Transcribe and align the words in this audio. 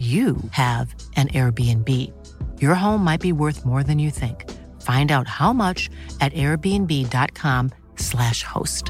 you 0.00 0.36
have 0.52 0.94
an 1.16 1.28
Airbnb. 1.28 1.88
Your 2.62 2.74
home 2.74 3.04
might 3.04 3.20
be 3.20 3.32
worth 3.32 3.66
more 3.66 3.82
than 3.82 3.98
you 3.98 4.10
think. 4.10 4.50
Find 4.80 5.12
out 5.12 5.28
how 5.28 5.52
much 5.52 5.90
at 6.20 6.32
airbnb.com/slash 6.32 8.42
host. 8.42 8.84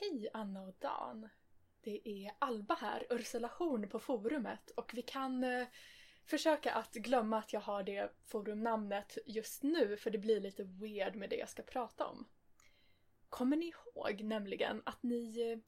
Hej 0.00 0.28
Anna 0.32 0.62
och 0.62 0.74
Dan! 0.80 1.28
Det 1.84 2.08
är 2.08 2.30
Alba 2.38 2.74
här, 2.74 3.06
Ursula 3.10 3.50
Horn 3.58 3.88
på 3.88 3.98
forumet 3.98 4.70
och 4.70 4.92
vi 4.94 5.02
kan 5.02 5.44
eh, 5.44 5.66
försöka 6.26 6.72
att 6.72 6.94
glömma 6.94 7.38
att 7.38 7.52
jag 7.52 7.60
har 7.60 7.82
det 7.82 8.12
forumnamnet 8.26 9.18
just 9.26 9.62
nu 9.62 9.96
för 9.96 10.10
det 10.10 10.18
blir 10.18 10.40
lite 10.40 10.64
weird 10.64 11.16
med 11.16 11.30
det 11.30 11.36
jag 11.36 11.48
ska 11.48 11.62
prata 11.62 12.06
om. 12.06 12.26
Kommer 13.34 13.56
ni 13.56 13.66
ihåg 13.66 14.22
nämligen 14.24 14.82
att 14.86 15.02
ni 15.02 15.50
eh, 15.50 15.58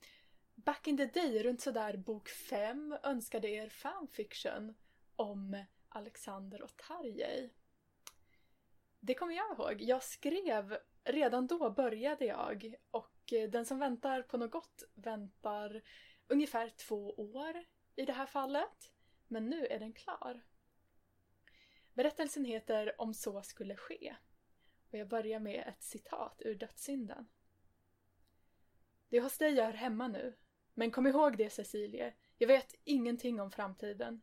back 0.55 0.87
in 0.87 0.97
the 0.97 1.07
day, 1.07 1.43
runt 1.43 1.61
sådär 1.61 1.97
bok 1.97 2.29
5, 2.29 2.99
önskade 3.03 3.49
er 3.49 3.69
fanfiction 3.69 4.75
om 5.17 5.65
Alexander 5.89 6.63
och 6.63 6.77
Tarjei? 6.77 7.51
Det 9.01 9.15
kommer 9.15 9.35
jag 9.35 9.59
ihåg. 9.59 9.83
Jag 9.83 10.03
skrev, 10.03 10.79
redan 11.05 11.47
då 11.47 11.71
började 11.71 12.25
jag 12.25 12.75
och 12.91 13.33
eh, 13.33 13.51
den 13.51 13.67
som 13.67 13.79
väntar 13.79 14.23
på 14.23 14.37
något 14.37 14.51
gott 14.51 14.83
väntar 14.95 15.83
ungefär 16.27 16.69
två 16.69 17.11
år 17.11 17.65
i 17.97 18.05
det 18.05 18.13
här 18.13 18.27
fallet. 18.27 18.93
Men 19.29 19.51
nu 19.51 19.67
är 19.67 19.79
den 19.79 19.93
klar. 19.93 20.43
Berättelsen 21.95 22.45
heter 22.45 23.01
Om 23.01 23.15
så 23.15 23.43
skulle 23.43 23.77
ske. 23.77 24.17
Och 24.91 24.99
jag 24.99 25.09
börjar 25.09 25.41
med 25.41 25.65
ett 25.69 25.83
citat 25.83 26.43
ur 26.45 26.55
Dödssynden. 26.55 27.29
Det 29.09 29.17
är 29.17 29.23
hos 29.23 29.39
dig 29.39 29.55
jag 29.55 29.65
hör 29.65 29.73
hemma 29.73 30.09
nu. 30.09 30.37
Men 30.75 30.91
kom 30.91 31.07
ihåg 31.07 31.37
det 31.37 31.51
Cecilie, 31.51 32.15
jag 32.39 32.49
vet 32.49 32.75
ingenting 32.85 33.41
om 33.41 33.51
framtiden. 33.51 34.23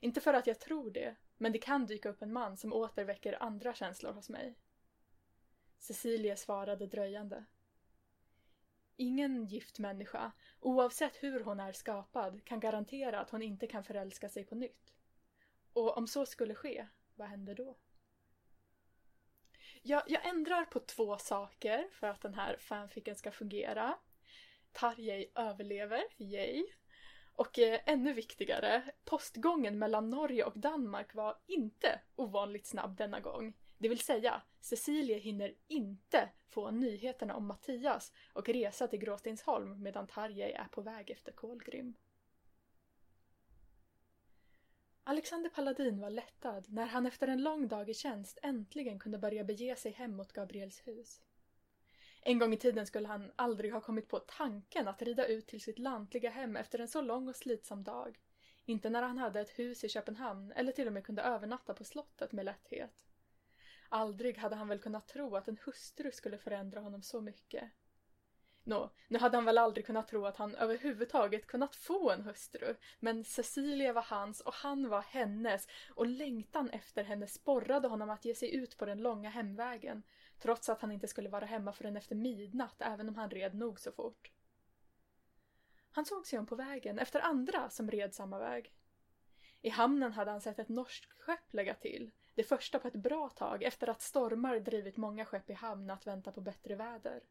Inte 0.00 0.20
för 0.20 0.34
att 0.34 0.46
jag 0.46 0.60
tror 0.60 0.90
det, 0.90 1.16
men 1.36 1.52
det 1.52 1.58
kan 1.58 1.86
dyka 1.86 2.08
upp 2.08 2.22
en 2.22 2.32
man 2.32 2.56
som 2.56 2.72
återväcker 2.72 3.42
andra 3.42 3.74
känslor 3.74 4.12
hos 4.12 4.28
mig. 4.28 4.58
Cecilie 5.78 6.36
svarade 6.36 6.86
dröjande. 6.86 7.44
Ingen 8.96 9.46
gift 9.46 9.78
människa, 9.78 10.32
oavsett 10.60 11.22
hur 11.22 11.40
hon 11.40 11.60
är 11.60 11.72
skapad, 11.72 12.44
kan 12.44 12.60
garantera 12.60 13.20
att 13.20 13.30
hon 13.30 13.42
inte 13.42 13.66
kan 13.66 13.84
förälska 13.84 14.28
sig 14.28 14.44
på 14.44 14.54
nytt. 14.54 14.94
Och 15.72 15.96
om 15.96 16.06
så 16.06 16.26
skulle 16.26 16.54
ske, 16.54 16.86
vad 17.14 17.28
händer 17.28 17.54
då? 17.54 17.76
Jag, 19.82 20.02
jag 20.06 20.26
ändrar 20.26 20.64
på 20.64 20.80
två 20.80 21.18
saker 21.18 21.88
för 21.92 22.06
att 22.06 22.20
den 22.20 22.34
här 22.34 22.56
fanficken 22.56 23.16
ska 23.16 23.32
fungera. 23.32 23.98
Tarjei 24.72 25.30
överlever, 25.34 26.04
yay. 26.16 26.64
Och 27.34 27.58
eh, 27.58 27.80
ännu 27.86 28.12
viktigare, 28.12 28.82
postgången 29.04 29.78
mellan 29.78 30.10
Norge 30.10 30.44
och 30.44 30.58
Danmark 30.58 31.14
var 31.14 31.38
inte 31.46 32.00
ovanligt 32.16 32.66
snabb 32.66 32.96
denna 32.96 33.20
gång. 33.20 33.56
Det 33.78 33.88
vill 33.88 34.00
säga, 34.00 34.42
Cecilie 34.60 35.18
hinner 35.18 35.54
inte 35.66 36.28
få 36.48 36.70
nyheterna 36.70 37.36
om 37.36 37.46
Mattias 37.46 38.12
och 38.32 38.48
resa 38.48 38.88
till 38.88 38.98
Gråstensholm 38.98 39.82
medan 39.82 40.06
Tarjei 40.06 40.52
är 40.52 40.68
på 40.68 40.80
väg 40.80 41.10
efter 41.10 41.32
Kolgrim. 41.32 41.94
Alexander 45.04 45.50
Paladin 45.50 46.00
var 46.00 46.10
lättad 46.10 46.64
när 46.68 46.86
han 46.86 47.06
efter 47.06 47.28
en 47.28 47.42
lång 47.42 47.68
dag 47.68 47.90
i 47.90 47.94
tjänst 47.94 48.38
äntligen 48.42 48.98
kunde 48.98 49.18
börja 49.18 49.44
bege 49.44 49.76
sig 49.76 49.92
hem 49.92 50.16
mot 50.16 50.32
Gabriels 50.32 50.86
hus. 50.86 51.20
En 52.28 52.38
gång 52.38 52.52
i 52.52 52.56
tiden 52.56 52.86
skulle 52.86 53.08
han 53.08 53.32
aldrig 53.36 53.72
ha 53.72 53.80
kommit 53.80 54.08
på 54.08 54.18
tanken 54.18 54.88
att 54.88 55.02
rida 55.02 55.26
ut 55.26 55.46
till 55.46 55.60
sitt 55.60 55.78
lantliga 55.78 56.30
hem 56.30 56.56
efter 56.56 56.78
en 56.78 56.88
så 56.88 57.00
lång 57.00 57.28
och 57.28 57.36
slitsam 57.36 57.84
dag. 57.84 58.18
Inte 58.64 58.90
när 58.90 59.02
han 59.02 59.18
hade 59.18 59.40
ett 59.40 59.58
hus 59.58 59.84
i 59.84 59.88
Köpenhamn 59.88 60.52
eller 60.52 60.72
till 60.72 60.86
och 60.86 60.92
med 60.92 61.04
kunde 61.04 61.22
övernatta 61.22 61.74
på 61.74 61.84
slottet 61.84 62.32
med 62.32 62.44
lätthet. 62.44 62.90
Aldrig 63.88 64.38
hade 64.38 64.56
han 64.56 64.68
väl 64.68 64.78
kunnat 64.78 65.08
tro 65.08 65.36
att 65.36 65.48
en 65.48 65.58
hustru 65.64 66.12
skulle 66.12 66.38
förändra 66.38 66.80
honom 66.80 67.02
så 67.02 67.20
mycket. 67.20 67.70
Nå, 68.64 68.90
nu 69.08 69.18
hade 69.18 69.36
han 69.36 69.44
väl 69.44 69.58
aldrig 69.58 69.86
kunnat 69.86 70.08
tro 70.08 70.26
att 70.26 70.36
han 70.36 70.54
överhuvudtaget 70.54 71.46
kunnat 71.46 71.76
få 71.76 72.10
en 72.10 72.22
hustru, 72.22 72.74
men 73.00 73.24
Cecilia 73.24 73.92
var 73.92 74.02
hans 74.02 74.40
och 74.40 74.54
han 74.54 74.88
var 74.88 75.02
hennes 75.02 75.68
och 75.94 76.06
längtan 76.06 76.70
efter 76.70 77.04
henne 77.04 77.26
sporrade 77.26 77.88
honom 77.88 78.10
att 78.10 78.24
ge 78.24 78.34
sig 78.34 78.54
ut 78.54 78.76
på 78.76 78.86
den 78.86 79.02
långa 79.02 79.30
hemvägen, 79.30 80.02
trots 80.38 80.68
att 80.68 80.80
han 80.80 80.92
inte 80.92 81.08
skulle 81.08 81.28
vara 81.28 81.44
hemma 81.44 81.72
förrän 81.72 81.96
efter 81.96 82.14
midnatt 82.14 82.76
även 82.78 83.08
om 83.08 83.14
han 83.14 83.30
red 83.30 83.54
nog 83.54 83.80
så 83.80 83.92
fort. 83.92 84.30
Han 85.90 86.04
såg 86.04 86.26
sig 86.26 86.38
om 86.38 86.46
på 86.46 86.56
vägen 86.56 86.98
efter 86.98 87.20
andra 87.20 87.70
som 87.70 87.90
red 87.90 88.14
samma 88.14 88.38
väg. 88.38 88.72
I 89.60 89.68
hamnen 89.68 90.12
hade 90.12 90.30
han 90.30 90.40
sett 90.40 90.58
ett 90.58 90.68
norskt 90.68 91.12
skepp 91.12 91.54
lägga 91.54 91.74
till, 91.74 92.10
det 92.34 92.42
första 92.42 92.78
på 92.78 92.88
ett 92.88 92.94
bra 92.94 93.28
tag 93.28 93.62
efter 93.62 93.88
att 93.88 94.02
stormar 94.02 94.60
drivit 94.60 94.96
många 94.96 95.24
skepp 95.24 95.50
i 95.50 95.52
hamn 95.52 95.90
att 95.90 96.06
vänta 96.06 96.32
på 96.32 96.40
bättre 96.40 96.74
väder. 96.74 97.22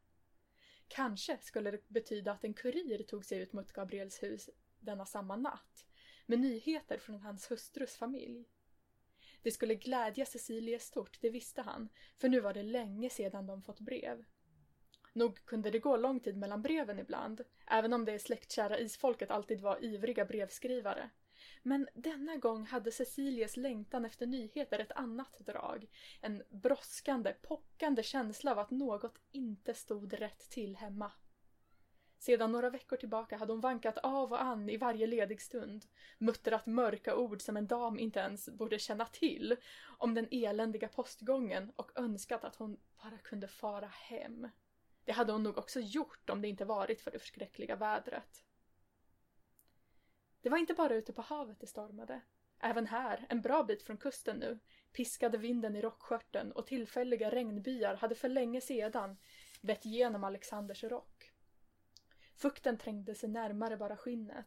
Kanske 0.88 1.38
skulle 1.40 1.70
det 1.70 1.88
betyda 1.88 2.32
att 2.32 2.44
en 2.44 2.54
kurir 2.54 3.02
tog 3.02 3.24
sig 3.24 3.38
ut 3.38 3.52
mot 3.52 3.72
Gabriels 3.72 4.22
hus 4.22 4.50
denna 4.80 5.06
samma 5.06 5.36
natt 5.36 5.86
med 6.26 6.38
nyheter 6.40 6.98
från 6.98 7.20
hans 7.20 7.50
hustrus 7.50 7.96
familj. 7.96 8.48
Det 9.42 9.50
skulle 9.50 9.74
glädja 9.74 10.26
Cecilie 10.26 10.78
stort, 10.78 11.18
det 11.20 11.30
visste 11.30 11.62
han, 11.62 11.88
för 12.16 12.28
nu 12.28 12.40
var 12.40 12.54
det 12.54 12.62
länge 12.62 13.10
sedan 13.10 13.46
de 13.46 13.62
fått 13.62 13.80
brev. 13.80 14.24
Nog 15.12 15.44
kunde 15.44 15.70
det 15.70 15.78
gå 15.78 15.96
lång 15.96 16.20
tid 16.20 16.36
mellan 16.36 16.62
breven 16.62 16.98
ibland, 16.98 17.40
även 17.66 17.92
om 17.92 18.04
det 18.04 18.18
släktkära 18.18 18.78
isfolket 18.78 19.30
alltid 19.30 19.60
var 19.60 19.84
ivriga 19.84 20.24
brevskrivare. 20.24 21.10
Men 21.62 21.88
denna 21.94 22.36
gång 22.36 22.66
hade 22.66 22.92
Cecilies 22.92 23.56
längtan 23.56 24.04
efter 24.04 24.26
nyheter 24.26 24.78
ett 24.78 24.92
annat 24.92 25.38
drag. 25.38 25.86
En 26.20 26.42
brådskande, 26.48 27.34
pockande 27.42 28.02
känsla 28.02 28.50
av 28.50 28.58
att 28.58 28.70
något 28.70 29.18
inte 29.32 29.74
stod 29.74 30.12
rätt 30.12 30.50
till 30.50 30.76
hemma. 30.76 31.12
Sedan 32.18 32.52
några 32.52 32.70
veckor 32.70 32.96
tillbaka 32.96 33.36
hade 33.36 33.52
hon 33.52 33.60
vankat 33.60 33.98
av 33.98 34.32
och 34.32 34.42
an 34.42 34.68
i 34.68 34.76
varje 34.76 35.06
ledig 35.06 35.42
stund, 35.42 35.84
muttrat 36.18 36.66
mörka 36.66 37.16
ord 37.16 37.42
som 37.42 37.56
en 37.56 37.66
dam 37.66 37.98
inte 37.98 38.20
ens 38.20 38.48
borde 38.48 38.78
känna 38.78 39.04
till, 39.04 39.56
om 39.98 40.14
den 40.14 40.28
eländiga 40.30 40.88
postgången 40.88 41.72
och 41.76 41.90
önskat 41.94 42.44
att 42.44 42.56
hon 42.56 42.76
bara 43.02 43.18
kunde 43.18 43.48
fara 43.48 43.86
hem. 43.86 44.48
Det 45.04 45.12
hade 45.12 45.32
hon 45.32 45.42
nog 45.42 45.58
också 45.58 45.80
gjort 45.80 46.30
om 46.30 46.42
det 46.42 46.48
inte 46.48 46.64
varit 46.64 47.00
för 47.00 47.10
det 47.10 47.18
förskräckliga 47.18 47.76
vädret. 47.76 48.44
Det 50.40 50.48
var 50.48 50.58
inte 50.58 50.74
bara 50.74 50.94
ute 50.94 51.12
på 51.12 51.22
havet 51.22 51.60
det 51.60 51.66
stormade. 51.66 52.20
Även 52.60 52.86
här, 52.86 53.26
en 53.28 53.40
bra 53.42 53.64
bit 53.64 53.82
från 53.82 53.96
kusten 53.96 54.36
nu, 54.36 54.58
piskade 54.92 55.38
vinden 55.38 55.76
i 55.76 55.82
rockskörten 55.82 56.52
och 56.52 56.66
tillfälliga 56.66 57.30
regnbyar 57.30 57.94
hade 57.94 58.14
för 58.14 58.28
länge 58.28 58.60
sedan 58.60 59.16
vett 59.60 59.84
genom 59.84 60.24
Alexanders 60.24 60.84
rock. 60.84 61.17
Fukten 62.38 62.78
trängde 62.78 63.14
sig 63.14 63.28
närmare 63.28 63.76
bara 63.76 63.96
skinnet. 63.96 64.46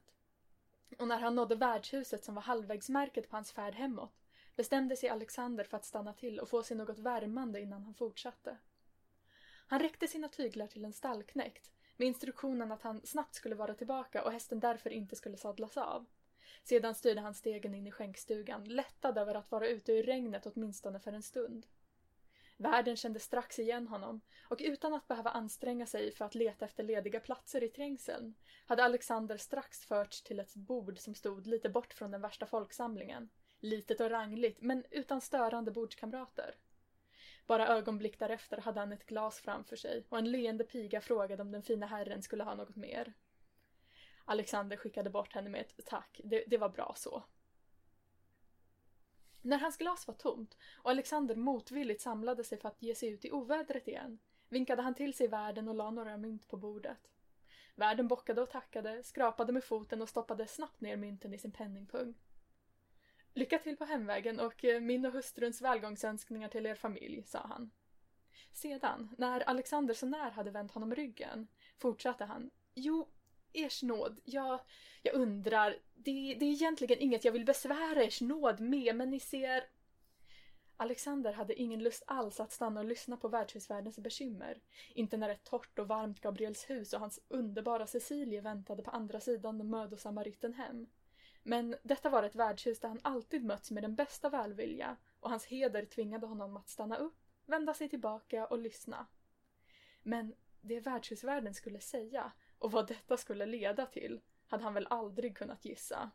Och 1.00 1.08
när 1.08 1.20
han 1.20 1.36
nådde 1.36 1.56
värdshuset 1.56 2.24
som 2.24 2.36
var 2.36 2.42
halvvägsmärket 2.42 3.30
på 3.30 3.36
hans 3.36 3.52
färd 3.52 3.76
hemåt 3.76 4.22
bestämde 4.56 4.96
sig 4.96 5.10
Alexander 5.10 5.64
för 5.64 5.78
att 5.78 5.86
stanna 5.86 6.14
till 6.14 6.40
och 6.40 6.50
få 6.50 6.64
sig 6.64 6.78
något 6.78 7.00
värmande 7.00 7.62
innan 7.62 7.84
han 7.84 7.94
fortsatte. 7.94 8.58
Han 9.68 9.80
räckte 9.80 10.08
sina 10.08 10.28
tyglar 10.28 10.68
till 10.68 10.86
en 10.86 10.94
stallknäckt 10.94 11.72
med 11.98 12.08
instruktionen 12.08 12.72
att 12.72 12.82
han 12.82 13.02
snabbt 13.06 13.36
skulle 13.36 13.56
vara 13.56 13.74
tillbaka 13.74 14.24
och 14.24 14.32
hästen 14.32 14.60
därför 14.60 14.90
inte 14.90 15.16
skulle 15.16 15.38
sadlas 15.38 15.78
av. 15.78 16.06
Sedan 16.64 16.96
styrde 16.96 17.22
han 17.22 17.34
stegen 17.34 17.76
in 17.76 17.88
i 17.88 17.92
skänkstugan, 17.92 18.64
lättad 18.64 19.18
över 19.18 19.36
att 19.36 19.52
vara 19.52 19.68
ute 19.68 19.92
ur 19.92 20.04
regnet 20.04 20.46
åtminstone 20.46 21.00
för 21.00 21.14
en 21.14 21.24
stund. 21.24 21.66
Värden 22.62 22.96
kände 22.96 23.20
strax 23.20 23.60
igen 23.60 23.88
honom 23.88 24.22
och 24.50 24.62
utan 24.64 24.94
att 24.94 25.08
behöva 25.08 25.30
anstränga 25.30 25.86
sig 25.86 26.12
för 26.12 26.26
att 26.26 26.36
leta 26.36 26.66
efter 26.66 26.84
lediga 26.84 27.20
platser 27.20 27.64
i 27.64 27.70
trängseln 27.70 28.34
hade 28.66 28.84
Alexander 28.84 29.38
strax 29.38 29.86
förts 29.86 30.22
till 30.22 30.40
ett 30.40 30.56
bord 30.56 31.00
som 31.00 31.16
stod 31.16 31.48
lite 31.48 31.70
bort 31.70 31.94
från 31.94 32.12
den 32.12 32.22
värsta 32.22 32.46
folksamlingen. 32.46 33.30
Litet 33.60 34.02
och 34.02 34.10
rangligt, 34.10 34.62
men 34.62 34.84
utan 34.92 35.22
störande 35.22 35.72
bordskamrater. 35.72 36.56
Bara 37.48 37.68
ögonblick 37.68 38.20
därefter 38.20 38.58
hade 38.58 38.80
han 38.80 38.92
ett 38.92 39.06
glas 39.06 39.40
framför 39.40 39.76
sig 39.76 40.06
och 40.10 40.18
en 40.18 40.32
leende 40.32 40.64
piga 40.64 41.02
frågade 41.02 41.42
om 41.42 41.52
den 41.52 41.64
fina 41.64 41.86
herren 41.86 42.22
skulle 42.22 42.44
ha 42.44 42.56
något 42.56 42.76
mer. 42.76 43.14
Alexander 44.26 44.78
skickade 44.78 45.10
bort 45.10 45.34
henne 45.34 45.50
med 45.50 45.62
ett 45.62 45.86
tack, 45.86 46.22
det, 46.24 46.44
det 46.48 46.58
var 46.58 46.70
bra 46.70 46.94
så. 46.98 47.24
När 49.42 49.58
hans 49.58 49.78
glas 49.78 50.08
var 50.08 50.14
tomt 50.14 50.58
och 50.76 50.90
Alexander 50.92 51.36
motvilligt 51.36 52.02
samlade 52.02 52.44
sig 52.44 52.58
för 52.58 52.70
att 52.70 52.82
ge 52.82 52.96
sig 52.96 53.10
ut 53.10 53.26
i 53.26 53.32
ovädret 53.32 53.88
igen 53.88 54.20
vinkade 54.50 54.82
han 54.82 54.96
till 54.96 55.14
sig 55.14 55.28
värden 55.28 55.68
och 55.68 55.76
la 55.76 55.92
några 55.92 56.18
mynt 56.18 56.48
på 56.48 56.58
bordet. 56.58 57.12
Värden 57.76 58.08
bockade 58.08 58.42
och 58.42 58.50
tackade, 58.50 59.04
skrapade 59.04 59.54
med 59.54 59.64
foten 59.64 60.02
och 60.02 60.10
stoppade 60.10 60.48
snabbt 60.48 60.82
ner 60.82 60.98
mynten 60.98 61.34
i 61.34 61.38
sin 61.38 61.52
penningpung. 61.52 62.14
Lycka 63.34 63.60
till 63.60 63.78
på 63.78 63.86
hemvägen 63.86 64.40
och 64.40 64.66
eh, 64.66 64.82
min 64.82 65.06
och 65.06 65.14
hustruns 65.14 65.62
välgångsönskningar 65.62 66.50
till 66.50 66.66
er 66.66 66.76
familj, 66.76 67.24
sa 67.24 67.40
han. 67.40 67.72
Sedan, 68.52 69.16
när 69.18 69.40
Alexander 69.40 69.94
så 69.94 70.06
när 70.06 70.32
hade 70.32 70.52
vänt 70.52 70.72
honom 70.72 70.96
ryggen, 70.96 71.48
fortsatte 71.78 72.26
han. 72.26 72.52
Jo, 72.74 73.08
ers 73.54 73.84
nåd, 73.84 74.20
jag, 74.26 74.60
jag 75.02 75.14
undrar, 75.14 75.78
det, 75.94 76.36
det 76.40 76.46
är 76.46 76.52
egentligen 76.52 77.00
inget 77.00 77.26
jag 77.26 77.32
vill 77.32 77.46
besvära 77.46 78.04
ers 78.04 78.22
nåd 78.22 78.60
med, 78.60 78.96
men 78.96 79.10
ni 79.10 79.20
ser... 79.20 79.64
Alexander 80.78 81.34
hade 81.34 81.54
ingen 81.62 81.84
lust 81.84 82.04
alls 82.08 82.40
att 82.40 82.52
stanna 82.52 82.80
och 82.80 82.86
lyssna 82.86 83.18
på 83.18 83.28
värdshusvärdens 83.28 84.00
bekymmer. 84.00 84.62
Inte 84.94 85.18
när 85.18 85.30
ett 85.30 85.44
torrt 85.44 85.80
och 85.80 85.88
varmt 85.88 86.22
Gabriels 86.22 86.70
hus 86.70 86.94
och 86.94 87.00
hans 87.00 87.20
underbara 87.28 87.88
Cecilie 87.88 88.42
väntade 88.42 88.84
på 88.84 88.92
andra 88.92 89.20
sidan 89.20 89.58
den 89.58 89.70
mödosamma 89.70 90.24
rytten 90.24 90.54
hem. 90.54 90.88
Men 91.44 91.76
detta 91.84 92.10
var 92.10 92.24
ett 92.24 92.36
värdshus 92.36 92.80
där 92.80 92.90
han 92.90 93.00
alltid 93.04 93.44
mötts 93.44 93.72
med 93.72 93.84
den 93.84 93.96
bästa 93.96 94.30
välvilja 94.30 94.98
och 95.20 95.30
hans 95.30 95.46
heder 95.46 95.86
tvingade 95.86 96.28
honom 96.28 96.58
att 96.58 96.70
stanna 96.70 96.98
upp, 96.98 97.20
vända 97.46 97.74
sig 97.74 97.90
tillbaka 97.90 98.46
och 98.46 98.60
lyssna. 98.60 99.08
Men 100.04 100.36
det 100.62 100.80
värdshusvärden 100.80 101.54
skulle 101.54 101.80
säga 101.80 102.32
och 102.62 102.72
vad 102.72 102.88
detta 102.88 103.18
skulle 103.18 103.46
leda 103.46 103.86
till 103.86 104.22
hade 104.48 104.64
han 104.64 104.74
väl 104.74 104.88
aldrig 104.90 105.38
kunnat 105.38 105.66
gissa. 105.66 106.12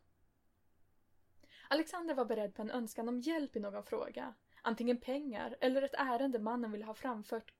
Alexander 1.69 2.14
var 2.14 2.25
beredd 2.25 2.54
på 2.54 2.62
en 2.62 2.70
önskan 2.70 3.08
om 3.08 3.20
hjälp 3.20 3.56
i 3.56 3.60
någon 3.60 3.84
fråga, 3.84 4.34
antingen 4.62 5.00
pengar 5.00 5.56
eller 5.60 5.82
ett 5.82 5.94
ärende 5.94 6.38
mannen 6.38 6.72
ville 6.72 6.84
ha 6.84 6.94
framfört 6.94 7.52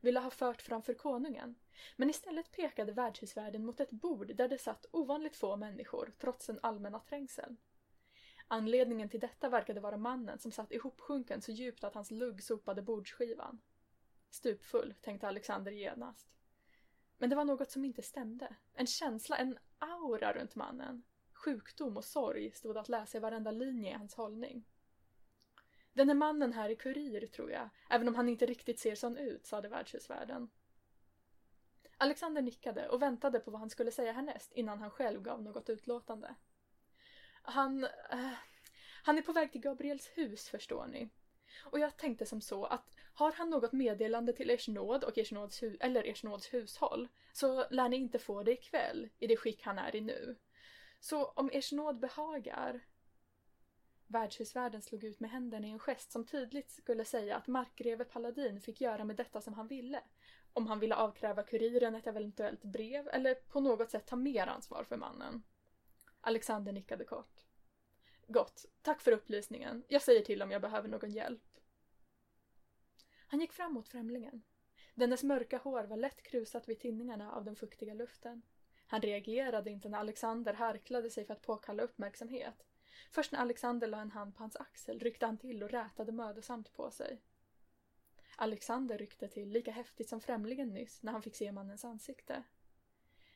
ville 0.00 0.20
ha 0.20 0.30
fört 0.30 0.62
framför 0.62 0.94
konungen. 0.94 1.54
Men 1.96 2.10
istället 2.10 2.50
pekade 2.50 2.92
värdshusvärden 2.92 3.64
mot 3.64 3.80
ett 3.80 3.90
bord 3.90 4.36
där 4.36 4.48
det 4.48 4.58
satt 4.58 4.86
ovanligt 4.90 5.36
få 5.36 5.56
människor 5.56 6.12
trots 6.18 6.46
den 6.46 6.58
allmänna 6.62 7.00
trängseln. 7.00 7.56
Anledningen 8.48 9.08
till 9.08 9.20
detta 9.20 9.48
verkade 9.48 9.80
vara 9.80 9.96
mannen 9.96 10.38
som 10.38 10.52
satt 10.52 10.72
ihopsjunken 10.72 11.42
så 11.42 11.52
djupt 11.52 11.84
att 11.84 11.94
hans 11.94 12.10
lugg 12.10 12.42
sopade 12.42 12.82
bordsskivan. 12.82 13.60
Stupfull, 14.30 14.94
tänkte 15.00 15.28
Alexander 15.28 15.72
genast. 15.72 16.37
Men 17.18 17.30
det 17.30 17.36
var 17.36 17.44
något 17.44 17.70
som 17.70 17.84
inte 17.84 18.02
stämde. 18.02 18.56
En 18.74 18.86
känsla, 18.86 19.36
en 19.36 19.58
aura 19.78 20.32
runt 20.32 20.54
mannen. 20.54 21.02
Sjukdom 21.32 21.96
och 21.96 22.04
sorg 22.04 22.52
stod 22.52 22.76
att 22.76 22.88
läsa 22.88 23.18
i 23.18 23.20
varenda 23.20 23.50
linje 23.50 23.90
i 23.90 23.94
hans 23.94 24.14
hållning. 24.14 24.64
Den 25.92 26.10
är 26.10 26.14
mannen 26.14 26.52
här 26.52 26.70
i 26.70 26.76
kurir, 26.76 27.26
tror 27.26 27.50
jag, 27.50 27.68
även 27.90 28.08
om 28.08 28.14
han 28.14 28.28
inte 28.28 28.46
riktigt 28.46 28.78
ser 28.78 28.94
sån 28.94 29.16
ut, 29.16 29.46
sade 29.46 29.68
värdshusvärden. 29.68 30.50
Alexander 31.96 32.42
nickade 32.42 32.88
och 32.88 33.02
väntade 33.02 33.40
på 33.40 33.50
vad 33.50 33.60
han 33.60 33.70
skulle 33.70 33.90
säga 33.90 34.12
härnäst 34.12 34.52
innan 34.52 34.78
han 34.78 34.90
själv 34.90 35.22
gav 35.22 35.42
något 35.42 35.70
utlåtande. 35.70 36.34
Han... 37.42 37.84
Eh, 37.84 38.32
han 39.02 39.18
är 39.18 39.22
på 39.22 39.32
väg 39.32 39.52
till 39.52 39.60
Gabriels 39.60 40.08
hus, 40.08 40.48
förstår 40.48 40.86
ni. 40.86 41.08
Och 41.64 41.78
jag 41.78 41.96
tänkte 41.96 42.26
som 42.26 42.40
så 42.40 42.64
att 42.64 42.96
har 43.18 43.32
han 43.32 43.50
något 43.50 43.72
meddelande 43.72 44.32
till 44.32 44.50
ers 44.50 44.68
nåd 44.68 45.04
och 45.04 45.18
ers 45.18 45.32
nåds 45.32 45.62
hu- 45.62 45.76
eller 45.80 46.08
ers 46.08 46.22
nåds 46.22 46.54
hushåll 46.54 47.08
så 47.32 47.66
lär 47.70 47.88
ni 47.88 47.96
inte 47.96 48.18
få 48.18 48.42
det 48.42 48.52
ikväll 48.52 49.08
i 49.18 49.26
det 49.26 49.36
skick 49.36 49.62
han 49.62 49.78
är 49.78 49.96
i 49.96 50.00
nu. 50.00 50.36
Så 51.00 51.24
om 51.24 51.50
ers 51.52 51.72
nåd 51.72 51.98
behagar 51.98 52.80
Värdshusvärden 54.06 54.82
slog 54.82 55.04
ut 55.04 55.20
med 55.20 55.30
händerna 55.30 55.66
i 55.66 55.70
en 55.70 55.78
gest 55.78 56.12
som 56.12 56.26
tydligt 56.26 56.70
skulle 56.70 57.04
säga 57.04 57.36
att 57.36 57.46
markgreve 57.46 58.04
Paladin 58.04 58.60
fick 58.60 58.80
göra 58.80 59.04
med 59.04 59.16
detta 59.16 59.40
som 59.40 59.54
han 59.54 59.68
ville. 59.68 60.00
Om 60.52 60.66
han 60.66 60.78
ville 60.78 60.94
avkräva 60.94 61.42
kuriren 61.42 61.94
ett 61.94 62.06
eventuellt 62.06 62.62
brev 62.62 63.08
eller 63.08 63.34
på 63.34 63.60
något 63.60 63.90
sätt 63.90 64.06
ta 64.06 64.16
mer 64.16 64.46
ansvar 64.46 64.84
för 64.84 64.96
mannen. 64.96 65.42
Alexander 66.20 66.72
nickade 66.72 67.04
kort. 67.04 67.44
Gott, 68.26 68.66
tack 68.82 69.00
för 69.00 69.12
upplysningen. 69.12 69.84
Jag 69.88 70.02
säger 70.02 70.20
till 70.20 70.42
om 70.42 70.50
jag 70.50 70.62
behöver 70.62 70.88
någon 70.88 71.10
hjälp. 71.10 71.47
Han 73.28 73.40
gick 73.40 73.52
fram 73.52 73.74
mot 73.74 73.88
främlingen. 73.88 74.42
Dennes 74.94 75.22
mörka 75.22 75.58
hår 75.58 75.84
var 75.84 75.96
lätt 75.96 76.22
krusat 76.22 76.68
vid 76.68 76.80
tinningarna 76.80 77.32
av 77.32 77.44
den 77.44 77.56
fuktiga 77.56 77.94
luften. 77.94 78.42
Han 78.86 79.00
reagerade 79.00 79.70
inte 79.70 79.88
när 79.88 79.98
Alexander 79.98 80.54
harklade 80.54 81.10
sig 81.10 81.24
för 81.24 81.34
att 81.34 81.42
påkalla 81.42 81.82
uppmärksamhet. 81.82 82.64
Först 83.10 83.32
när 83.32 83.38
Alexander 83.38 83.86
la 83.86 84.00
en 84.00 84.10
hand 84.10 84.36
på 84.36 84.42
hans 84.42 84.56
axel 84.56 85.00
ryckte 85.00 85.26
han 85.26 85.38
till 85.38 85.62
och 85.62 85.70
rätade 85.70 86.12
mödosamt 86.12 86.72
på 86.72 86.90
sig. 86.90 87.20
Alexander 88.36 88.98
ryckte 88.98 89.28
till 89.28 89.48
lika 89.48 89.70
häftigt 89.70 90.08
som 90.08 90.20
främlingen 90.20 90.68
nyss 90.68 91.02
när 91.02 91.12
han 91.12 91.22
fick 91.22 91.36
se 91.36 91.52
mannens 91.52 91.84
ansikte. 91.84 92.42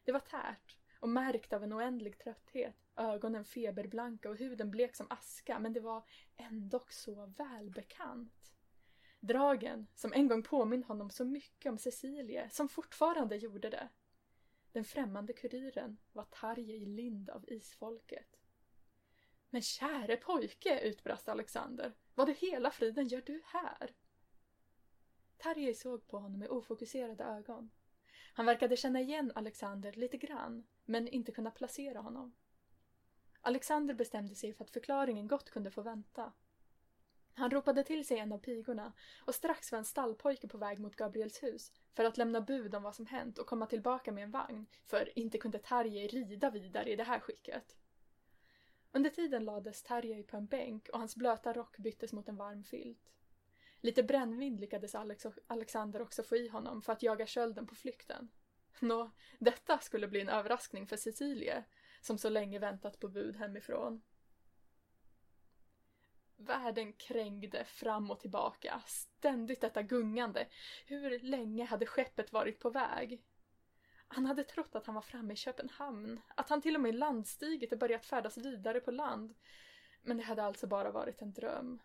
Det 0.05 0.13
var 0.13 0.21
tärt 0.21 0.79
och 1.01 1.09
märkt 1.09 1.53
av 1.53 1.65
en 1.65 1.73
oändlig 1.73 2.19
trötthet, 2.19 2.77
ögonen 2.97 3.45
feberblanka 3.45 4.31
och 4.31 4.37
huden 4.37 4.71
blek 4.71 4.97
som 4.97 5.07
aska, 5.11 5.59
men 5.59 5.73
det 5.73 5.81
var 5.81 6.05
ändock 6.37 6.93
så 6.93 7.27
välbekant. 7.27 8.53
Dragen, 9.25 9.87
som 9.95 10.12
en 10.12 10.29
gång 10.29 10.43
påminde 10.43 10.87
honom 10.87 11.11
så 11.11 11.25
mycket 11.25 11.71
om 11.71 11.79
Cecilie, 11.79 12.50
som 12.50 12.69
fortfarande 12.69 13.37
gjorde 13.37 13.71
det. 13.71 13.88
Den 14.73 14.85
främmande 14.85 15.33
kuriren 15.33 15.99
var 16.12 16.25
Tarjei 16.25 16.87
Lind 16.87 17.31
av 17.31 17.45
isfolket. 17.49 18.41
Men 19.50 19.62
käre 19.62 20.17
pojke, 20.17 20.81
utbrast 20.81 21.29
Alexander. 21.29 21.93
Vad 22.14 22.29
i 22.29 22.33
hela 22.33 22.71
friden 22.71 23.09
gör 23.09 23.23
du 23.26 23.43
här? 23.45 23.95
Tarjei 25.37 25.75
såg 25.75 26.09
på 26.09 26.19
honom 26.19 26.38
med 26.38 26.49
ofokuserade 26.49 27.25
ögon. 27.25 27.71
Han 28.35 28.47
verkade 28.47 28.76
känna 28.76 29.00
igen 29.00 29.33
Alexander 29.35 29.93
lite 29.93 30.17
grann, 30.17 30.67
men 30.85 31.09
inte 31.09 31.33
kunna 31.33 31.50
placera 31.50 32.00
honom. 32.00 32.35
Alexander 33.41 33.95
bestämde 33.95 34.35
sig 34.35 34.52
för 34.52 34.64
att 34.64 34.71
förklaringen 34.71 35.29
gott 35.29 35.50
kunde 35.50 35.71
få 35.71 35.83
vänta. 35.83 36.33
Han 37.35 37.51
ropade 37.51 37.85
till 37.85 38.07
sig 38.07 38.19
en 38.19 38.33
av 38.33 38.39
pigorna 38.39 38.93
och 39.25 39.35
strax 39.35 39.73
var 39.73 39.79
en 39.79 39.85
stallpojke 39.85 40.49
på 40.49 40.59
väg 40.59 40.79
mot 40.79 40.97
Gabriels 40.97 41.43
hus 41.43 41.73
för 41.95 42.05
att 42.05 42.17
lämna 42.17 42.41
bud 42.41 42.75
om 42.75 42.83
vad 42.83 42.95
som 42.95 43.07
hänt 43.07 43.39
och 43.39 43.47
komma 43.47 43.67
tillbaka 43.67 44.12
med 44.12 44.25
en 44.25 44.31
vagn, 44.31 44.67
för 44.87 45.19
inte 45.19 45.39
kunde 45.39 45.59
Tarjei 45.59 46.09
rida 46.09 46.51
vidare 46.51 46.91
i 46.91 46.97
det 46.97 47.05
här 47.05 47.21
skicket. 47.21 47.77
Under 48.93 49.11
tiden 49.11 49.45
lades 49.45 49.83
Tarjei 49.83 50.23
på 50.23 50.37
en 50.37 50.47
bänk 50.47 50.89
och 50.89 50.99
hans 50.99 51.17
blöta 51.17 51.53
rock 51.53 51.79
byttes 51.79 52.12
mot 52.12 52.29
en 52.29 52.37
varm 52.37 52.65
filt. 52.65 53.12
Lite 53.81 54.03
brännvin 54.03 54.57
lyckades 54.57 54.95
Alex 54.95 55.27
Alexander 55.47 56.03
också 56.03 56.23
få 56.23 56.37
i 56.37 56.49
honom 56.49 56.83
för 56.83 56.93
att 56.93 57.03
jaga 57.03 57.27
kölden 57.27 57.67
på 57.67 57.75
flykten. 57.75 58.29
Nå, 58.81 59.11
detta 59.39 59.79
skulle 59.79 60.09
bli 60.09 60.21
en 60.21 60.29
överraskning 60.29 60.87
för 60.87 60.97
Cecilie, 60.97 61.65
som 62.01 62.19
så 62.19 62.29
länge 62.29 62.59
väntat 62.59 62.99
på 62.99 63.09
bud 63.09 63.37
hemifrån. 63.37 64.03
Världen 66.47 66.93
krängde 66.93 67.65
fram 67.65 68.11
och 68.11 68.21
tillbaka, 68.21 68.83
ständigt 68.87 69.61
detta 69.61 69.83
gungande. 69.83 70.47
Hur 70.87 71.19
länge 71.19 71.65
hade 71.65 71.87
skeppet 71.87 72.33
varit 72.33 72.61
på 72.61 72.71
väg? 72.71 73.23
Han 74.09 74.27
hade 74.27 74.45
trott 74.45 74.75
att 74.75 74.87
han 74.87 74.95
var 74.95 75.03
framme 75.03 75.33
i 75.33 75.37
Köpenhamn, 75.37 76.21
att 76.37 76.49
han 76.49 76.63
till 76.63 76.75
och 76.75 76.81
med 76.81 76.95
landstigit 76.95 77.73
och 77.73 77.79
börjat 77.79 78.07
färdas 78.07 78.39
vidare 78.39 78.81
på 78.81 78.91
land. 78.91 79.35
Men 80.03 80.17
det 80.17 80.23
hade 80.23 80.43
alltså 80.43 80.67
bara 80.67 80.91
varit 80.91 81.23
en 81.23 81.33
dröm. 81.33 81.81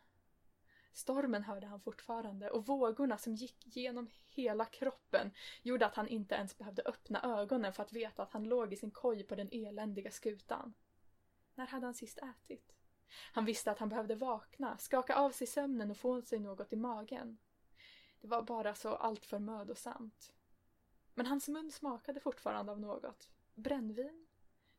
Stormen 0.94 1.44
hörde 1.44 1.68
han 1.68 1.82
fortfarande 1.82 2.50
och 2.50 2.66
vågorna 2.66 3.18
som 3.18 3.36
gick 3.36 3.76
genom 3.76 4.10
hela 4.28 4.66
kroppen 4.66 5.32
gjorde 5.62 5.86
att 5.86 5.96
han 5.96 6.08
inte 6.08 6.36
ens 6.36 6.58
behövde 6.58 6.82
öppna 6.86 7.22
ögonen 7.24 7.74
för 7.74 7.84
att 7.84 7.94
veta 7.94 8.24
att 8.24 8.32
han 8.32 8.44
låg 8.44 8.74
i 8.74 8.76
sin 8.76 8.92
koj 8.92 9.24
på 9.24 9.36
den 9.36 9.50
eländiga 9.52 10.12
skutan. 10.12 10.74
När 11.56 11.68
hade 11.68 11.86
han 11.86 11.94
sist 11.94 12.18
ätit? 12.18 12.77
Han 13.10 13.46
visste 13.46 13.72
att 13.72 13.80
han 13.80 13.90
behövde 13.90 14.16
vakna, 14.16 14.78
skaka 14.78 15.16
av 15.16 15.32
sig 15.32 15.48
sömnen 15.48 15.92
och 15.92 15.98
få 15.98 16.22
sig 16.22 16.40
något 16.40 16.74
i 16.74 16.76
magen. 16.76 17.38
Det 18.22 18.28
var 18.28 18.42
bara 18.42 18.76
så 18.76 18.96
alltför 18.96 19.40
mödosamt. 19.40 20.34
Men 21.14 21.26
hans 21.26 21.48
mun 21.48 21.72
smakade 21.72 22.20
fortfarande 22.20 22.72
av 22.72 22.80
något. 22.80 23.30
Brännvin? 23.56 24.28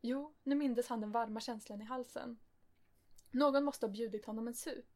Jo, 0.01 0.35
nu 0.43 0.55
mindes 0.55 0.89
han 0.89 1.01
den 1.01 1.13
varma 1.13 1.41
känslan 1.41 1.81
i 1.81 1.85
halsen. 1.85 2.39
Någon 3.31 3.65
måste 3.65 3.87
ha 3.87 3.93
bjudit 3.93 4.25
honom 4.25 4.49
en 4.49 4.55
sup. 4.55 4.87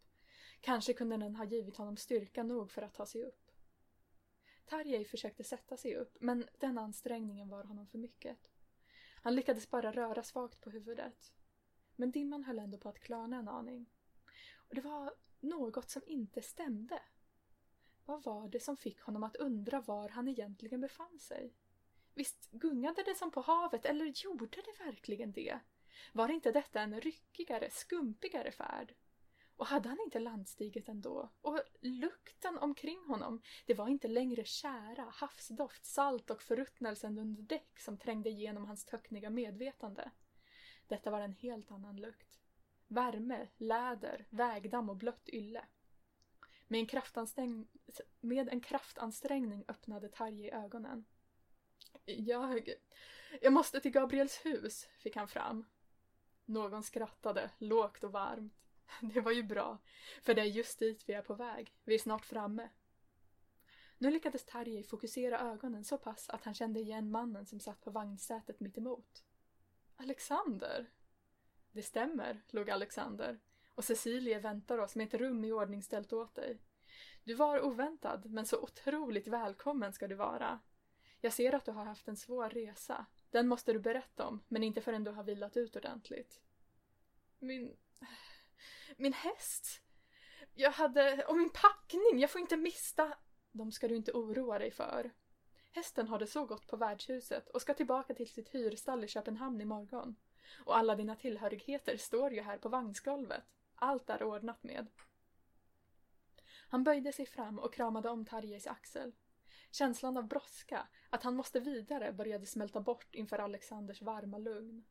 Kanske 0.61 0.93
kunde 0.93 1.17
den 1.17 1.37
ha 1.37 1.45
givit 1.45 1.77
honom 1.77 1.97
styrka 1.97 2.43
nog 2.43 2.71
för 2.71 2.83
att 2.83 2.95
ta 2.95 3.07
sig 3.07 3.25
upp. 3.25 3.51
Tarjei 4.65 5.05
försökte 5.05 5.45
sätta 5.45 5.77
sig 5.77 5.97
upp, 5.97 6.17
men 6.21 6.49
den 6.59 6.79
ansträngningen 6.79 7.49
var 7.49 7.65
honom 7.65 7.87
för 7.87 7.99
mycket. 7.99 8.39
Han 9.23 9.35
lyckades 9.35 9.71
bara 9.71 9.93
röra 9.93 10.23
svagt 10.23 10.61
på 10.61 10.71
huvudet. 10.71 11.33
Men 11.97 12.11
dimman 12.11 12.45
höll 12.45 12.59
ändå 12.59 12.79
på 12.79 12.89
att 12.89 13.01
klarna 13.01 13.37
en 13.37 13.49
aning. 13.49 13.87
Och 14.69 14.75
det 14.75 14.81
var 14.81 15.15
något 15.41 15.91
som 15.91 16.03
inte 16.07 16.43
stämde. 16.43 17.03
Vad 18.05 18.25
var 18.25 18.49
det 18.49 18.61
som 18.61 18.77
fick 18.77 19.01
honom 19.01 19.23
att 19.23 19.37
undra 19.37 19.81
var 19.81 20.09
han 20.09 20.29
egentligen 20.29 20.81
befann 20.81 21.19
sig? 21.19 21.55
Visst 22.15 22.51
gungade 22.51 23.03
det 23.03 23.15
som 23.15 23.31
på 23.31 23.41
havet, 23.41 23.85
eller 23.85 24.07
gjorde 24.07 24.63
det 24.63 24.85
verkligen 24.85 25.33
det? 25.33 25.59
Var 26.13 26.29
inte 26.29 26.53
detta 26.53 26.81
en 26.81 27.01
ryckigare, 27.01 27.71
skumpigare 27.71 28.53
färd? 28.53 28.95
Och 29.57 29.67
hade 29.67 29.89
han 29.89 29.99
inte 30.05 30.19
landstigit 30.19 30.89
ändå? 30.89 31.31
Och 31.41 31.61
lukten 31.81 32.59
omkring 32.59 33.05
honom, 33.07 33.43
det 33.67 33.75
var 33.75 33.89
inte 33.89 34.09
längre 34.09 34.45
kära, 34.45 35.05
havsdoft, 35.13 35.85
salt 35.85 36.31
och 36.31 36.43
förruttnelsen 36.43 37.19
under 37.19 37.43
däck 37.43 37.81
som 37.81 37.99
trängde 37.99 38.31
igenom 38.31 38.65
hans 38.65 38.85
töckniga 38.85 39.31
medvetande. 39.31 40.11
Detta 40.89 41.11
var 41.11 41.21
en 41.21 41.33
helt 41.33 41.71
annan 41.71 41.97
lukt. 41.97 42.41
Värme, 42.89 43.49
läder, 43.57 44.27
vägdamm 44.31 44.91
och 44.91 44.97
blött 44.97 45.29
ylle. 45.29 45.65
Med 46.69 46.81
en, 46.81 46.87
kraftansträng... 46.87 47.69
med 48.21 48.49
en 48.49 48.61
kraftansträngning 48.61 49.65
öppnade 49.69 50.09
Tarjei 50.09 50.51
ögonen. 50.51 51.05
Jag... 52.05 52.69
Jag 53.41 53.53
måste 53.53 53.81
till 53.81 53.91
Gabriels 53.91 54.47
hus, 54.47 54.89
fick 54.99 55.17
han 55.17 55.29
fram. 55.29 55.65
Någon 56.45 56.83
skrattade, 56.83 57.51
lågt 57.59 58.05
och 58.05 58.12
varmt. 58.12 58.55
Det 59.01 59.21
var 59.21 59.33
ju 59.33 59.43
bra, 59.43 59.79
för 60.23 60.35
det 60.35 60.41
är 60.41 60.47
just 60.47 60.79
dit 60.79 61.09
vi 61.09 61.12
är 61.12 61.23
på 61.23 61.35
väg. 61.35 61.75
Vi 61.85 61.95
är 61.95 61.99
snart 61.99 62.25
framme. 62.25 62.69
Nu 63.99 64.11
lyckades 64.11 64.45
Tarjei 64.45 64.85
fokusera 64.85 65.41
ögonen 65.41 65.85
så 65.85 65.99
pass 65.99 66.31
att 66.31 66.45
han 66.45 66.55
kände 66.55 66.81
igen 66.81 67.11
mannen 67.11 67.47
som 67.47 67.61
satt 67.61 67.81
på 67.81 67.91
vagnsätet 67.91 68.61
mittemot. 68.61 69.25
Alexander? 70.02 70.90
Det 71.73 71.82
stämmer, 71.82 72.42
log 72.49 72.71
Alexander. 72.71 73.40
Och 73.75 73.85
Cecilie 73.85 74.38
väntar 74.38 74.78
oss 74.78 74.97
med 74.97 75.06
ett 75.06 75.21
rum 75.21 75.44
i 75.44 75.52
ordning 75.52 75.82
ställt 75.82 76.12
åt 76.12 76.35
dig. 76.35 76.62
Du 77.25 77.35
var 77.35 77.64
oväntad, 77.64 78.30
men 78.30 78.47
så 78.47 78.61
otroligt 78.61 79.28
välkommen 79.28 79.92
ska 79.92 80.09
du 80.09 80.14
vara. 80.14 80.61
Jag 81.21 81.32
ser 81.32 81.54
att 81.54 81.64
du 81.64 81.73
har 81.73 81.85
haft 81.85 82.09
en 82.09 82.16
svår 82.16 82.50
resa. 82.50 83.06
Den 83.30 83.49
måste 83.49 83.73
du 83.73 83.78
berätta 83.78 84.26
om, 84.26 84.44
men 84.49 84.62
inte 84.62 84.80
förrän 84.80 85.04
du 85.04 85.11
har 85.11 85.25
vilat 85.25 85.56
ut 85.56 85.76
ordentligt. 85.76 86.40
Min... 87.38 87.76
Min 88.97 89.12
häst! 89.12 89.82
Jag 90.54 90.71
hade... 90.71 91.25
Och 91.25 91.37
min 91.37 91.50
packning! 91.50 92.21
Jag 92.21 92.30
får 92.30 92.40
inte 92.40 92.56
mista... 92.56 93.18
De 93.52 93.73
ska 93.73 93.88
du 93.88 93.97
inte 93.97 94.12
oroa 94.12 94.59
dig 94.59 94.71
för. 94.71 95.11
Hästen 95.75 96.09
har 96.09 96.19
det 96.19 96.26
så 96.26 96.47
gott 96.47 96.67
på 96.67 96.76
värdshuset 96.76 97.49
och 97.49 97.62
ska 97.62 97.75
tillbaka 97.75 98.14
till 98.14 98.29
sitt 98.29 98.49
hyrstall 98.49 99.05
i 99.05 99.09
Köpenhamn 99.09 99.61
imorgon. 99.61 100.17
Och 100.64 100.76
alla 100.76 100.97
dina 100.97 101.17
tillhörigheter 101.17 101.97
står 101.97 102.33
ju 102.33 102.41
här 102.41 102.59
på 102.59 102.69
vagnsgolvet. 102.69 103.45
Allt 103.75 104.11
är 104.11 104.23
ordnat 104.23 104.62
med. 104.62 104.87
Han 106.69 106.85
böjde 106.85 107.12
sig 107.12 107.26
fram 107.26 107.59
och 107.59 107.75
kramade 107.75 108.09
om 108.09 108.25
Tarjeis 108.25 108.67
axel. 108.67 109.12
Känslan 109.71 110.17
av 110.17 110.29
brådska, 110.29 110.87
att 111.11 111.23
han 111.23 111.37
måste 111.37 111.61
vidare, 111.61 112.12
började 112.12 112.47
smälta 112.47 112.81
bort 112.81 113.14
inför 113.14 113.38
Alexanders 113.38 114.02
varma 114.02 114.38
lugn. 114.38 114.85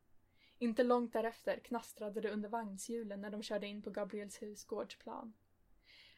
Inte 0.58 0.82
långt 0.82 1.12
därefter 1.12 1.58
knastrade 1.58 2.20
det 2.20 2.30
under 2.30 2.48
vagnshjulen 2.48 3.20
när 3.20 3.30
de 3.30 3.42
körde 3.42 3.66
in 3.66 3.82
på 3.82 3.90
Gabriels 3.90 4.42
hus 4.42 4.64
gårdsplan. 4.64 5.34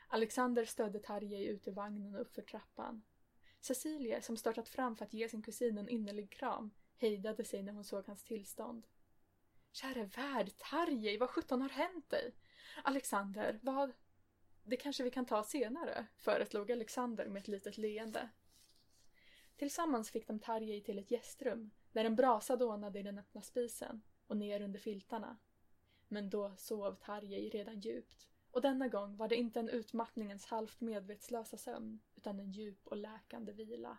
Alexander 0.08 0.64
stödde 0.64 0.98
Tarjei 0.98 1.46
ut 1.46 1.68
ur 1.68 1.72
vagnen 1.72 2.14
och 2.14 2.20
uppför 2.20 2.42
trappan. 2.42 3.02
Cecilie, 3.64 4.22
som 4.22 4.36
startat 4.36 4.68
fram 4.68 4.96
för 4.96 5.04
att 5.04 5.12
ge 5.12 5.28
sin 5.28 5.42
kusin 5.42 5.78
en 5.78 5.88
innerlig 5.88 6.30
kram, 6.30 6.70
hejdade 6.96 7.44
sig 7.44 7.62
när 7.62 7.72
hon 7.72 7.84
såg 7.84 8.06
hans 8.06 8.22
tillstånd. 8.22 8.86
Käre 9.72 10.04
värld, 10.04 10.50
Tarjei, 10.56 11.16
vad 11.16 11.30
sjutton 11.30 11.62
har 11.62 11.68
hänt 11.68 12.10
dig? 12.10 12.34
Alexander, 12.82 13.60
vad... 13.62 13.92
Det 14.64 14.76
kanske 14.76 15.02
vi 15.04 15.10
kan 15.10 15.26
ta 15.26 15.44
senare, 15.44 16.06
föreslog 16.16 16.72
Alexander 16.72 17.28
med 17.28 17.40
ett 17.40 17.48
litet 17.48 17.78
leende. 17.78 18.28
Tillsammans 19.56 20.10
fick 20.10 20.26
de 20.26 20.38
Tarjei 20.38 20.80
till 20.80 20.98
ett 20.98 21.10
gästrum 21.10 21.70
där 21.92 22.04
en 22.04 22.16
brasa 22.16 22.56
dånade 22.56 22.98
i 22.98 23.02
den 23.02 23.18
öppna 23.18 23.42
spisen 23.42 24.02
och 24.26 24.36
ner 24.36 24.60
under 24.60 24.78
filtarna. 24.78 25.36
Men 26.08 26.30
då 26.30 26.54
sov 26.56 26.94
Tarjei 26.94 27.48
redan 27.48 27.80
djupt 27.80 28.28
och 28.54 28.60
denna 28.60 28.88
gång 28.88 29.16
var 29.16 29.28
det 29.28 29.36
inte 29.36 29.60
en 29.60 29.68
utmattningens 29.68 30.46
halvt 30.46 30.80
medvetslösa 30.80 31.56
sömn 31.56 32.00
utan 32.16 32.40
en 32.40 32.52
djup 32.52 32.86
och 32.86 32.96
läkande 32.96 33.52
vila. 33.52 33.98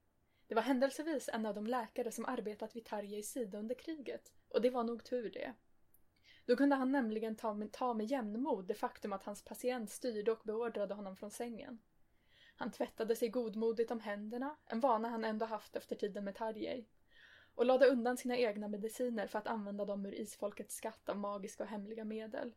Det 0.51 0.55
var 0.55 0.61
händelsevis 0.61 1.29
en 1.33 1.45
av 1.45 1.55
de 1.55 1.67
läkare 1.67 2.11
som 2.11 2.25
arbetat 2.25 2.75
vid 2.75 2.85
Tarjeis 2.85 3.31
sida 3.31 3.57
under 3.57 3.75
kriget 3.75 4.31
och 4.49 4.61
det 4.61 4.69
var 4.69 4.83
nog 4.83 5.03
tur 5.03 5.29
det. 5.29 5.53
Då 6.45 6.55
kunde 6.55 6.75
han 6.75 6.91
nämligen 6.91 7.35
ta 7.35 7.53
med, 7.53 7.71
ta 7.71 7.93
med 7.93 8.05
jämnmod 8.05 8.67
det 8.67 8.73
faktum 8.73 9.13
att 9.13 9.23
hans 9.23 9.45
patient 9.45 9.89
styrde 9.89 10.31
och 10.31 10.41
beordrade 10.43 10.93
honom 10.93 11.15
från 11.15 11.31
sängen. 11.31 11.79
Han 12.55 12.71
tvättade 12.71 13.15
sig 13.15 13.29
godmodigt 13.29 13.91
om 13.91 13.99
händerna, 13.99 14.55
en 14.65 14.79
vana 14.79 15.09
han 15.09 15.25
ändå 15.25 15.45
haft 15.45 15.75
efter 15.75 15.95
tiden 15.95 16.23
med 16.23 16.35
Tarjei, 16.35 16.85
och 17.55 17.65
lade 17.65 17.87
undan 17.87 18.17
sina 18.17 18.37
egna 18.37 18.67
mediciner 18.67 19.27
för 19.27 19.39
att 19.39 19.47
använda 19.47 19.85
dem 19.85 20.05
ur 20.05 20.13
isfolkets 20.13 20.75
skatt 20.75 21.09
av 21.09 21.17
magiska 21.17 21.63
och 21.63 21.69
hemliga 21.69 22.05
medel. 22.05 22.53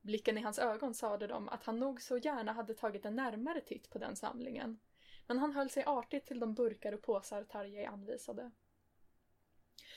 Blicken 0.00 0.38
i 0.38 0.40
hans 0.40 0.58
ögon 0.58 0.94
sade 0.94 1.26
dem 1.26 1.48
att 1.48 1.64
han 1.64 1.78
nog 1.78 2.00
så 2.00 2.18
gärna 2.18 2.52
hade 2.52 2.74
tagit 2.74 3.04
en 3.04 3.16
närmare 3.16 3.60
titt 3.60 3.90
på 3.90 3.98
den 3.98 4.16
samlingen, 4.16 4.78
men 5.26 5.38
han 5.38 5.52
höll 5.52 5.70
sig 5.70 5.84
artigt 5.84 6.26
till 6.26 6.40
de 6.40 6.54
burkar 6.54 6.92
och 6.92 7.02
påsar 7.02 7.44
Tarjei 7.44 7.84
anvisade. 7.84 8.50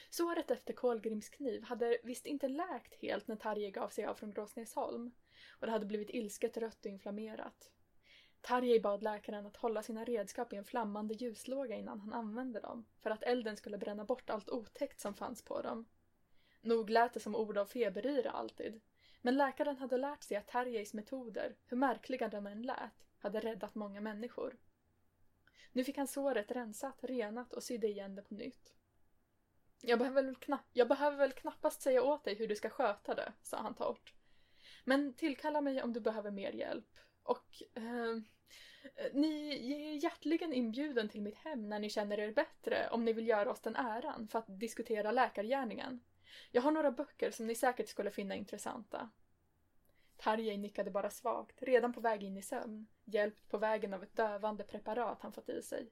Såret 0.10 0.52
efter 0.52 0.74
Kolgrims 0.74 1.30
kniv 1.30 1.64
hade 1.64 1.98
visst 2.04 2.26
inte 2.26 2.48
läkt 2.48 2.96
helt 2.96 3.28
när 3.28 3.36
Tarjei 3.36 3.72
gav 3.72 3.90
sig 3.90 4.06
av 4.06 4.14
från 4.14 4.34
Gråsnäsholm 4.34 5.12
och 5.60 5.66
det 5.66 5.72
hade 5.72 5.86
blivit 5.86 6.10
ilsket 6.10 6.58
rött 6.58 6.86
och 6.86 6.92
inflammerat. 6.92 7.72
Tarjei 8.42 8.80
bad 8.80 9.04
läkaren 9.04 9.46
att 9.46 9.58
hålla 9.58 9.84
sina 9.84 10.04
redskap 10.04 10.54
i 10.54 10.56
en 10.56 10.66
flammande 10.66 11.14
ljuslåga 11.14 11.76
innan 11.76 12.00
han 12.00 12.14
använde 12.14 12.60
dem 12.60 12.86
för 13.00 13.10
att 13.10 13.24
elden 13.24 13.58
skulle 13.58 13.78
bränna 13.78 14.06
bort 14.06 14.30
allt 14.30 14.50
otäckt 14.50 15.00
som 15.00 15.14
fanns 15.14 15.42
på 15.42 15.62
dem. 15.62 15.86
Nog 16.62 16.90
lät 16.90 17.14
det 17.14 17.20
som 17.20 17.36
ord 17.36 17.58
av 17.58 17.66
feberyra 17.66 18.32
alltid, 18.32 18.82
men 19.22 19.38
läkaren 19.38 19.78
hade 19.78 19.98
lärt 19.98 20.24
sig 20.24 20.38
att 20.38 20.48
Tarjeis 20.48 20.94
metoder, 20.94 21.56
hur 21.66 21.78
märkliga 21.78 22.28
de 22.28 22.48
än 22.48 22.62
lät, 22.62 23.06
hade 23.20 23.40
räddat 23.40 23.76
många 23.76 24.02
människor. 24.02 24.58
Nu 25.76 25.84
fick 25.84 25.98
han 25.98 26.08
såret 26.08 26.52
rensat, 26.52 27.04
renat 27.04 27.54
och 27.54 27.64
sydde 27.64 27.88
igen 27.88 28.16
det 28.16 28.22
på 28.22 28.34
nytt. 28.34 28.74
Jag 29.82 30.00
behöver, 30.00 30.24
väl 30.24 30.36
knapp 30.36 30.66
jag 30.74 30.88
behöver 30.88 31.18
väl 31.18 31.32
knappast 31.32 31.82
säga 31.82 32.04
åt 32.04 32.24
dig 32.24 32.36
hur 32.36 32.48
du 32.48 32.56
ska 32.56 32.70
sköta 32.70 33.16
det, 33.16 33.34
sa 33.42 33.58
han 33.58 33.76
torrt. 33.76 34.14
Men 34.84 35.14
tillkalla 35.14 35.62
mig 35.62 35.84
om 35.84 35.94
du 35.94 36.00
behöver 36.00 36.32
mer 36.32 36.52
hjälp. 36.52 37.00
Och 37.24 37.62
eh, 37.74 38.16
ni 39.14 39.50
är 39.74 40.04
hjärtligen 40.04 40.54
inbjuden 40.54 41.10
till 41.10 41.22
mitt 41.22 41.38
hem 41.38 41.70
när 41.70 41.80
ni 41.80 41.90
känner 41.90 42.20
er 42.20 42.32
bättre 42.32 42.90
om 42.90 43.06
ni 43.06 43.14
vill 43.14 43.28
göra 43.28 43.52
oss 43.52 43.62
den 43.62 43.76
äran 43.76 44.28
för 44.28 44.40
att 44.40 44.60
diskutera 44.60 45.12
läkargärningen. 45.12 46.00
Jag 46.52 46.62
har 46.62 46.72
några 46.72 46.92
böcker 46.92 47.32
som 47.32 47.48
ni 47.48 47.56
säkert 47.56 47.88
skulle 47.90 48.12
finna 48.12 48.36
intressanta. 48.36 49.10
Tarjei 50.18 50.58
nickade 50.58 50.92
bara 50.92 51.10
svagt, 51.10 51.64
redan 51.64 51.94
på 51.94 52.02
väg 52.02 52.24
in 52.24 52.38
i 52.38 52.42
sömn, 52.42 52.88
hjälpt 53.06 53.50
på 53.50 53.58
vägen 53.58 53.94
av 53.94 54.04
ett 54.04 54.16
dövande 54.16 54.64
preparat 54.64 55.22
han 55.22 55.34
fått 55.34 55.50
i 55.50 55.62
sig. 55.62 55.92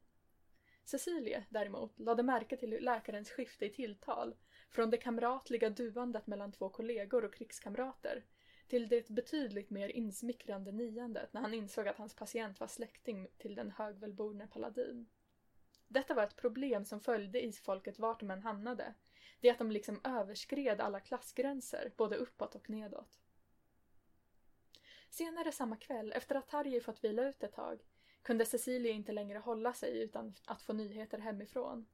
Cecilie, 0.83 1.45
däremot, 1.49 1.99
lade 1.99 2.23
märke 2.23 2.57
till 2.57 2.77
läkarens 2.81 3.29
skifte 3.29 3.65
i 3.65 3.69
tilltal, 3.69 4.35
från 4.69 4.89
det 4.89 4.97
kamratliga 4.97 5.69
duandet 5.69 6.27
mellan 6.27 6.51
två 6.51 6.69
kollegor 6.69 7.25
och 7.25 7.33
krigskamrater, 7.33 8.25
till 8.67 8.87
det 8.87 9.09
betydligt 9.09 9.69
mer 9.69 9.89
insmickrande 9.89 10.71
niandet 10.71 11.33
när 11.33 11.41
han 11.41 11.53
insåg 11.53 11.87
att 11.87 11.97
hans 11.97 12.15
patient 12.15 12.59
var 12.59 12.67
släkting 12.67 13.27
till 13.37 13.55
den 13.55 13.71
högvälborne 13.71 14.47
paladin. 14.47 15.09
Detta 15.87 16.13
var 16.13 16.23
ett 16.23 16.35
problem 16.35 16.85
som 16.85 16.99
följde 16.99 17.45
isfolket 17.45 17.99
vart 17.99 18.19
de 18.19 18.31
än 18.31 18.41
hamnade, 18.41 18.93
det 19.39 19.49
att 19.49 19.57
de 19.57 19.71
liksom 19.71 20.01
överskred 20.03 20.81
alla 20.81 20.99
klassgränser, 20.99 21.91
både 21.97 22.15
uppåt 22.15 22.55
och 22.55 22.69
nedåt. 22.69 23.22
Senare 25.13 25.51
samma 25.51 25.75
kväll, 25.75 26.13
efter 26.15 26.35
att 26.35 26.47
Tarjei 26.47 26.81
fått 26.81 27.03
vila 27.03 27.29
ut 27.29 27.43
ett 27.43 27.53
tag, 27.53 27.79
kunde 28.21 28.45
Cecilia 28.45 28.91
inte 28.91 29.11
längre 29.11 29.39
hålla 29.39 29.73
sig 29.73 30.01
utan 30.01 30.33
att 30.45 30.61
få 30.61 30.73
nyheter 30.73 31.17
hemifrån. 31.17 31.85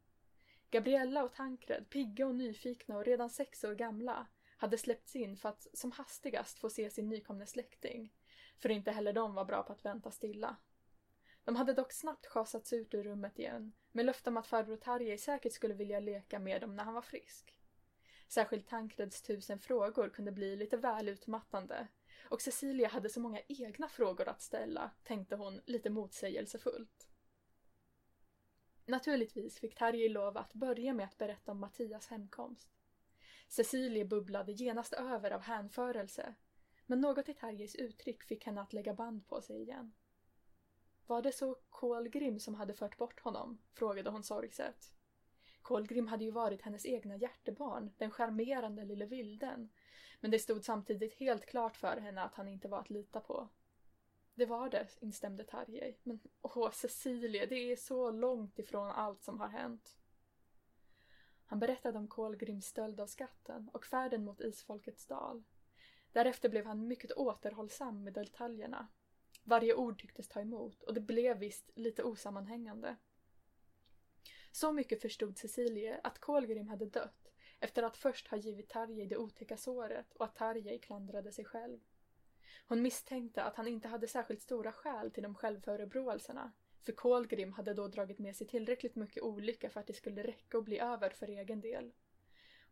Gabriella 0.72 1.24
och 1.24 1.34
Tankred, 1.34 1.90
pigga 1.90 2.28
och 2.28 2.36
nyfikna 2.36 2.98
och 2.98 3.06
redan 3.06 3.30
sex 3.30 3.64
år 3.64 3.76
gamla, 3.76 4.28
hade 4.58 4.78
släppts 4.78 5.16
in 5.16 5.38
för 5.38 5.50
att 5.50 5.68
som 5.74 5.92
hastigast 5.92 6.60
få 6.60 6.70
se 6.70 6.90
sin 6.90 7.10
nykomne 7.10 7.46
släkting, 7.46 8.14
för 8.60 8.70
inte 8.70 8.92
heller 8.92 9.14
de 9.14 9.34
var 9.34 9.46
bra 9.46 9.64
på 9.64 9.74
att 9.74 9.86
vänta 9.86 10.12
stilla. 10.12 10.56
De 11.44 11.56
hade 11.56 11.74
dock 11.74 11.92
snabbt 11.92 12.26
schasats 12.26 12.74
ut 12.74 12.94
ur 12.94 13.04
rummet 13.04 13.40
igen, 13.40 13.72
med 13.92 14.06
löfte 14.06 14.30
om 14.30 14.38
att 14.38 14.48
farbror 14.48 14.78
Tarjei 14.78 15.18
säkert 15.18 15.54
skulle 15.54 15.74
vilja 15.74 16.00
leka 16.00 16.40
med 16.40 16.62
dem 16.62 16.76
när 16.76 16.84
han 16.84 16.94
var 16.94 17.02
frisk. 17.02 17.56
Särskilt 18.28 18.68
Tankreds 18.68 19.22
tusen 19.22 19.60
frågor 19.60 20.10
kunde 20.10 20.32
bli 20.32 20.56
lite 20.56 20.78
väl 20.78 21.10
utmattande 21.10 21.88
och 22.30 22.42
Cecilia 22.42 22.88
hade 22.88 23.10
så 23.10 23.20
många 23.20 23.42
egna 23.48 23.88
frågor 23.88 24.28
att 24.28 24.42
ställa, 24.42 24.92
tänkte 25.04 25.36
hon 25.36 25.62
lite 25.66 25.90
motsägelsefullt. 25.90 27.10
Naturligtvis 28.86 29.60
fick 29.60 29.76
Tarjei 29.76 30.10
lov 30.10 30.38
att 30.38 30.54
börja 30.54 30.94
med 30.94 31.06
att 31.06 31.18
berätta 31.18 31.52
om 31.52 31.60
Mattias 31.60 32.08
hemkomst. 32.08 32.70
Cecilie 33.48 34.06
bubblade 34.06 34.52
genast 34.52 34.94
över 34.94 35.32
av 35.32 35.42
hänförelse, 35.42 36.36
men 36.86 37.02
något 37.02 37.30
i 37.30 37.34
Tarjeis 37.34 37.76
uttryck 37.76 38.24
fick 38.24 38.46
henne 38.46 38.62
att 38.62 38.74
lägga 38.74 38.94
band 38.94 39.28
på 39.28 39.42
sig 39.42 39.62
igen. 39.62 39.94
Var 41.08 41.22
det 41.22 41.32
så 41.32 41.56
Kolgrim 41.70 42.40
som 42.40 42.56
hade 42.56 42.74
fört 42.74 42.98
bort 42.98 43.20
honom? 43.20 43.62
frågade 43.74 44.10
hon 44.10 44.24
sorgset. 44.24 44.94
Kolgrim 45.62 46.08
hade 46.08 46.24
ju 46.24 46.32
varit 46.32 46.62
hennes 46.62 46.86
egna 46.86 47.18
hjärtebarn, 47.18 47.92
den 47.98 48.12
charmerande 48.12 48.86
lille 48.86 49.06
vilden, 49.06 49.70
men 50.20 50.32
det 50.32 50.40
stod 50.40 50.66
samtidigt 50.66 51.14
helt 51.14 51.46
klart 51.46 51.78
för 51.78 51.98
henne 51.98 52.22
att 52.22 52.36
han 52.36 52.48
inte 52.48 52.68
var 52.68 52.80
att 52.80 52.90
lita 52.90 53.20
på. 53.20 53.50
Det 54.36 54.46
var 54.46 54.70
det, 54.70 54.88
instämde 55.00 55.44
Tarjei. 55.44 55.98
Men 56.04 56.20
åh, 56.42 56.72
Cecilie, 56.72 57.46
det 57.46 57.72
är 57.72 57.76
så 57.76 58.12
långt 58.12 58.60
ifrån 58.60 58.92
allt 58.92 59.24
som 59.24 59.40
har 59.40 59.48
hänt. 59.48 59.96
Han 61.46 61.60
berättade 61.60 61.98
om 61.98 62.08
Kolgrims 62.08 62.66
stöld 62.66 63.00
av 63.00 63.08
skatten 63.08 63.70
och 63.74 63.86
färden 63.86 64.24
mot 64.24 64.42
Isfolkets 64.42 65.06
dal. 65.06 65.44
Därefter 66.12 66.50
blev 66.50 66.66
han 66.66 66.88
mycket 66.88 67.12
återhållsam 67.12 68.04
med 68.04 68.14
detaljerna. 68.14 68.88
Varje 69.44 69.74
ord 69.74 70.02
tycktes 70.02 70.28
ta 70.28 70.42
emot 70.42 70.84
och 70.84 70.94
det 70.94 71.02
blev 71.02 71.38
visst 71.38 71.72
lite 71.76 72.04
osammanhängande. 72.04 72.96
Så 74.52 74.72
mycket 74.72 75.02
förstod 75.02 75.38
Cecilie 75.38 76.00
att 76.04 76.20
Kolgrim 76.20 76.68
hade 76.68 76.86
dött 76.86 77.32
efter 77.60 77.84
att 77.84 77.98
först 77.98 78.28
ha 78.28 78.38
givit 78.38 78.70
Tarjei 78.70 79.06
det 79.06 79.18
otäcka 79.18 79.58
såret 79.58 80.14
och 80.14 80.26
att 80.26 80.36
Tarjei 80.36 80.80
klandrade 80.80 81.32
sig 81.32 81.46
själv. 81.46 81.80
Hon 82.68 82.82
misstänkte 82.82 83.44
att 83.44 83.56
han 83.56 83.68
inte 83.68 83.88
hade 83.88 84.08
särskilt 84.08 84.42
stora 84.42 84.72
skäl 84.72 85.12
till 85.12 85.24
de 85.24 85.36
självförebråelserna, 85.36 86.52
för 86.82 86.92
Kolgrim 86.92 87.54
hade 87.54 87.74
då 87.74 87.88
dragit 87.88 88.20
med 88.20 88.36
sig 88.36 88.48
tillräckligt 88.48 88.96
mycket 88.96 89.24
olycka 89.24 89.70
för 89.70 89.80
att 89.80 89.88
det 89.88 89.94
skulle 89.94 90.24
räcka 90.24 90.58
och 90.58 90.64
bli 90.64 90.80
över 90.80 91.10
för 91.10 91.28
egen 91.28 91.62
del. 91.62 91.92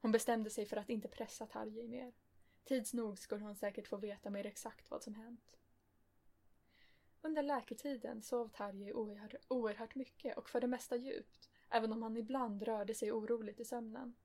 Hon 0.01 0.11
bestämde 0.11 0.49
sig 0.49 0.65
för 0.65 0.77
att 0.77 0.89
inte 0.89 1.07
pressa 1.07 1.45
Tarjei 1.45 1.87
mer. 1.87 2.13
Tids 2.63 2.93
nog 2.93 3.19
skulle 3.19 3.43
hon 3.43 3.55
säkert 3.55 3.87
få 3.87 3.97
veta 3.97 4.29
mer 4.29 4.45
exakt 4.45 4.91
vad 4.91 5.03
som 5.03 5.15
hänt. 5.15 5.57
Under 7.21 7.43
läketiden 7.43 8.21
sov 8.21 8.49
Tarjei 8.49 8.93
oerhört, 9.49 9.95
mycket 9.95 10.37
och 10.37 10.49
för 10.49 10.61
det 10.61 10.67
mesta 10.67 10.95
djupt, 10.95 11.49
även 11.69 11.91
om 11.91 12.01
han 12.01 12.17
ibland 12.17 12.63
rörde 12.63 12.93
sig 12.93 13.11
oroligt 13.11 13.59
i 13.59 13.65
sömnen. 13.65 14.15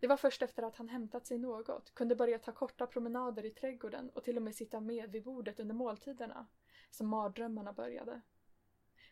Det 0.00 0.06
var 0.06 0.16
först 0.16 0.42
efter 0.42 0.62
att 0.62 0.76
han 0.76 0.88
hämtat 0.88 1.26
sig 1.26 1.38
något, 1.38 1.94
kunde 1.94 2.16
börja 2.16 2.38
ta 2.38 2.52
korta 2.52 2.86
promenader 2.86 3.44
i 3.44 3.50
trädgården 3.50 4.10
och 4.10 4.24
till 4.24 4.36
och 4.36 4.42
med 4.42 4.54
sitta 4.54 4.80
med 4.80 5.10
vid 5.10 5.22
bordet 5.22 5.60
under 5.60 5.74
måltiderna, 5.74 6.46
som 6.90 7.08
mardrömmarna 7.08 7.72
började. 7.72 8.20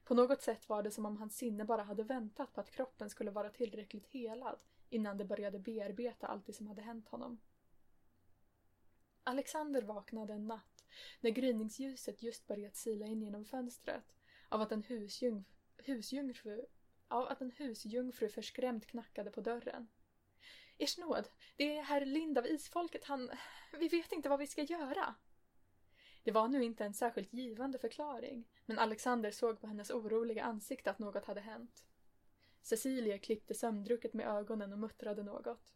På 0.05 0.15
något 0.15 0.43
sätt 0.43 0.69
var 0.69 0.83
det 0.83 0.91
som 0.91 1.07
om 1.07 1.17
hans 1.17 1.37
sinne 1.37 1.65
bara 1.65 1.83
hade 1.83 2.03
väntat 2.03 2.53
på 2.53 2.61
att 2.61 2.71
kroppen 2.71 3.11
skulle 3.11 3.31
vara 3.31 3.51
tillräckligt 3.51 4.07
helad 4.07 4.59
innan 4.89 5.19
det 5.19 5.25
började 5.25 5.59
bearbeta 5.59 6.27
allt 6.27 6.47
det 6.47 6.53
som 6.53 6.67
hade 6.67 6.83
hänt 6.83 7.09
honom. 7.09 7.41
Alexander 9.25 9.83
vaknade 9.83 10.33
en 10.33 10.47
natt 10.47 10.85
när 11.21 11.31
gryningsljuset 11.31 12.23
just 12.23 12.47
börjat 12.47 12.77
sila 12.77 13.07
in 13.07 13.23
genom 13.23 13.45
fönstret 13.45 14.15
av 14.49 14.61
att 14.61 14.73
en 14.73 14.83
husjungfru, 14.83 15.45
husjungfru, 15.77 16.67
av 17.11 17.29
att 17.29 17.41
en 17.41 17.51
husjungfru 17.51 18.29
förskrämt 18.29 18.87
knackade 18.87 19.31
på 19.31 19.41
dörren. 19.41 19.89
Ers 20.79 20.99
nåd, 20.99 21.29
det 21.57 21.77
är 21.77 21.83
herr 21.83 22.07
Lind 22.07 22.39
av 22.39 22.47
isfolket, 22.47 23.05
han... 23.05 23.31
Vi 23.79 23.89
vet 23.89 24.13
inte 24.13 24.29
vad 24.29 24.39
vi 24.39 24.47
ska 24.47 24.63
göra. 24.63 25.15
Det 26.23 26.31
var 26.31 26.49
nu 26.49 26.65
inte 26.65 26.85
en 26.85 26.95
särskilt 26.95 27.33
givande 27.33 27.79
förklaring, 27.79 28.49
men 28.67 28.79
Alexander 28.79 29.31
såg 29.31 29.61
på 29.61 29.67
hennes 29.67 29.91
oroliga 29.91 30.45
ansikte 30.45 30.91
att 30.91 30.99
något 30.99 31.25
hade 31.25 31.41
hänt. 31.41 31.85
Cecilia 32.63 33.19
klippte 33.19 33.55
sömndrucket 33.55 34.15
med 34.15 34.27
ögonen 34.29 34.73
och 34.73 34.79
muttrade 34.79 35.23
något. 35.23 35.73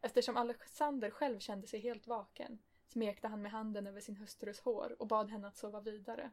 Eftersom 0.00 0.36
Alexander 0.36 1.10
själv 1.10 1.38
kände 1.38 1.66
sig 1.66 1.80
helt 1.80 2.06
vaken 2.06 2.58
smekte 2.88 3.28
han 3.28 3.42
med 3.42 3.52
handen 3.52 3.86
över 3.86 4.00
sin 4.00 4.16
hustrus 4.16 4.60
hår 4.60 4.96
och 4.98 5.06
bad 5.06 5.30
henne 5.30 5.48
att 5.48 5.56
sova 5.56 5.80
vidare. 5.80 6.30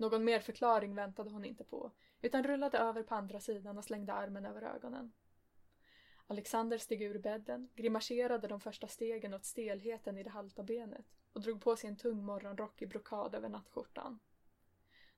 Någon 0.00 0.24
mer 0.24 0.40
förklaring 0.40 0.94
väntade 0.94 1.30
hon 1.30 1.44
inte 1.44 1.64
på, 1.64 1.90
utan 2.22 2.44
rullade 2.44 2.78
över 2.78 3.02
på 3.02 3.14
andra 3.14 3.40
sidan 3.40 3.78
och 3.78 3.84
slängde 3.84 4.12
armen 4.12 4.46
över 4.46 4.62
ögonen. 4.62 5.12
Alexander 6.26 6.78
steg 6.78 7.02
ur 7.02 7.18
bädden, 7.18 7.68
grimaserade 7.74 8.48
de 8.48 8.60
första 8.60 8.88
stegen 8.88 9.34
åt 9.34 9.44
stelheten 9.44 10.18
i 10.18 10.22
det 10.22 10.30
halta 10.30 10.62
benet 10.62 11.06
och 11.32 11.40
drog 11.40 11.62
på 11.62 11.76
sig 11.76 11.90
en 11.90 11.96
tung 11.96 12.24
morgonrock 12.24 12.82
i 12.82 12.86
brokad 12.86 13.34
över 13.34 13.48
nattskjortan. 13.48 14.18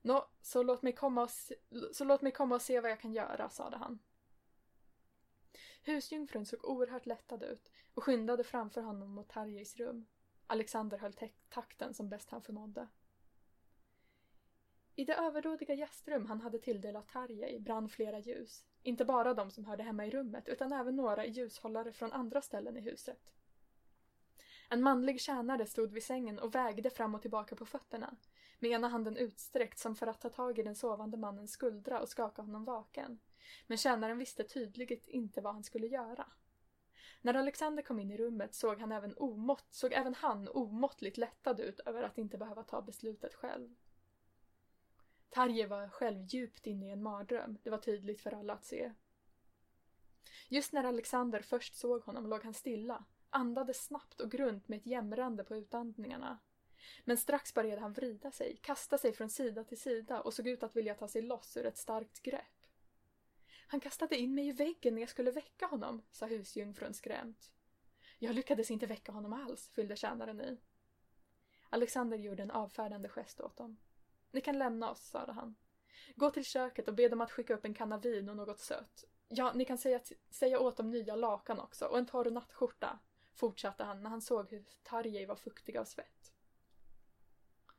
Nå, 0.01 0.29
så 0.41 0.63
låt 0.63 0.81
mig 0.81 0.93
komma 0.93 1.23
och 1.23 1.29
se, 1.29 1.55
så 1.93 2.03
låt 2.03 2.21
mig 2.21 2.31
komma 2.31 2.55
och 2.55 2.61
se 2.61 2.79
vad 2.79 2.91
jag 2.91 2.99
kan 2.99 3.13
göra, 3.13 3.49
sade 3.49 3.77
han. 3.77 3.99
Husjungfrun 5.83 6.45
såg 6.45 6.65
oerhört 6.65 7.05
lättad 7.05 7.43
ut 7.43 7.71
och 7.93 8.03
skyndade 8.03 8.43
framför 8.43 8.81
honom 8.81 9.11
mot 9.11 9.29
Tarjeis 9.29 9.77
rum. 9.77 10.05
Alexander 10.47 10.97
höll 10.97 11.13
takten 11.49 11.93
som 11.93 12.09
bäst 12.09 12.29
han 12.29 12.41
förmådde. 12.41 12.87
I 14.95 15.05
det 15.05 15.15
överdådiga 15.15 15.73
gästrum 15.73 16.25
han 16.25 16.41
hade 16.41 16.59
tilldelat 16.59 17.07
Tarjei 17.07 17.59
brann 17.59 17.89
flera 17.89 18.19
ljus. 18.19 18.63
Inte 18.83 19.05
bara 19.05 19.33
de 19.33 19.51
som 19.51 19.65
hörde 19.65 19.83
hemma 19.83 20.05
i 20.05 20.11
rummet 20.11 20.47
utan 20.47 20.73
även 20.73 20.95
några 20.95 21.25
ljushållare 21.25 21.91
från 21.91 22.11
andra 22.11 22.41
ställen 22.41 22.77
i 22.77 22.81
huset. 22.81 23.33
En 24.69 24.81
manlig 24.81 25.21
tjänare 25.21 25.65
stod 25.65 25.91
vid 25.91 26.03
sängen 26.03 26.39
och 26.39 26.55
vägde 26.55 26.89
fram 26.89 27.15
och 27.15 27.21
tillbaka 27.21 27.55
på 27.55 27.65
fötterna, 27.65 28.15
med 28.59 28.71
ena 28.71 28.87
handen 28.87 29.17
utsträckt 29.17 29.79
som 29.79 29.95
för 29.95 30.07
att 30.07 30.21
ta 30.21 30.29
tag 30.29 30.59
i 30.59 30.63
den 30.63 30.75
sovande 30.75 31.17
mannens 31.17 31.51
skuldra 31.51 32.01
och 32.01 32.09
skaka 32.09 32.41
honom 32.41 32.65
vaken. 32.65 33.19
Men 33.67 33.77
tjänaren 33.77 34.17
visste 34.17 34.43
tydligt 34.43 35.07
inte 35.07 35.41
vad 35.41 35.53
han 35.53 35.63
skulle 35.63 35.87
göra. 35.87 36.25
När 37.21 37.33
Alexander 37.33 37.83
kom 37.83 37.99
in 37.99 38.11
i 38.11 38.17
rummet 38.17 38.55
såg 38.55 38.79
han 38.79 38.91
även, 38.91 39.13
omått, 39.17 39.67
såg 39.71 39.93
även 39.93 40.15
han 40.15 40.47
omåttligt 40.47 41.17
lättad 41.17 41.59
ut 41.59 41.79
över 41.79 42.03
att 42.03 42.17
inte 42.17 42.37
behöva 42.37 42.63
ta 42.63 42.81
beslutet 42.81 43.33
själv. 43.33 43.75
Tarje 45.31 45.67
var 45.67 45.89
själv 45.89 46.25
djupt 46.25 46.67
inne 46.67 46.87
i 46.87 46.91
en 46.91 47.03
mardröm, 47.03 47.57
det 47.63 47.69
var 47.69 47.77
tydligt 47.77 48.21
för 48.21 48.31
alla 48.31 48.53
att 48.53 48.65
se. 48.65 48.91
Just 50.49 50.73
när 50.73 50.83
Alexander 50.83 51.41
först 51.41 51.75
såg 51.75 52.03
honom 52.03 52.27
låg 52.27 52.43
han 52.43 52.53
stilla, 52.53 53.05
andades 53.29 53.85
snabbt 53.85 54.21
och 54.21 54.31
grunt 54.31 54.67
med 54.67 54.77
ett 54.77 54.85
jämrande 54.85 55.43
på 55.43 55.55
utandningarna. 55.55 56.39
Men 57.03 57.17
strax 57.17 57.53
började 57.53 57.81
han 57.81 57.93
vrida 57.93 58.31
sig, 58.31 58.57
kasta 58.61 58.97
sig 58.97 59.13
från 59.13 59.29
sida 59.29 59.63
till 59.63 59.81
sida 59.81 60.21
och 60.21 60.33
såg 60.33 60.47
ut 60.47 60.63
att 60.63 60.75
vilja 60.75 60.95
ta 60.95 61.07
sig 61.07 61.21
loss 61.21 61.57
ur 61.57 61.65
ett 61.65 61.77
starkt 61.77 62.21
grepp. 62.21 62.67
Han 63.67 63.79
kastade 63.79 64.17
in 64.17 64.35
mig 64.35 64.47
i 64.47 64.51
väggen 64.51 64.93
när 64.93 65.01
jag 65.01 65.09
skulle 65.09 65.31
väcka 65.31 65.65
honom, 65.65 66.01
sa 66.11 66.25
husjungfrun 66.25 66.93
skrämt. 66.93 67.51
Jag 68.19 68.35
lyckades 68.35 68.71
inte 68.71 68.85
väcka 68.85 69.11
honom 69.11 69.33
alls, 69.33 69.69
fyllde 69.69 69.95
tjänaren 69.95 70.41
i. 70.41 70.57
Alexander 71.69 72.17
gjorde 72.17 72.43
en 72.43 72.51
avfärdande 72.51 73.09
gest 73.09 73.41
åt 73.41 73.57
dem. 73.57 73.77
Ni 74.31 74.41
kan 74.41 74.59
lämna 74.59 74.91
oss, 74.91 75.01
sade 75.01 75.31
han. 75.31 75.55
Gå 76.15 76.31
till 76.31 76.45
köket 76.45 76.87
och 76.87 76.93
be 76.93 77.07
dem 77.07 77.21
att 77.21 77.31
skicka 77.31 77.53
upp 77.53 77.65
en 77.65 77.73
kanna 77.73 77.97
vin 77.97 78.29
och 78.29 78.35
något 78.35 78.59
sött. 78.59 79.05
Ja, 79.27 79.53
ni 79.53 79.65
kan 79.65 79.77
säga, 79.77 79.99
säga 80.29 80.59
åt 80.59 80.77
dem 80.77 80.91
nya 80.91 81.15
lakan 81.15 81.59
också 81.59 81.85
och 81.85 81.97
en 81.97 82.05
torr 82.05 82.31
nattskjorta, 82.31 82.99
fortsatte 83.33 83.83
han 83.83 84.03
när 84.03 84.09
han 84.09 84.21
såg 84.21 84.51
hur 84.51 84.65
Tarjei 84.83 85.25
var 85.25 85.35
fuktig 85.35 85.77
av 85.77 85.85
svett. 85.85 86.33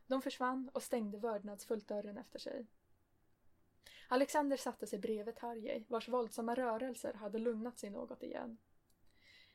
De 0.06 0.22
försvann 0.22 0.70
och 0.72 0.82
stängde 0.82 1.18
vördnadsfullt 1.18 1.88
dörren 1.88 2.18
efter 2.18 2.38
sig. 2.38 2.66
Alexander 4.08 4.56
satte 4.56 4.86
sig 4.86 4.98
bredvid 4.98 5.36
Tarjei, 5.36 5.84
vars 5.88 6.08
våldsamma 6.08 6.54
rörelser 6.54 7.14
hade 7.14 7.38
lugnat 7.38 7.78
sig 7.78 7.90
något 7.90 8.22
igen. 8.22 8.58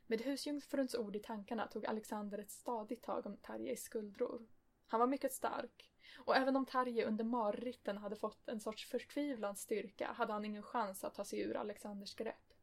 Med 0.08 0.22
husjungfruns 0.22 0.96
ord 0.96 1.16
i 1.16 1.20
tankarna 1.20 1.68
tog 1.68 1.86
Alexander 1.86 2.38
ett 2.38 2.52
stadigt 2.52 3.04
tag 3.04 3.26
om 3.26 3.38
Tarjeis 3.38 3.84
skuldror. 3.84 4.48
Han 4.88 5.00
var 5.00 5.08
mycket 5.08 5.34
stark, 5.34 5.91
och 6.17 6.36
även 6.36 6.56
om 6.56 6.65
Tarje 6.65 7.06
under 7.06 7.23
marritten 7.23 7.97
hade 7.97 8.15
fått 8.15 8.47
en 8.47 8.60
sorts 8.60 8.86
förtvivlans 8.86 9.62
styrka 9.62 10.12
hade 10.12 10.34
han 10.34 10.45
ingen 10.45 10.63
chans 10.63 11.04
att 11.04 11.15
ta 11.15 11.26
sig 11.26 11.39
ur 11.39 11.58
Alexanders 11.58 12.15
grepp. 12.15 12.54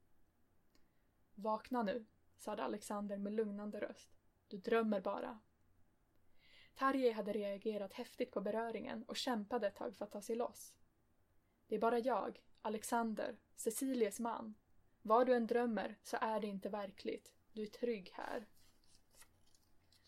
Vakna 1.35 1.83
nu, 1.83 2.07
sade 2.39 2.65
Alexander 2.65 3.19
med 3.19 3.33
lugnande 3.33 3.81
röst. 3.81 4.11
Du 4.49 4.57
drömmer 4.57 5.01
bara. 5.01 5.41
Tarje 6.75 7.13
hade 7.13 7.33
reagerat 7.33 7.93
häftigt 7.93 8.33
på 8.33 8.41
beröringen 8.41 9.05
och 9.05 9.17
kämpade 9.17 9.67
ett 9.67 9.75
tag 9.75 9.97
för 9.97 10.05
att 10.05 10.13
ta 10.13 10.23
sig 10.23 10.37
loss. 10.37 10.75
Det 11.67 11.75
är 11.75 11.81
bara 11.81 11.99
jag, 11.99 12.43
Alexander, 12.63 13.37
Cecilies 13.57 14.21
man. 14.21 14.55
Vad 15.03 15.27
du 15.27 15.35
än 15.35 15.47
drömmer 15.47 15.99
så 16.03 16.17
är 16.21 16.41
det 16.41 16.47
inte 16.47 16.69
verkligt. 16.69 17.35
Du 17.53 17.63
är 17.63 17.67
trygg 17.67 18.11
här. 18.15 18.47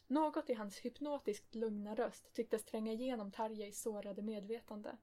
Något 0.07 0.51
i 0.51 0.55
hans 0.55 0.79
hypnotiskt 0.79 1.55
lugna 1.55 1.95
röst 1.95 2.33
tycktes 2.33 2.64
tränga 2.64 2.92
igenom 2.92 3.33
Tarjeis 3.33 3.83
sårade 3.83 4.23
medvetande. 4.23 4.97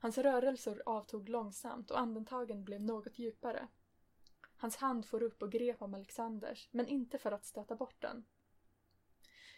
Hans 0.00 0.18
rörelser 0.18 0.82
avtog 0.86 1.28
långsamt 1.28 1.90
och 1.90 1.98
andetagen 1.98 2.64
blev 2.64 2.82
något 2.82 3.18
djupare. 3.18 3.68
Hans 4.56 4.76
hand 4.76 5.06
for 5.06 5.22
upp 5.22 5.42
och 5.42 5.52
grep 5.52 5.82
om 5.82 5.94
Alexanders, 5.94 6.68
men 6.72 6.88
inte 6.88 7.18
för 7.18 7.32
att 7.32 7.44
stöta 7.44 7.76
bort 7.76 8.00
den. 8.02 8.24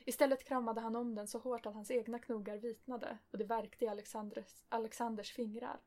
Istället 0.06 0.44
kramade 0.44 0.80
han 0.80 0.96
om 0.96 1.14
den 1.14 1.28
så 1.28 1.38
hårt 1.38 1.66
att 1.66 1.74
hans 1.74 1.90
egna 1.90 2.18
knogar 2.18 2.56
vitnade 2.56 3.18
och 3.30 3.38
det 3.38 3.44
värkte 3.44 3.84
i 3.84 3.88
Alexanders, 3.88 4.64
Alexanders 4.68 5.32
fingrar. 5.32 5.80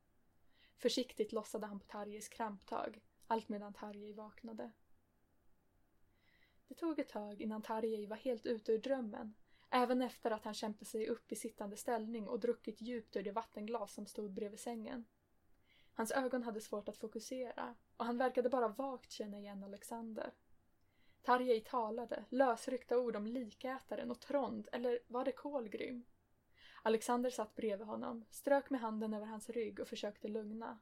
Försiktigt 0.77 1.31
lossade 1.31 1.67
han 1.67 1.79
på 1.79 1.85
Tarjeis 1.85 2.29
kramptag, 2.29 3.01
allt 3.27 3.49
medan 3.49 3.73
Tarjei 3.73 4.13
vaknade. 4.13 4.71
Det 6.67 6.75
tog 6.75 6.99
ett 6.99 7.09
tag 7.09 7.41
innan 7.41 7.61
Tarjei 7.61 8.05
var 8.05 8.17
helt 8.17 8.45
ute 8.45 8.71
ur 8.71 8.77
drömmen, 8.77 9.33
även 9.69 10.01
efter 10.01 10.31
att 10.31 10.45
han 10.45 10.53
kämpat 10.53 10.87
sig 10.87 11.07
upp 11.07 11.31
i 11.31 11.35
sittande 11.35 11.77
ställning 11.77 12.27
och 12.27 12.39
druckit 12.39 12.81
djupt 12.81 13.15
ur 13.15 13.23
det 13.23 13.31
vattenglas 13.31 13.93
som 13.93 14.05
stod 14.05 14.31
bredvid 14.33 14.59
sängen. 14.59 15.05
Hans 15.93 16.11
ögon 16.11 16.43
hade 16.43 16.61
svårt 16.61 16.89
att 16.89 16.97
fokusera 16.97 17.75
och 17.97 18.05
han 18.05 18.17
verkade 18.17 18.49
bara 18.49 18.67
vagt 18.67 19.11
känna 19.11 19.39
igen 19.39 19.63
Alexander. 19.63 20.33
Tarjei 21.21 21.61
talade, 21.61 22.25
lösryckta 22.29 22.97
ord 22.97 23.15
om 23.15 23.27
likätaren 23.27 24.11
och 24.11 24.19
Trond, 24.19 24.67
eller 24.71 24.99
var 25.07 25.25
det 25.25 25.31
Kolgrym? 25.31 26.05
Alexander 26.83 27.29
satt 27.29 27.55
bredvid 27.55 27.87
honom, 27.87 28.25
strök 28.29 28.69
med 28.69 28.81
handen 28.81 29.13
över 29.13 29.25
hans 29.25 29.49
rygg 29.49 29.79
och 29.79 29.87
försökte 29.87 30.27
lugna. 30.27 30.79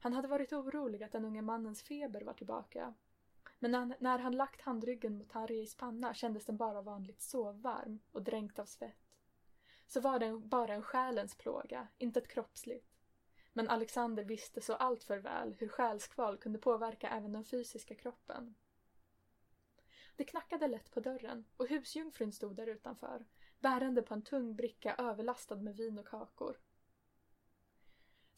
Han 0.00 0.12
hade 0.12 0.28
varit 0.28 0.52
orolig 0.52 1.02
att 1.02 1.12
den 1.12 1.24
unge 1.24 1.42
mannens 1.42 1.82
feber 1.82 2.20
var 2.20 2.34
tillbaka 2.34 2.94
men 3.58 3.70
när, 3.70 3.96
när 4.00 4.18
han 4.18 4.36
lagt 4.36 4.60
handryggen 4.60 5.18
mot 5.18 5.30
Tarjeis 5.30 5.74
panna 5.74 6.14
kändes 6.14 6.44
den 6.44 6.56
bara 6.56 6.82
vanligt 6.82 7.22
sovvarm 7.22 8.00
och 8.12 8.22
dränkt 8.22 8.58
av 8.58 8.64
svett. 8.64 9.16
Så 9.86 10.00
var 10.00 10.18
den 10.18 10.48
bara 10.48 10.74
en 10.74 10.82
själens 10.82 11.34
plåga, 11.34 11.88
inte 11.98 12.20
ett 12.20 12.28
kroppsligt. 12.28 12.88
Men 13.52 13.68
Alexander 13.68 14.24
visste 14.24 14.60
så 14.60 14.74
alltför 14.74 15.18
väl 15.18 15.54
hur 15.58 15.68
själskval 15.68 16.38
kunde 16.38 16.58
påverka 16.58 17.08
även 17.08 17.32
den 17.32 17.44
fysiska 17.44 17.94
kroppen. 17.94 18.54
Det 20.16 20.24
knackade 20.24 20.68
lätt 20.68 20.90
på 20.90 21.00
dörren 21.00 21.44
och 21.56 21.68
husjungfrun 21.68 22.32
stod 22.32 22.56
där 22.56 22.66
utanför, 22.66 23.26
bärande 23.60 24.02
på 24.02 24.14
en 24.14 24.22
tung 24.22 24.56
bricka 24.56 24.94
överlastad 24.94 25.56
med 25.56 25.76
vin 25.76 25.98
och 25.98 26.08
kakor. 26.08 26.56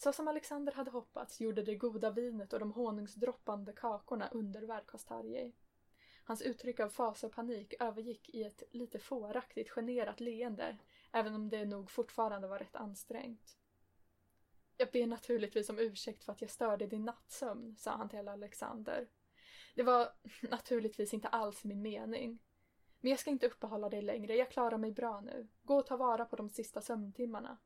Så 0.04 0.12
som 0.12 0.28
Alexander 0.28 0.72
hade 0.72 0.90
hoppats 0.90 1.40
gjorde 1.40 1.62
det 1.62 1.74
goda 1.74 2.10
vinet 2.10 2.52
och 2.52 2.58
de 2.58 2.72
honungsdroppande 2.72 3.72
kakorna 3.72 4.28
underverk 4.28 4.90
hos 4.90 5.04
Tarjei. 5.04 5.52
Hans 6.24 6.42
uttryck 6.42 6.80
av 6.80 6.88
fas 6.88 7.24
och 7.24 7.32
panik 7.32 7.74
övergick 7.80 8.28
i 8.34 8.42
ett 8.42 8.62
lite 8.70 8.98
fåraktigt 8.98 9.70
generat 9.70 10.20
leende, 10.20 10.78
även 11.12 11.34
om 11.34 11.48
det 11.48 11.64
nog 11.64 11.90
fortfarande 11.90 12.48
var 12.48 12.58
rätt 12.58 12.76
ansträngt. 12.76 13.58
Jag 14.76 14.90
ber 14.92 15.06
naturligtvis 15.06 15.68
om 15.68 15.78
ursäkt 15.78 16.24
för 16.24 16.32
att 16.32 16.40
jag 16.40 16.50
störde 16.50 16.86
din 16.86 17.04
nattsömn, 17.04 17.76
sa 17.76 17.90
han 17.90 18.08
till 18.08 18.28
Alexander. 18.28 19.08
Det 19.74 19.82
var 19.82 20.08
naturligtvis 20.42 21.14
inte 21.14 21.28
alls 21.28 21.64
min 21.64 21.82
mening. 21.82 22.38
Men 23.00 23.10
jag 23.10 23.20
ska 23.20 23.30
inte 23.30 23.46
uppehålla 23.46 23.88
dig 23.88 24.02
längre, 24.02 24.36
jag 24.36 24.50
klarar 24.50 24.78
mig 24.78 24.92
bra 24.92 25.20
nu. 25.20 25.48
Gå 25.62 25.76
och 25.76 25.86
ta 25.86 25.96
vara 25.96 26.24
på 26.24 26.36
de 26.36 26.50
sista 26.50 26.80
sömntimmarna. 26.80 27.58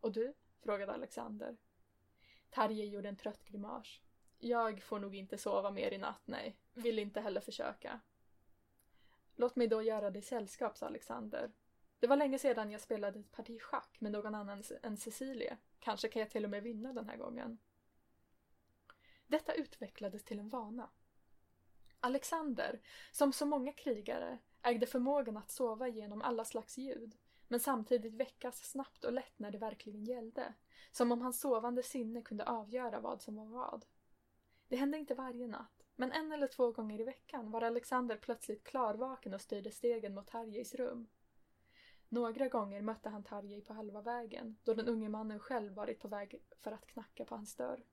Och 0.00 0.12
du? 0.12 0.34
Frågade 0.60 0.92
Alexander. 0.92 1.56
Tarje 2.50 2.84
gjorde 2.84 3.08
en 3.08 3.16
trött 3.16 3.44
grimas. 3.44 4.00
Jag 4.38 4.82
får 4.82 4.98
nog 4.98 5.14
inte 5.14 5.38
sova 5.38 5.70
mer 5.70 5.92
i 5.92 5.98
natt, 5.98 6.22
nej. 6.24 6.56
Vill 6.74 6.98
inte 6.98 7.20
heller 7.20 7.40
försöka. 7.40 8.00
Låt 9.36 9.56
mig 9.56 9.68
då 9.68 9.82
göra 9.82 10.10
dig 10.10 10.22
sällskap, 10.22 10.76
sa 10.76 10.86
Alexander. 10.86 11.52
Det 12.00 12.06
var 12.06 12.16
länge 12.16 12.38
sedan 12.38 12.70
jag 12.70 12.80
spelade 12.80 13.18
ett 13.18 13.32
parti 13.32 13.60
schack 13.62 14.00
med 14.00 14.12
någon 14.12 14.34
annan 14.34 14.62
än 14.82 14.96
Cecilie. 14.96 15.56
Kanske 15.78 16.08
kan 16.08 16.20
jag 16.20 16.30
till 16.30 16.44
och 16.44 16.50
med 16.50 16.62
vinna 16.62 16.92
den 16.92 17.08
här 17.08 17.16
gången. 17.16 17.58
Detta 19.26 19.54
utvecklades 19.54 20.24
till 20.24 20.38
en 20.38 20.48
vana. 20.48 20.90
Alexander, 22.00 22.80
som 23.12 23.32
så 23.32 23.46
många 23.46 23.72
krigare, 23.72 24.38
ägde 24.62 24.86
förmågan 24.86 25.36
att 25.36 25.50
sova 25.50 25.88
genom 25.88 26.22
alla 26.22 26.44
slags 26.44 26.78
ljud, 26.78 27.16
men 27.50 27.60
samtidigt 27.60 28.14
väckas 28.14 28.70
snabbt 28.70 29.04
och 29.04 29.12
lätt 29.12 29.38
när 29.38 29.50
det 29.50 29.58
verkligen 29.58 30.04
gällde, 30.04 30.54
som 30.90 31.12
om 31.12 31.20
hans 31.20 31.40
sovande 31.40 31.82
sinne 31.82 32.22
kunde 32.22 32.44
avgöra 32.44 33.00
vad 33.00 33.22
som 33.22 33.36
var 33.36 33.44
vad. 33.44 33.84
Det 34.68 34.76
hände 34.76 34.98
inte 34.98 35.14
varje 35.14 35.46
natt, 35.46 35.84
men 35.96 36.12
en 36.12 36.32
eller 36.32 36.46
två 36.46 36.72
gånger 36.72 37.00
i 37.00 37.04
veckan 37.04 37.50
var 37.50 37.62
Alexander 37.62 38.16
plötsligt 38.16 38.64
klarvaken 38.64 39.34
och 39.34 39.40
styrde 39.40 39.70
stegen 39.70 40.14
mot 40.14 40.26
Tarjeis 40.26 40.74
rum. 40.74 41.08
Några 42.08 42.48
gånger 42.48 42.82
mötte 42.82 43.08
han 43.08 43.24
Tarjei 43.24 43.60
på 43.60 43.72
halva 43.72 44.02
vägen, 44.02 44.56
då 44.64 44.74
den 44.74 44.88
unge 44.88 45.08
mannen 45.08 45.38
själv 45.38 45.72
varit 45.72 46.00
på 46.00 46.08
väg 46.08 46.42
för 46.56 46.72
att 46.72 46.86
knacka 46.86 47.24
på 47.24 47.34
hans 47.34 47.56
dörr. 47.56 47.84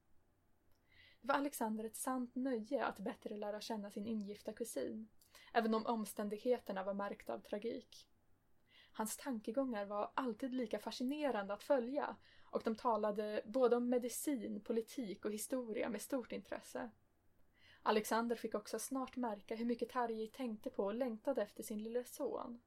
Det 1.22 1.28
var 1.28 1.36
Alexander 1.36 1.84
ett 1.84 1.96
sant 1.96 2.36
nöje 2.36 2.86
att 2.86 3.00
bättre 3.00 3.38
lära 3.38 3.62
känna 3.62 3.92
sin 3.92 4.06
ingifta 4.06 4.54
kusin, 4.54 5.08
även 5.54 5.74
om 5.74 5.86
omständigheterna 5.86 6.84
var 6.84 6.94
märkta 6.94 7.34
av 7.34 7.40
tragik. 7.40 8.08
Hans 8.98 9.18
tankegångar 9.18 9.86
var 9.86 10.12
alltid 10.14 10.54
lika 10.54 10.80
fascinerande 10.80 11.54
att 11.54 11.64
följa 11.64 12.16
och 12.44 12.62
de 12.64 12.76
talade 12.76 13.42
både 13.46 13.76
om 13.76 13.90
medicin, 13.90 14.62
politik 14.62 15.26
och 15.26 15.32
historia 15.32 15.90
med 15.90 16.02
stort 16.02 16.32
intresse. 16.32 16.90
Alexander 17.84 18.36
fick 18.36 18.56
också 18.56 18.80
snart 18.80 19.16
märka 19.16 19.56
hur 19.56 19.66
mycket 19.66 19.90
Tarjei 19.90 20.28
tänkte 20.28 20.70
på 20.70 20.86
och 20.86 20.94
längtade 20.94 21.42
efter 21.42 21.64
sin 21.64 21.84
lille 21.84 22.04
son. 22.04 22.62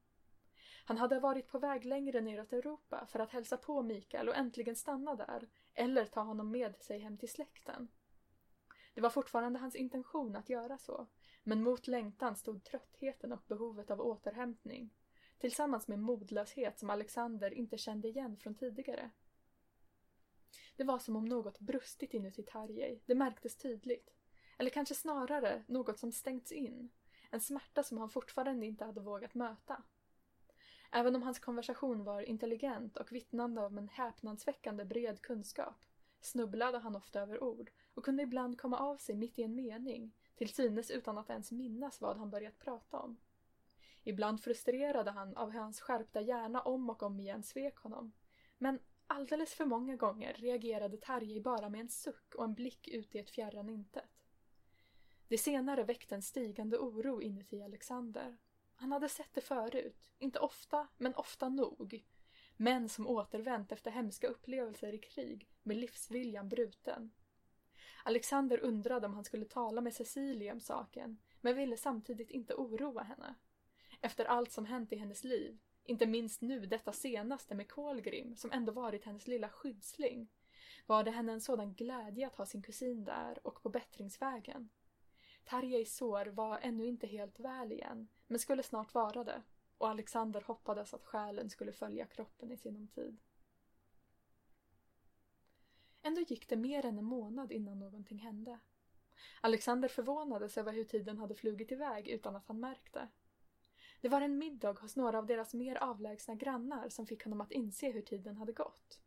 Han 0.85 0.97
hade 0.97 1.19
varit 1.19 1.47
på 1.47 1.59
väg 1.59 1.85
längre 1.85 2.21
neråt 2.21 2.53
Europa 2.53 3.05
för 3.05 3.19
att 3.19 3.31
hälsa 3.31 3.57
på 3.57 3.81
Mikael 3.81 4.29
och 4.29 4.35
äntligen 4.35 4.75
stanna 4.75 5.15
där, 5.15 5.49
eller 5.73 6.05
ta 6.05 6.21
honom 6.21 6.51
med 6.51 6.75
sig 6.81 6.99
hem 6.99 7.17
till 7.17 7.29
släkten. 7.29 7.87
Det 8.93 9.01
var 9.01 9.09
fortfarande 9.09 9.59
hans 9.59 9.75
intention 9.75 10.35
att 10.35 10.49
göra 10.49 10.77
så, 10.77 11.07
men 11.43 11.63
mot 11.63 11.87
längtan 11.87 12.35
stod 12.35 12.63
tröttheten 12.63 13.31
och 13.31 13.43
behovet 13.47 13.91
av 13.91 14.01
återhämtning, 14.01 14.89
tillsammans 15.41 15.87
med 15.87 15.99
modlöshet 15.99 16.79
som 16.79 16.89
Alexander 16.89 17.53
inte 17.53 17.77
kände 17.77 18.07
igen 18.07 18.37
från 18.37 18.55
tidigare. 18.55 19.09
Det 20.75 20.83
var 20.83 20.99
som 20.99 21.15
om 21.15 21.25
något 21.25 21.59
brustit 21.59 22.13
inuti 22.13 22.43
Tarjei, 22.43 23.01
det 23.05 23.15
märktes 23.15 23.55
tydligt. 23.57 24.13
Eller 24.57 24.69
kanske 24.69 24.95
snarare 24.95 25.63
något 25.67 25.99
som 25.99 26.11
stängts 26.11 26.51
in, 26.51 26.89
en 27.31 27.41
smärta 27.41 27.83
som 27.83 27.97
han 27.97 28.09
fortfarande 28.09 28.65
inte 28.65 28.85
hade 28.85 29.01
vågat 29.01 29.33
möta. 29.33 29.83
Även 30.91 31.15
om 31.15 31.23
hans 31.23 31.39
konversation 31.39 32.03
var 32.03 32.21
intelligent 32.21 32.97
och 32.97 33.11
vittnande 33.11 33.61
om 33.61 33.77
en 33.77 33.87
häpnadsväckande 33.87 34.85
bred 34.85 35.21
kunskap 35.21 35.85
snubblade 36.21 36.77
han 36.77 36.95
ofta 36.95 37.21
över 37.21 37.43
ord 37.43 37.71
och 37.93 38.05
kunde 38.05 38.23
ibland 38.23 38.61
komma 38.61 38.77
av 38.77 38.97
sig 38.97 39.15
mitt 39.15 39.39
i 39.39 39.43
en 39.43 39.55
mening, 39.55 40.11
till 40.35 40.53
synes 40.53 40.91
utan 40.91 41.17
att 41.17 41.29
ens 41.29 41.51
minnas 41.51 42.01
vad 42.01 42.17
han 42.17 42.29
börjat 42.29 42.59
prata 42.59 42.99
om. 42.99 43.17
Ibland 44.03 44.43
frustrerade 44.43 45.11
han 45.11 45.37
av 45.37 45.51
hur 45.51 45.59
hans 45.59 45.81
skärpta 45.81 46.21
hjärna 46.21 46.61
om 46.61 46.89
och 46.89 47.03
om 47.03 47.19
igen 47.19 47.43
svek 47.43 47.77
honom. 47.77 48.13
Men 48.57 48.79
alldeles 49.07 49.53
för 49.53 49.65
många 49.65 49.95
gånger 49.95 50.33
reagerade 50.33 50.97
Tarjei 50.97 51.41
bara 51.41 51.69
med 51.69 51.81
en 51.81 51.89
suck 51.89 52.35
och 52.35 52.43
en 52.43 52.53
blick 52.53 52.87
ut 52.87 53.15
i 53.15 53.19
ett 53.19 53.29
fjärran 53.29 53.69
intet. 53.69 54.25
Det 55.27 55.37
senare 55.37 55.83
väckte 55.83 56.15
en 56.15 56.21
stigande 56.21 56.77
oro 56.77 57.21
inuti 57.21 57.61
Alexander. 57.61 58.37
Han 58.75 58.91
hade 58.91 59.09
sett 59.09 59.33
det 59.33 59.41
förut, 59.41 60.09
inte 60.17 60.39
ofta, 60.39 60.87
men 60.97 61.15
ofta 61.15 61.49
nog. 61.49 62.05
Män 62.57 62.89
som 62.89 63.07
återvänt 63.07 63.71
efter 63.71 63.91
hemska 63.91 64.27
upplevelser 64.27 64.93
i 64.93 64.97
krig 64.97 65.49
med 65.63 65.77
livsviljan 65.77 66.49
bruten. 66.49 67.11
Alexander 68.03 68.59
undrade 68.59 69.07
om 69.07 69.13
han 69.13 69.23
skulle 69.23 69.45
tala 69.45 69.81
med 69.81 69.93
Cecilie 69.93 70.51
om 70.51 70.59
saken, 70.59 71.17
men 71.41 71.55
ville 71.55 71.77
samtidigt 71.77 72.29
inte 72.29 72.55
oroa 72.55 73.03
henne. 73.03 73.35
Efter 74.01 74.25
allt 74.25 74.51
som 74.51 74.65
hänt 74.65 74.93
i 74.93 74.95
hennes 74.95 75.23
liv, 75.23 75.57
inte 75.83 76.05
minst 76.05 76.41
nu 76.41 76.65
detta 76.65 76.93
senaste 76.93 77.55
med 77.55 77.71
Kolgrim 77.71 78.35
som 78.35 78.51
ändå 78.51 78.71
varit 78.71 79.05
hennes 79.05 79.27
lilla 79.27 79.49
skyddsling, 79.49 80.27
var 80.85 81.03
det 81.03 81.11
henne 81.11 81.31
en 81.31 81.41
sådan 81.41 81.73
glädje 81.73 82.27
att 82.27 82.35
ha 82.35 82.45
sin 82.45 82.61
kusin 82.61 83.03
där 83.03 83.47
och 83.47 83.63
på 83.63 83.69
bättringsvägen. 83.69 84.69
Tarjeis 85.43 85.95
sår 85.95 86.25
var 86.25 86.59
ännu 86.61 86.85
inte 86.85 87.07
helt 87.07 87.39
väl 87.39 87.71
igen, 87.71 88.07
men 88.27 88.39
skulle 88.39 88.63
snart 88.63 88.93
vara 88.93 89.23
det 89.23 89.41
och 89.81 89.89
Alexander 89.89 90.41
hoppades 90.41 90.93
att 90.93 91.05
själen 91.05 91.49
skulle 91.49 91.71
följa 91.71 92.05
kroppen 92.05 92.51
i 92.51 92.57
sinom 92.57 92.87
tid. 92.87 93.17
Ändå 96.01 96.21
gick 96.21 96.49
det 96.49 96.57
mer 96.57 96.85
än 96.85 96.97
en 96.97 97.05
månad 97.05 97.51
innan 97.51 97.79
någonting 97.79 98.19
hände. 98.19 98.59
Alexander 99.41 99.87
förvånades 99.87 100.57
över 100.57 100.73
hur 100.73 100.83
tiden 100.83 101.17
hade 101.17 101.35
flugit 101.35 101.71
iväg 101.71 102.07
utan 102.07 102.35
att 102.35 102.47
han 102.47 102.59
märkte. 102.59 103.07
Det 104.01 104.09
var 104.09 104.21
en 104.21 104.37
middag 104.37 104.79
hos 104.79 104.95
några 104.95 105.17
av 105.17 105.25
deras 105.25 105.53
mer 105.53 105.75
avlägsna 105.75 106.35
grannar 106.35 106.89
som 106.89 107.07
fick 107.07 107.23
honom 107.23 107.41
att 107.41 107.51
inse 107.51 107.91
hur 107.91 108.01
tiden 108.01 108.37
hade 108.37 108.51
gått. 108.51 108.99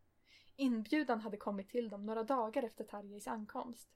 Inbjudan 0.57 1.21
hade 1.21 1.37
kommit 1.37 1.69
till 1.69 1.89
dem 1.89 2.07
några 2.07 2.23
dagar 2.23 2.63
efter 2.63 2.85
Tarjeis 2.85 3.29
ankomst. 3.29 3.89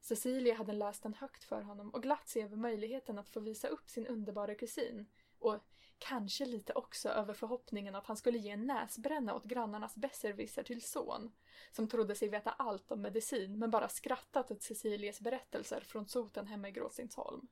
Cecilia 0.00 0.54
hade 0.54 0.72
läst 0.72 1.02
den 1.02 1.14
högt 1.14 1.44
för 1.44 1.62
honom 1.62 1.90
och 1.90 2.02
glatt 2.02 2.28
sig 2.28 2.42
över 2.42 2.56
möjligheten 2.56 3.18
att 3.18 3.28
få 3.28 3.40
visa 3.40 3.68
upp 3.68 3.90
sin 3.90 4.06
underbara 4.06 4.54
kusin 4.54 5.06
och 5.38 5.58
kanske 5.98 6.44
lite 6.44 6.72
också 6.72 7.08
över 7.08 7.34
förhoppningen 7.34 7.94
att 7.94 8.06
han 8.06 8.16
skulle 8.16 8.38
ge 8.38 8.50
en 8.50 8.66
näsbränna 8.66 9.34
åt 9.34 9.44
grannarnas 9.44 9.96
besserwisser 9.96 10.62
till 10.62 10.82
son, 10.82 11.32
som 11.72 11.88
trodde 11.88 12.14
sig 12.14 12.28
veta 12.28 12.50
allt 12.50 12.92
om 12.92 13.02
medicin 13.02 13.58
men 13.58 13.70
bara 13.70 13.88
skrattat 13.88 14.50
åt 14.50 14.62
Cecilias 14.62 15.20
berättelser 15.20 15.80
från 15.80 16.08
soten 16.08 16.46
hemma 16.46 16.68
i 16.68 16.72
Gråsensholm. 16.72 17.48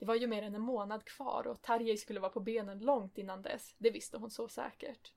Det 0.00 0.06
var 0.06 0.14
ju 0.14 0.26
mer 0.26 0.42
än 0.42 0.54
en 0.54 0.60
månad 0.60 1.04
kvar 1.04 1.46
och 1.46 1.62
Tarjei 1.62 1.96
skulle 1.96 2.20
vara 2.20 2.32
på 2.32 2.40
benen 2.40 2.78
långt 2.78 3.18
innan 3.18 3.42
dess, 3.42 3.74
det 3.78 3.90
visste 3.90 4.18
hon 4.18 4.30
så 4.30 4.48
säkert. 4.48 5.12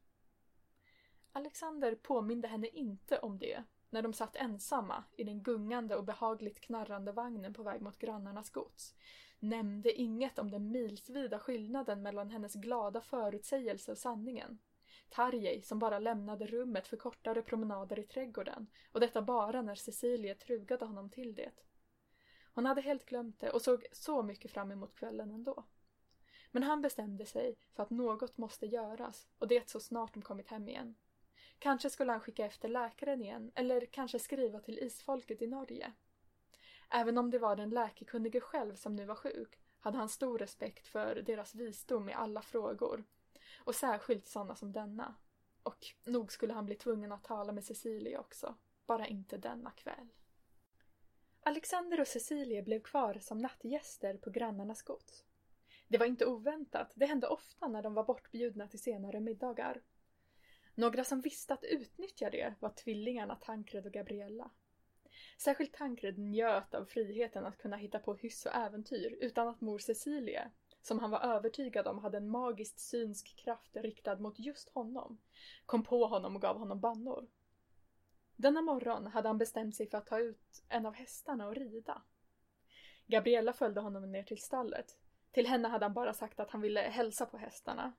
Alexander 1.32 1.96
påminde 1.96 2.48
henne 2.48 2.68
inte 2.68 3.20
om 3.20 3.38
det 3.40 3.64
när 3.90 4.02
de 4.02 4.14
satt 4.14 4.36
ensamma 4.36 5.04
i 5.16 5.24
den 5.24 5.44
gungande 5.44 5.96
och 5.96 6.04
behagligt 6.04 6.60
knarrande 6.60 7.12
vagnen 7.12 7.54
på 7.54 7.64
väg 7.64 7.82
mot 7.82 7.98
grannarnas 7.98 8.50
gods, 8.50 8.96
nämnde 9.40 9.94
inget 9.94 10.40
om 10.40 10.52
den 10.52 10.72
milsvida 10.72 11.40
skillnaden 11.40 12.02
mellan 12.02 12.30
hennes 12.30 12.54
glada 12.54 13.02
förutsägelse 13.02 13.92
och 13.92 13.98
sanningen. 13.98 14.60
Tarjei 15.10 15.62
som 15.62 15.80
bara 15.80 16.00
lämnade 16.00 16.46
rummet 16.46 16.88
för 16.88 16.98
kortare 16.98 17.42
promenader 17.42 18.00
i 18.00 18.04
trädgården 18.04 18.68
och 18.92 19.00
detta 19.00 19.22
bara 19.22 19.62
när 19.62 19.76
Cecilie 19.76 20.36
trugade 20.36 20.86
honom 20.86 21.10
till 21.10 21.36
det. 21.36 21.52
Hon 22.54 22.66
hade 22.66 22.82
helt 22.82 23.06
glömt 23.06 23.40
det 23.40 23.50
och 23.50 23.62
såg 23.62 23.86
så 23.92 24.24
mycket 24.24 24.52
fram 24.52 24.72
emot 24.72 24.96
kvällen 24.96 25.32
ändå. 25.32 25.64
Men 26.52 26.64
han 26.64 26.82
bestämde 26.82 27.26
sig 27.26 27.56
för 27.76 27.84
att 27.84 27.90
något 27.90 28.38
måste 28.38 28.66
göras 28.66 29.28
och 29.38 29.48
det 29.48 29.70
så 29.70 29.80
snart 29.80 30.14
de 30.14 30.22
kommit 30.22 30.48
hem 30.48 30.68
igen. 30.68 30.96
Kanske 31.60 31.90
skulle 31.90 32.12
han 32.12 32.22
skicka 32.22 32.46
efter 32.46 32.68
läkaren 32.68 33.22
igen 33.22 33.52
eller 33.56 33.86
kanske 33.86 34.20
skriva 34.20 34.60
till 34.60 34.80
isfolket 34.80 35.42
i 35.42 35.48
Norge. 35.48 35.94
Även 36.90 37.18
om 37.18 37.32
det 37.32 37.40
var 37.40 37.56
den 37.56 37.70
läkekunnige 37.70 38.42
själv 38.42 38.76
som 38.76 38.96
nu 38.96 39.06
var 39.06 39.16
sjuk 39.16 39.60
hade 39.80 39.98
han 39.98 40.10
stor 40.10 40.40
respekt 40.40 40.88
för 40.88 41.16
deras 41.16 41.56
visdom 41.56 42.10
i 42.10 42.14
alla 42.14 42.42
frågor 42.42 43.04
och 43.64 43.76
särskilt 43.76 44.26
sådana 44.28 44.56
som 44.56 44.72
denna. 44.72 45.16
Och 45.64 45.86
nog 46.04 46.32
skulle 46.32 46.54
han 46.54 46.66
bli 46.66 46.76
tvungen 46.76 47.12
att 47.12 47.24
tala 47.24 47.52
med 47.52 47.64
Cecilia 47.64 48.20
också, 48.20 48.56
bara 48.86 49.08
inte 49.08 49.38
denna 49.38 49.72
kväll. 49.72 50.08
Alexander 51.46 52.00
och 52.02 52.08
Cecilie 52.08 52.64
blev 52.64 52.80
kvar 52.80 53.18
som 53.22 53.38
nattgäster 53.38 54.18
på 54.18 54.30
grannarnas 54.30 54.82
gods. 54.82 55.24
Det 55.88 55.98
var 55.98 56.06
inte 56.06 56.26
oväntat, 56.26 56.92
det 56.96 57.06
hände 57.06 57.28
ofta 57.28 57.68
när 57.68 57.82
de 57.82 57.94
var 57.94 58.04
bortbjudna 58.04 58.68
till 58.68 58.80
senare 58.80 59.20
middagar. 59.20 59.82
Några 60.76 61.04
som 61.04 61.22
visste 61.22 61.54
att 61.54 61.64
utnyttja 61.64 62.30
det 62.30 62.54
var 62.60 62.70
tvillingarna 62.70 63.36
Tankred 63.36 63.86
och 63.86 63.92
Gabriella. 63.94 64.52
Särskilt 65.38 65.74
Tankred 65.74 66.18
njöt 66.18 66.74
av 66.74 66.86
friheten 66.86 67.46
att 67.46 67.58
kunna 67.58 67.78
hitta 67.78 68.00
på 68.00 68.16
hyss 68.16 68.46
och 68.46 68.56
äventyr 68.56 69.18
utan 69.22 69.48
att 69.48 69.62
mor 69.62 69.80
Cecilie, 69.80 70.52
som 70.82 71.00
han 71.00 71.12
var 71.12 71.20
övertygad 71.20 71.88
om 71.88 72.00
hade 72.00 72.18
en 72.18 72.30
magiskt 72.30 72.80
synsk 72.80 73.36
kraft 73.36 73.76
riktad 73.76 74.16
mot 74.16 74.40
just 74.40 74.70
honom, 74.70 75.18
kom 75.66 75.84
på 75.84 76.06
honom 76.06 76.36
och 76.36 76.42
gav 76.42 76.58
honom 76.58 76.80
bannor. 76.80 77.28
Denna 78.36 78.62
morgon 78.62 79.08
hade 79.08 79.28
han 79.28 79.38
bestämt 79.38 79.76
sig 79.76 79.90
för 79.90 79.98
att 79.98 80.08
ta 80.08 80.20
ut 80.20 80.64
en 80.70 80.86
av 80.86 80.94
hästarna 80.94 81.48
och 81.48 81.56
rida. 81.56 82.02
Gabriella 83.08 83.54
följde 83.54 83.82
honom 83.82 84.12
ner 84.12 84.24
till 84.24 84.42
stallet. 84.42 84.98
Till 85.32 85.48
henne 85.48 85.68
hade 85.68 85.86
han 85.86 85.94
bara 85.94 86.14
sagt 86.14 86.40
att 86.40 86.52
han 86.52 86.62
ville 86.62 86.80
hälsa 86.80 87.26
på 87.26 87.38
hästarna. 87.38 87.94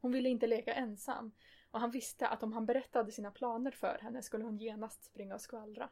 Hon 0.00 0.12
ville 0.12 0.28
inte 0.28 0.46
leka 0.46 0.74
ensam 0.74 1.32
och 1.70 1.80
han 1.80 1.90
visste 1.90 2.28
att 2.28 2.42
om 2.42 2.52
han 2.52 2.66
berättade 2.66 3.12
sina 3.12 3.30
planer 3.30 3.70
för 3.70 3.98
henne 4.02 4.22
skulle 4.22 4.44
hon 4.44 4.58
genast 4.58 5.04
springa 5.04 5.34
och 5.34 5.40
skvallra. 5.40 5.88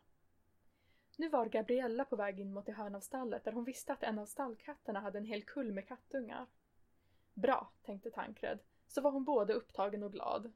Nu 1.16 1.28
var 1.28 1.46
Gabriella 1.46 2.04
på 2.04 2.16
väg 2.16 2.40
in 2.40 2.52
mot 2.52 2.66
det 2.66 2.72
hörn 2.72 2.94
av 2.94 3.00
stallet 3.00 3.44
där 3.44 3.52
hon 3.52 3.64
visste 3.64 3.92
att 3.92 4.02
en 4.02 4.18
av 4.18 4.26
stallkatterna 4.26 5.00
hade 5.00 5.18
en 5.18 5.24
hel 5.24 5.42
kull 5.42 5.72
med 5.72 5.88
kattungar. 5.88 6.46
Bra, 7.34 7.72
tänkte 7.82 8.10
Tankred, 8.10 8.58
så 8.88 9.00
var 9.00 9.10
hon 9.10 9.24
både 9.24 9.52
upptagen 9.52 10.02
och 10.02 10.12
glad. 10.12 10.52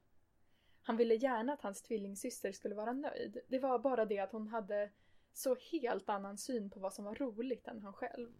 Han 0.87 0.97
ville 0.97 1.15
gärna 1.15 1.53
att 1.53 1.61
hans 1.61 1.81
tvillingsyster 1.81 2.51
skulle 2.51 2.75
vara 2.75 2.93
nöjd. 2.93 3.39
Det 3.47 3.59
var 3.59 3.79
bara 3.79 4.05
det 4.05 4.19
att 4.19 4.31
hon 4.31 4.47
hade 4.47 4.91
så 5.33 5.55
helt 5.71 6.09
annan 6.09 6.37
syn 6.37 6.69
på 6.69 6.79
vad 6.79 6.93
som 6.93 7.05
var 7.05 7.15
roligt 7.15 7.67
än 7.67 7.81
han 7.81 7.93
själv. 7.93 8.33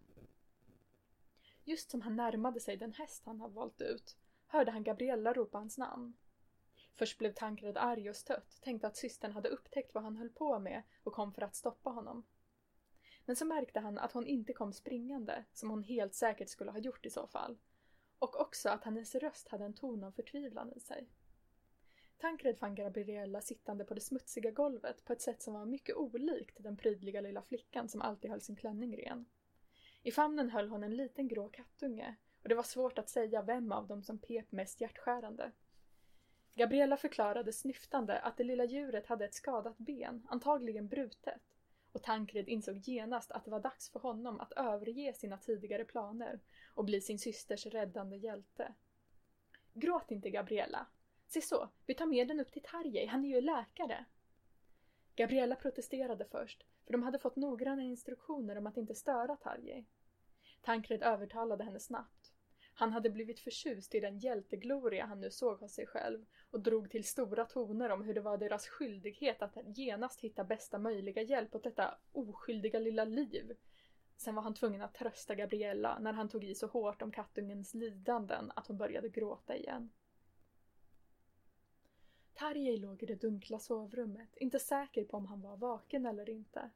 Just 1.64 1.90
som 1.90 2.00
han 2.00 2.16
närmade 2.16 2.60
sig 2.60 2.76
den 2.76 2.92
häst 2.92 3.22
han 3.26 3.40
hade 3.40 3.54
valt 3.54 3.80
ut 3.80 4.16
hörde 4.46 4.70
han 4.70 4.82
Gabriella 4.82 5.32
ropa 5.32 5.58
hans 5.58 5.78
namn. 5.78 6.16
Först 6.94 7.18
blev 7.18 7.32
Tankred 7.32 7.76
arg 7.76 8.10
och 8.10 8.16
stött, 8.16 8.60
tänkte 8.60 8.86
att 8.86 8.96
systern 8.96 9.32
hade 9.32 9.48
upptäckt 9.48 9.94
vad 9.94 10.04
han 10.04 10.16
höll 10.16 10.30
på 10.30 10.58
med 10.58 10.82
och 11.02 11.12
kom 11.12 11.32
för 11.32 11.42
att 11.42 11.56
stoppa 11.56 11.90
honom. 11.90 12.24
Men 13.24 13.36
så 13.36 13.44
märkte 13.44 13.80
han 13.80 13.98
att 13.98 14.12
hon 14.12 14.26
inte 14.26 14.52
kom 14.52 14.72
springande, 14.72 15.44
som 15.52 15.70
hon 15.70 15.82
helt 15.82 16.14
säkert 16.14 16.48
skulle 16.48 16.70
ha 16.70 16.78
gjort 16.78 17.06
i 17.06 17.10
så 17.10 17.26
fall. 17.26 17.58
Och 18.18 18.40
också 18.40 18.68
att 18.68 18.84
hennes 18.84 19.14
röst 19.14 19.48
hade 19.48 19.64
en 19.64 19.74
ton 19.74 20.04
av 20.04 20.12
förtvivlan 20.12 20.72
i 20.72 20.80
sig. 20.80 21.08
Tankred 22.18 22.58
fann 22.58 22.74
Gabriella 22.74 23.40
sittande 23.40 23.84
på 23.84 23.94
det 23.94 24.00
smutsiga 24.00 24.50
golvet 24.50 25.04
på 25.04 25.12
ett 25.12 25.22
sätt 25.22 25.42
som 25.42 25.54
var 25.54 25.64
mycket 25.66 25.96
olikt 25.96 26.62
den 26.62 26.76
prydliga 26.76 27.20
lilla 27.20 27.42
flickan 27.42 27.88
som 27.88 28.02
alltid 28.02 28.30
höll 28.30 28.40
sin 28.40 28.56
klänning 28.56 28.96
ren. 28.96 29.26
I 30.02 30.12
famnen 30.12 30.50
höll 30.50 30.68
hon 30.68 30.84
en 30.84 30.96
liten 30.96 31.28
grå 31.28 31.48
kattunge 31.48 32.16
och 32.42 32.48
det 32.48 32.54
var 32.54 32.62
svårt 32.62 32.98
att 32.98 33.08
säga 33.08 33.42
vem 33.42 33.72
av 33.72 33.86
dem 33.86 34.02
som 34.02 34.18
pep 34.18 34.52
mest 34.52 34.80
hjärtskärande. 34.80 35.52
Gabriella 36.54 36.96
förklarade 36.96 37.52
snyftande 37.52 38.18
att 38.18 38.36
det 38.36 38.44
lilla 38.44 38.64
djuret 38.64 39.06
hade 39.06 39.24
ett 39.24 39.34
skadat 39.34 39.78
ben, 39.78 40.26
antagligen 40.30 40.88
brutet, 40.88 41.42
och 41.92 42.02
Tankred 42.02 42.48
insåg 42.48 42.76
genast 42.76 43.30
att 43.30 43.44
det 43.44 43.50
var 43.50 43.60
dags 43.60 43.90
för 43.90 44.00
honom 44.00 44.40
att 44.40 44.52
överge 44.52 45.14
sina 45.14 45.36
tidigare 45.36 45.84
planer 45.84 46.40
och 46.74 46.84
bli 46.84 47.00
sin 47.00 47.18
systers 47.18 47.66
räddande 47.66 48.16
hjälte. 48.16 48.74
Gråt 49.74 50.10
inte, 50.10 50.30
Gabriella. 50.30 50.86
Se 51.28 51.40
så, 51.40 51.68
vi 51.86 51.94
tar 51.94 52.06
med 52.06 52.28
den 52.28 52.40
upp 52.40 52.52
till 52.52 52.62
Tarjei, 52.62 53.06
han 53.06 53.24
är 53.24 53.28
ju 53.28 53.40
läkare. 53.40 54.04
Gabriella 55.16 55.56
protesterade 55.56 56.24
först, 56.24 56.66
för 56.84 56.92
de 56.92 57.02
hade 57.02 57.18
fått 57.18 57.36
noggranna 57.36 57.82
instruktioner 57.82 58.58
om 58.58 58.66
att 58.66 58.76
inte 58.76 58.94
störa 58.94 59.36
Tarjei. 59.36 59.86
Tankred 60.62 61.02
övertalade 61.02 61.64
henne 61.64 61.80
snabbt. 61.80 62.32
Han 62.74 62.92
hade 62.92 63.10
blivit 63.10 63.40
förtjust 63.40 63.94
i 63.94 64.00
den 64.00 64.18
hjältegloria 64.18 65.06
han 65.06 65.20
nu 65.20 65.30
såg 65.30 65.60
hos 65.60 65.72
sig 65.72 65.86
själv 65.86 66.26
och 66.50 66.60
drog 66.60 66.90
till 66.90 67.04
stora 67.04 67.44
toner 67.44 67.90
om 67.90 68.04
hur 68.04 68.14
det 68.14 68.20
var 68.20 68.38
deras 68.38 68.68
skyldighet 68.68 69.42
att 69.42 69.56
genast 69.78 70.20
hitta 70.20 70.44
bästa 70.44 70.78
möjliga 70.78 71.22
hjälp 71.22 71.54
åt 71.54 71.64
detta 71.64 71.98
oskyldiga 72.12 72.78
lilla 72.78 73.04
liv. 73.04 73.56
Sen 74.16 74.34
var 74.34 74.42
han 74.42 74.54
tvungen 74.54 74.82
att 74.82 74.94
trösta 74.94 75.34
Gabriella 75.34 75.98
när 75.98 76.12
han 76.12 76.28
tog 76.28 76.44
i 76.44 76.54
så 76.54 76.66
hårt 76.66 77.02
om 77.02 77.10
kattungens 77.10 77.74
lidanden 77.74 78.52
att 78.56 78.66
hon 78.66 78.78
började 78.78 79.08
gråta 79.08 79.56
igen. 79.56 79.90
Tarjei 82.38 82.76
låg 82.76 83.02
i 83.02 83.06
det 83.06 83.14
dunkla 83.14 83.58
sovrummet, 83.58 84.36
inte 84.36 84.58
säker 84.58 85.04
på 85.04 85.16
om 85.16 85.26
han 85.26 85.40
var 85.40 85.56
vaken 85.56 86.06
eller 86.06 86.30
inte. 86.30 86.70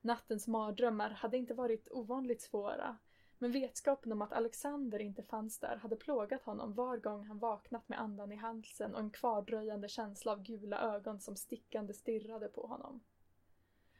Nattens 0.00 0.46
mardrömmar 0.46 1.10
hade 1.10 1.36
inte 1.36 1.54
varit 1.54 1.88
ovanligt 1.90 2.42
svåra 2.42 2.98
men 3.38 3.52
vetskapen 3.52 4.12
om 4.12 4.22
att 4.22 4.32
Alexander 4.32 4.98
inte 4.98 5.22
fanns 5.22 5.58
där 5.58 5.76
hade 5.76 5.96
plågat 5.96 6.42
honom 6.42 6.74
var 6.74 6.96
gång 6.96 7.24
han 7.24 7.38
vaknat 7.38 7.88
med 7.88 8.00
andan 8.00 8.32
i 8.32 8.36
halsen 8.36 8.94
och 8.94 9.00
en 9.00 9.10
kvardröjande 9.10 9.88
känsla 9.88 10.32
av 10.32 10.42
gula 10.42 10.80
ögon 10.80 11.20
som 11.20 11.36
stickande 11.36 11.94
stirrade 11.94 12.48
på 12.48 12.66
honom. 12.66 13.00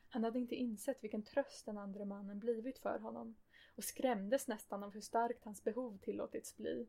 Han 0.08 0.24
hade 0.24 0.38
inte 0.38 0.54
insett 0.54 1.04
vilken 1.04 1.22
tröst 1.22 1.66
den 1.66 1.78
andra 1.78 2.04
mannen 2.04 2.38
blivit 2.38 2.78
för 2.78 2.98
honom 2.98 3.36
och 3.74 3.84
skrämdes 3.84 4.48
nästan 4.48 4.82
av 4.82 4.92
hur 4.92 5.00
starkt 5.00 5.44
hans 5.44 5.64
behov 5.64 5.98
tillåtits 5.98 6.56
bli. 6.56 6.88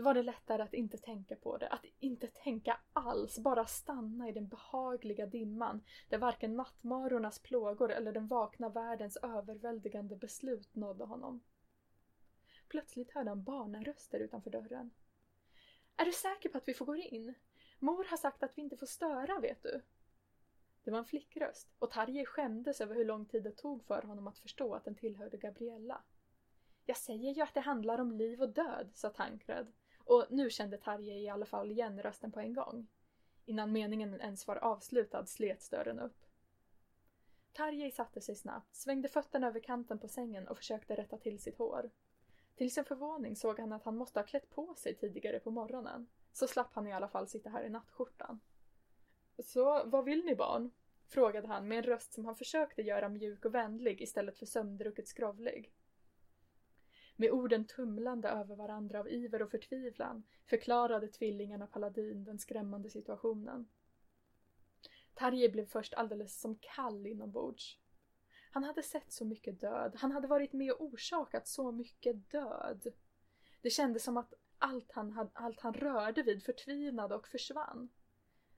Då 0.00 0.04
var 0.04 0.14
det 0.14 0.22
lättare 0.22 0.62
att 0.62 0.74
inte 0.74 0.98
tänka 0.98 1.36
på 1.36 1.56
det, 1.56 1.68
att 1.68 1.84
inte 1.98 2.26
tänka 2.26 2.80
alls, 2.92 3.38
bara 3.38 3.66
stanna 3.66 4.28
i 4.28 4.32
den 4.32 4.48
behagliga 4.48 5.26
dimman 5.26 5.84
där 6.08 6.18
varken 6.18 6.56
nattmarornas 6.56 7.38
plågor 7.38 7.92
eller 7.92 8.12
den 8.12 8.26
vakna 8.26 8.68
världens 8.68 9.16
överväldigande 9.16 10.16
beslut 10.16 10.74
nådde 10.74 11.04
honom. 11.04 11.40
Plötsligt 12.68 13.10
hörde 13.10 13.30
han 13.30 13.42
barnaröster 13.42 14.20
utanför 14.20 14.50
dörren. 14.50 14.90
Är 15.96 16.04
du 16.04 16.12
säker 16.12 16.48
på 16.48 16.58
att 16.58 16.68
vi 16.68 16.74
får 16.74 16.86
gå 16.86 16.96
in? 16.96 17.34
Mor 17.78 18.04
har 18.04 18.16
sagt 18.16 18.42
att 18.42 18.58
vi 18.58 18.62
inte 18.62 18.76
får 18.76 18.86
störa, 18.86 19.40
vet 19.40 19.62
du. 19.62 19.82
Det 20.84 20.90
var 20.90 20.98
en 20.98 21.04
flickröst 21.04 21.68
och 21.78 21.90
Tarjei 21.90 22.26
skämdes 22.26 22.80
över 22.80 22.94
hur 22.94 23.04
lång 23.04 23.26
tid 23.26 23.42
det 23.42 23.56
tog 23.56 23.84
för 23.84 24.02
honom 24.02 24.26
att 24.26 24.38
förstå 24.38 24.74
att 24.74 24.84
den 24.84 24.94
tillhörde 24.94 25.36
Gabriella. 25.36 26.02
Jag 26.84 26.96
säger 26.96 27.34
ju 27.34 27.42
att 27.42 27.54
det 27.54 27.60
handlar 27.60 27.98
om 27.98 28.12
liv 28.12 28.42
och 28.42 28.48
död, 28.48 28.90
sa 28.94 29.10
Tankred. 29.10 29.72
Och 30.10 30.26
nu 30.30 30.50
kände 30.50 30.78
Tarjei 30.78 31.22
i 31.22 31.28
alla 31.28 31.46
fall 31.46 31.70
igen 31.70 32.02
rösten 32.02 32.32
på 32.32 32.40
en 32.40 32.54
gång. 32.54 32.86
Innan 33.44 33.72
meningen 33.72 34.20
ens 34.20 34.46
var 34.46 34.56
avslutad 34.56 35.26
slets 35.26 35.68
dörren 35.68 36.00
upp. 36.00 36.26
Tarjei 37.52 37.90
satte 37.90 38.20
sig 38.20 38.34
snabbt, 38.34 38.74
svängde 38.74 39.08
fötterna 39.08 39.46
över 39.46 39.60
kanten 39.60 39.98
på 39.98 40.08
sängen 40.08 40.48
och 40.48 40.56
försökte 40.56 40.96
rätta 40.96 41.18
till 41.18 41.38
sitt 41.38 41.58
hår. 41.58 41.90
Till 42.56 42.74
sin 42.74 42.84
förvåning 42.84 43.36
såg 43.36 43.58
han 43.58 43.72
att 43.72 43.84
han 43.84 43.96
måste 43.96 44.18
ha 44.18 44.26
klätt 44.26 44.50
på 44.50 44.74
sig 44.74 44.94
tidigare 44.94 45.40
på 45.40 45.50
morgonen. 45.50 46.06
Så 46.32 46.48
slapp 46.48 46.74
han 46.74 46.86
i 46.86 46.92
alla 46.92 47.08
fall 47.08 47.28
sitta 47.28 47.50
här 47.50 47.64
i 47.64 47.70
nattskjortan. 47.70 48.40
Så, 49.38 49.84
vad 49.84 50.04
vill 50.04 50.24
ni 50.24 50.34
barn? 50.34 50.70
frågade 51.06 51.48
han 51.48 51.68
med 51.68 51.78
en 51.78 51.84
röst 51.84 52.12
som 52.12 52.24
han 52.24 52.36
försökte 52.36 52.82
göra 52.82 53.08
mjuk 53.08 53.44
och 53.44 53.54
vänlig 53.54 54.00
istället 54.00 54.38
för 54.38 54.46
sömndrucket 54.46 55.08
skrovlig. 55.08 55.72
Med 57.20 57.30
orden 57.30 57.64
tumlande 57.64 58.28
över 58.28 58.56
varandra 58.56 59.00
av 59.00 59.08
iver 59.08 59.42
och 59.42 59.50
förtvivlan 59.50 60.22
förklarade 60.46 61.08
tvillingarna 61.08 61.66
Paladin 61.66 62.24
den 62.24 62.38
skrämmande 62.38 62.90
situationen. 62.90 63.68
Tarje 65.14 65.48
blev 65.48 65.66
först 65.66 65.94
alldeles 65.94 66.40
som 66.40 66.58
kall 66.60 67.06
inombords. 67.06 67.78
Han 68.50 68.64
hade 68.64 68.82
sett 68.82 69.12
så 69.12 69.24
mycket 69.24 69.60
död, 69.60 69.96
han 69.98 70.12
hade 70.12 70.28
varit 70.28 70.52
med 70.52 70.72
och 70.72 70.84
orsakat 70.84 71.48
så 71.48 71.72
mycket 71.72 72.30
död. 72.30 72.86
Det 73.62 73.70
kändes 73.70 74.04
som 74.04 74.16
att 74.16 74.34
allt 74.58 74.92
han, 74.92 75.30
allt 75.32 75.60
han 75.60 75.74
rörde 75.74 76.22
vid 76.22 76.42
förtvinade 76.44 77.14
och 77.14 77.28
försvann. 77.28 77.88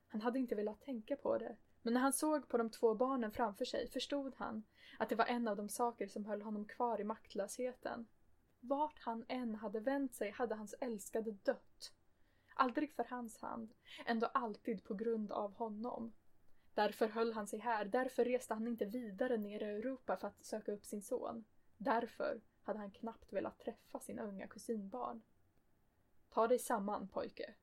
Han 0.08 0.20
hade 0.20 0.38
inte 0.38 0.54
velat 0.54 0.80
tänka 0.80 1.16
på 1.16 1.38
det, 1.38 1.56
men 1.82 1.94
när 1.94 2.00
han 2.00 2.12
såg 2.12 2.48
på 2.48 2.58
de 2.58 2.70
två 2.70 2.94
barnen 2.94 3.32
framför 3.32 3.64
sig 3.64 3.90
förstod 3.90 4.34
han 4.36 4.64
att 4.98 5.08
det 5.08 5.14
var 5.14 5.26
en 5.26 5.48
av 5.48 5.56
de 5.56 5.68
saker 5.68 6.06
som 6.06 6.24
höll 6.24 6.42
honom 6.42 6.64
kvar 6.64 7.00
i 7.00 7.04
maktlösheten. 7.04 8.06
Vart 8.64 8.98
han 8.98 9.24
än 9.28 9.54
hade 9.54 9.80
vänt 9.80 10.14
sig 10.14 10.30
hade 10.30 10.54
hans 10.54 10.74
älskade 10.80 11.30
dött. 11.30 11.92
Aldrig 12.54 12.92
för 12.92 13.04
hans 13.04 13.38
hand, 13.40 13.74
ändå 14.06 14.26
alltid 14.26 14.84
på 14.84 14.94
grund 14.94 15.32
av 15.32 15.54
honom. 15.54 16.12
Därför 16.74 17.08
höll 17.08 17.32
han 17.32 17.46
sig 17.46 17.58
här, 17.58 17.84
därför 17.84 18.24
reste 18.24 18.54
han 18.54 18.66
inte 18.66 18.84
vidare 18.84 19.36
ner 19.36 19.62
i 19.62 19.64
Europa 19.64 20.16
för 20.16 20.28
att 20.28 20.44
söka 20.44 20.72
upp 20.72 20.84
sin 20.84 21.02
son. 21.02 21.44
Därför 21.76 22.40
hade 22.62 22.78
han 22.78 22.90
knappt 22.90 23.32
velat 23.32 23.58
träffa 23.58 24.00
sina 24.00 24.22
unga 24.22 24.46
kusinbarn. 24.46 25.22
Ta 26.30 26.48
dig 26.48 26.58
samman 26.58 27.08
pojke. 27.08 27.54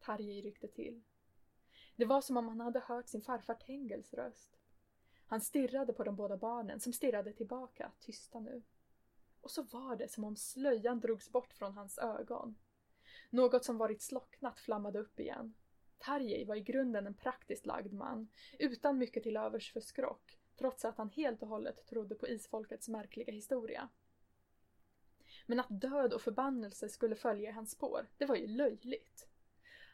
Tarjei 0.00 0.42
ryckte 0.42 0.68
till. 0.68 1.02
Det 1.96 2.04
var 2.04 2.20
som 2.20 2.36
om 2.36 2.48
han 2.48 2.60
hade 2.60 2.80
hört 2.80 3.08
sin 3.08 3.22
farfar 3.22 3.54
Tengels 3.54 4.14
röst. 4.14 4.58
Han 5.26 5.40
stirrade 5.40 5.92
på 5.92 6.04
de 6.04 6.16
båda 6.16 6.36
barnen 6.36 6.80
som 6.80 6.92
stirrade 6.92 7.32
tillbaka, 7.32 7.92
tysta 8.00 8.40
nu. 8.40 8.62
Och 9.46 9.52
så 9.52 9.62
var 9.62 9.96
det 9.96 10.08
som 10.08 10.24
om 10.24 10.36
slöjan 10.36 11.00
drogs 11.00 11.30
bort 11.30 11.52
från 11.52 11.74
hans 11.74 11.98
ögon. 11.98 12.58
Något 13.30 13.64
som 13.64 13.78
varit 13.78 14.02
slocknat 14.02 14.60
flammade 14.60 14.98
upp 14.98 15.20
igen. 15.20 15.54
Tarjei 15.98 16.44
var 16.44 16.56
i 16.56 16.60
grunden 16.60 17.06
en 17.06 17.14
praktiskt 17.14 17.66
lagd 17.66 17.92
man, 17.92 18.28
utan 18.58 18.98
mycket 18.98 19.22
till 19.22 19.36
övers 19.36 19.72
för 19.72 19.80
skrock, 19.80 20.38
trots 20.58 20.84
att 20.84 20.98
han 20.98 21.10
helt 21.10 21.42
och 21.42 21.48
hållet 21.48 21.86
trodde 21.86 22.14
på 22.14 22.28
isfolkets 22.28 22.88
märkliga 22.88 23.32
historia. 23.32 23.88
Men 25.46 25.60
att 25.60 25.80
död 25.80 26.12
och 26.12 26.22
förbannelse 26.22 26.88
skulle 26.88 27.14
följa 27.14 27.50
i 27.50 27.52
hans 27.52 27.70
spår, 27.70 28.06
det 28.16 28.26
var 28.26 28.36
ju 28.36 28.46
löjligt. 28.46 29.28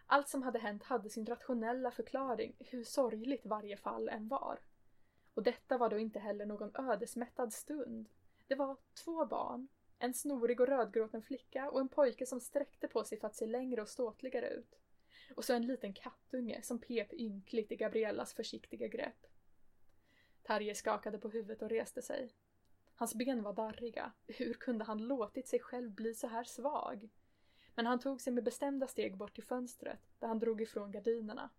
Allt 0.07 0.29
som 0.29 0.43
hade 0.43 0.59
hänt 0.59 0.83
hade 0.83 1.11
sin 1.11 1.27
rationella 1.27 1.91
förklaring, 1.91 2.57
hur 2.59 2.85
sorgligt 2.85 3.47
varje 3.47 3.77
fall 3.77 4.09
än 4.09 4.29
var. 4.29 4.59
Och 5.35 5.43
detta 5.43 5.79
var 5.79 5.91
då 5.91 5.99
inte 5.99 6.19
heller 6.19 6.47
någon 6.47 6.77
ödesmättad 6.77 7.53
stund. 7.53 8.09
Det 8.53 8.57
var 8.57 8.77
två 9.05 9.27
barn, 9.27 9.69
en 9.99 10.15
snorig 10.15 10.61
och 10.61 10.67
rödgråten 10.67 11.23
flicka 11.23 11.71
och 11.71 11.81
en 11.81 11.89
pojke 11.89 12.27
som 12.27 12.41
sträckte 12.41 12.89
på 12.89 13.05
sig 13.05 13.21
för 13.21 13.27
att 13.27 13.37
se 13.37 13.47
längre 13.47 13.83
och 13.83 13.89
ståtligare 13.89 14.49
ut. 14.49 14.79
Och 15.35 15.45
så 15.45 15.55
en 15.55 15.67
liten 15.67 15.93
kattunge 15.95 16.63
som 16.63 16.79
pep 16.79 17.13
ynkligt 17.13 17.73
i 17.73 17.77
Gabriellas 17.77 18.35
försiktiga 18.35 18.89
grepp. 18.89 19.27
Tarje 20.43 20.75
skakade 20.75 21.19
på 21.19 21.29
huvudet 21.29 21.63
och 21.63 21.69
reste 21.69 22.03
sig. 22.03 22.33
Hans 22.95 23.15
ben 23.15 23.43
var 23.43 23.53
darriga. 23.53 24.13
Hur 24.27 24.55
kunde 24.55 24.85
han 24.85 24.99
låtit 24.99 25.49
sig 25.49 25.61
själv 25.61 25.91
bli 25.91 26.15
så 26.15 26.27
här 26.27 26.45
svag? 26.45 27.09
Men 27.75 27.87
han 27.87 28.01
tog 28.01 28.21
sig 28.21 28.33
med 28.33 28.45
bestämda 28.45 28.87
steg 28.87 29.17
bort 29.17 29.35
till 29.35 29.45
fönstret, 29.45 30.01
där 30.19 30.29
han 30.29 30.39
drog 30.39 30.61
ifrån 30.61 30.93
gardinerna. 30.93 31.51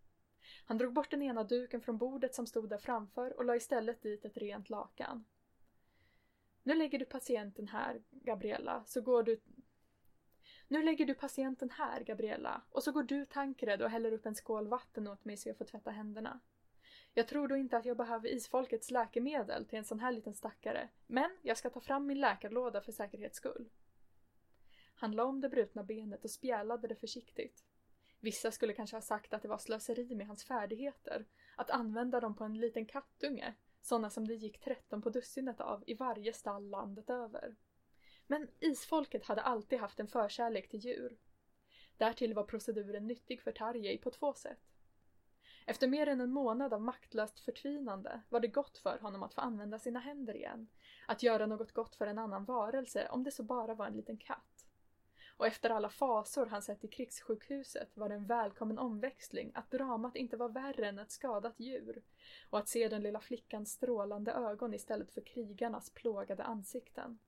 Han 0.66 0.78
drog 0.78 0.94
bort 0.94 1.12
den 1.12 1.22
ena 1.22 1.44
duken 1.44 1.82
från 1.82 1.98
bordet 1.98 2.36
som 2.36 2.48
stod 2.48 2.70
där 2.70 2.78
framför 2.78 3.38
och 3.38 3.46
la 3.46 3.56
istället 3.56 4.02
dit 4.02 4.26
ett 4.26 4.38
rent 4.38 4.70
lakan. 4.70 5.26
Nu 6.64 6.76
lägger 6.76 7.00
du 7.00 7.06
patienten 7.06 7.68
här, 7.68 8.04
Gabriella, 8.12 8.84
så 8.86 9.02
går 9.02 9.24
du... 9.24 9.42
Nu 10.68 10.84
lägger 10.84 11.06
du 11.06 11.14
patienten 11.14 11.70
här, 11.70 12.02
Gabriella, 12.04 12.62
och 12.70 12.84
så 12.84 12.92
går 12.92 13.04
du 13.04 13.26
tankrädd 13.26 13.82
och 13.82 13.90
häller 13.90 14.12
upp 14.12 14.26
en 14.26 14.36
skål 14.36 14.68
vatten 14.68 15.08
åt 15.08 15.26
mig 15.26 15.38
så 15.38 15.50
jag 15.50 15.58
får 15.58 15.66
tvätta 15.66 15.92
händerna. 15.92 16.40
Jag 17.14 17.28
tror 17.28 17.48
då 17.48 17.56
inte 17.56 17.78
att 17.78 17.86
jag 17.86 17.98
behöver 17.98 18.30
isfolkets 18.30 18.92
läkemedel 18.92 19.66
till 19.66 19.78
en 19.78 19.86
sån 19.86 20.00
här 20.00 20.12
liten 20.12 20.34
stackare, 20.34 20.90
men 21.08 21.38
jag 21.42 21.58
ska 21.58 21.70
ta 21.70 21.80
fram 21.80 22.06
min 22.06 22.20
läkarlåda 22.20 22.82
för 22.82 22.92
säkerhets 22.92 23.38
skull. 23.38 23.70
Han 24.96 25.12
la 25.12 25.24
om 25.24 25.42
det 25.42 25.50
brutna 25.50 25.84
benet 25.84 26.24
och 26.24 26.32
spjälade 26.32 26.88
det 26.88 26.96
försiktigt. 26.96 27.64
Vissa 28.20 28.52
skulle 28.52 28.74
kanske 28.74 28.96
ha 28.96 29.02
sagt 29.02 29.34
att 29.34 29.42
det 29.42 29.48
var 29.48 29.58
slöseri 29.58 30.16
med 30.16 30.28
hans 30.28 30.44
färdigheter, 30.44 31.26
att 31.56 31.70
använda 31.70 32.20
dem 32.20 32.36
på 32.36 32.44
en 32.44 32.60
liten 32.60 32.86
kattunge, 32.86 33.54
sådana 33.84 34.10
som 34.10 34.28
det 34.28 34.36
gick 34.36 34.60
tretton 34.60 35.02
på 35.02 35.10
dussinet 35.10 35.62
av 35.62 35.84
i 35.88 35.94
varje 35.94 36.34
stall 36.34 36.70
landet 36.70 37.10
över. 37.10 37.56
Men 38.28 38.48
isfolket 38.60 39.26
hade 39.26 39.42
alltid 39.42 39.80
haft 39.80 40.00
en 40.00 40.08
förkärlek 40.08 40.70
till 40.70 40.80
djur. 40.80 41.18
Därtill 41.98 42.34
var 42.34 42.44
proceduren 42.44 43.08
nyttig 43.08 43.42
för 43.42 43.52
Tarjei 43.52 43.98
på 43.98 44.12
två 44.12 44.34
sätt. 44.34 44.60
Efter 45.66 45.88
mer 45.88 46.08
än 46.08 46.22
en 46.22 46.32
månad 46.32 46.74
av 46.74 46.82
maktlöst 46.82 47.40
förtvinande 47.40 48.22
var 48.30 48.40
det 48.40 48.48
gott 48.48 48.78
för 48.78 49.00
honom 49.00 49.24
att 49.24 49.34
få 49.34 49.42
använda 49.42 49.80
sina 49.80 50.00
händer 50.00 50.36
igen. 50.36 50.68
Att 51.08 51.24
göra 51.24 51.46
något 51.46 51.72
gott 51.72 51.96
för 51.96 52.08
en 52.08 52.20
annan 52.20 52.46
varelse, 52.46 53.08
om 53.12 53.24
det 53.24 53.32
så 53.32 53.44
bara 53.44 53.74
var 53.74 53.88
en 53.88 53.98
liten 53.98 54.18
katt. 54.18 54.53
Och 55.44 55.48
efter 55.48 55.70
alla 55.70 55.90
fasor 55.90 56.46
han 56.46 56.62
sett 56.62 56.84
i 56.84 56.88
krigssjukhuset 56.88 57.98
var 57.98 58.10
det 58.10 58.16
en 58.16 58.26
välkommen 58.26 58.80
omväxling 58.80 59.52
att 59.56 59.72
dramat 59.72 60.16
inte 60.16 60.38
var 60.38 60.50
värre 60.50 60.88
än 60.88 61.00
ett 61.00 61.12
skadat 61.12 61.60
djur 61.60 62.04
och 62.50 62.60
att 62.60 62.68
se 62.68 62.90
den 62.90 63.04
lilla 63.04 63.20
flickans 63.20 63.72
strålande 63.72 64.32
ögon 64.32 64.74
istället 64.74 65.12
för 65.12 65.22
krigarnas 65.22 65.90
plågade 65.90 66.44
ansikten. 66.44 67.20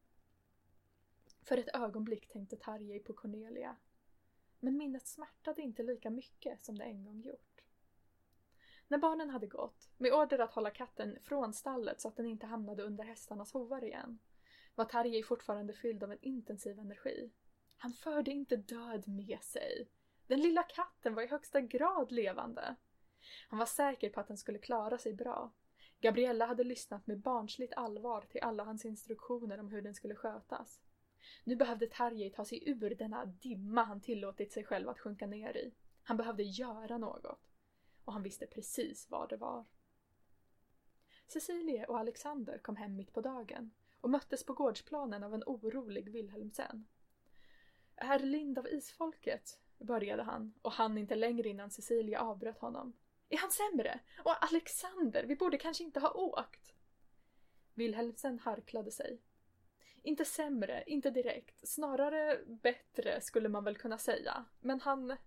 För 1.44 1.58
ett 1.58 1.76
ögonblick 1.76 2.28
tänkte 2.28 2.56
Tarjei 2.56 3.00
på 3.00 3.14
Cornelia. 3.14 3.76
Men 4.60 4.78
minnet 4.78 5.08
smärtade 5.08 5.62
inte 5.62 5.84
lika 5.84 6.10
mycket 6.10 6.66
som 6.66 6.78
det 6.78 6.84
en 6.84 7.04
gång 7.04 7.22
gjort. 7.22 7.62
När 8.88 8.98
barnen 8.98 9.30
hade 9.30 9.48
gått, 9.48 9.90
med 9.98 10.14
order 10.14 10.40
att 10.40 10.54
hålla 10.54 10.70
katten 10.70 11.18
från 11.22 11.54
stallet 11.54 12.02
så 12.02 12.08
att 12.08 12.16
den 12.18 12.26
inte 12.26 12.46
hamnade 12.46 12.84
under 12.84 13.04
hästarnas 13.04 13.54
hovar 13.54 13.84
igen, 13.84 14.20
var 14.76 14.86
Tarjei 14.86 15.24
fortfarande 15.24 15.74
fylld 15.74 16.04
av 16.04 16.12
en 16.12 16.20
intensiv 16.22 16.80
energi. 16.80 17.32
Han 17.78 17.94
förde 17.94 18.32
inte 18.32 18.56
död 18.56 19.08
med 19.08 19.44
sig. 19.44 19.90
Den 20.28 20.42
lilla 20.42 20.64
katten 20.64 21.16
var 21.16 21.24
i 21.24 21.28
högsta 21.28 21.62
grad 21.62 22.12
levande. 22.12 22.76
Han 23.50 23.60
var 23.60 23.66
säker 23.66 24.10
på 24.10 24.20
att 24.20 24.28
den 24.28 24.38
skulle 24.38 24.60
klara 24.60 24.98
sig 24.98 25.14
bra. 25.14 25.52
Gabriella 26.02 26.46
hade 26.46 26.64
lyssnat 26.64 27.08
med 27.08 27.20
barnsligt 27.20 27.74
allvar 27.74 28.22
till 28.22 28.42
alla 28.42 28.64
hans 28.64 28.86
instruktioner 28.86 29.60
om 29.60 29.68
hur 29.68 29.82
den 29.82 29.96
skulle 29.96 30.16
skötas. 30.16 30.82
Nu 31.44 31.56
behövde 31.56 31.88
Tarjei 31.88 32.30
ta 32.30 32.46
sig 32.46 32.70
ur 32.70 32.96
denna 32.96 33.26
dimma 33.26 33.84
han 33.84 34.02
tillåtit 34.02 34.52
sig 34.52 34.64
själv 34.64 34.90
att 34.90 35.00
sjunka 35.00 35.28
ner 35.28 35.58
i. 35.58 35.74
Han 36.04 36.18
behövde 36.18 36.44
göra 36.44 36.98
något. 36.98 37.40
Och 38.06 38.14
han 38.14 38.24
visste 38.24 38.46
precis 38.48 39.10
vad 39.10 39.30
det 39.30 39.38
var. 39.38 39.66
Cecilie 41.28 41.86
och 41.86 42.00
Alexander 42.00 42.58
kom 42.58 42.76
hem 42.76 42.96
mitt 42.96 43.14
på 43.14 43.22
dagen 43.22 43.72
och 44.02 44.10
möttes 44.10 44.46
på 44.46 44.54
gårdsplanen 44.54 45.24
av 45.24 45.34
en 45.34 45.44
orolig 45.46 46.12
Wilhelmsen. 46.12 46.88
Herr 47.96 48.20
Lind 48.20 48.60
av 48.60 48.68
isfolket, 48.68 49.60
började 49.78 50.24
han 50.24 50.54
och 50.62 50.72
han 50.72 50.98
inte 50.98 51.16
längre 51.16 51.50
innan 51.50 51.72
Cecilia 51.72 52.22
avbröt 52.22 52.60
honom. 52.60 52.94
Är 53.30 53.38
han 53.38 53.52
sämre? 53.52 54.00
Och 54.24 54.44
Alexander, 54.44 55.24
vi 55.24 55.36
borde 55.36 55.58
kanske 55.58 55.84
inte 55.84 56.00
ha 56.00 56.12
åkt. 56.12 56.74
Wilhelmsen 57.74 58.40
harklade 58.40 58.92
sig. 58.92 59.22
Inte 60.02 60.26
sämre, 60.26 60.84
inte 60.88 61.10
direkt, 61.10 61.68
snarare 61.68 62.40
bättre 62.46 63.22
skulle 63.22 63.50
man 63.50 63.64
väl 63.64 63.78
kunna 63.78 63.98
säga. 63.98 64.46
Men 64.60 64.82
han... 64.82 65.18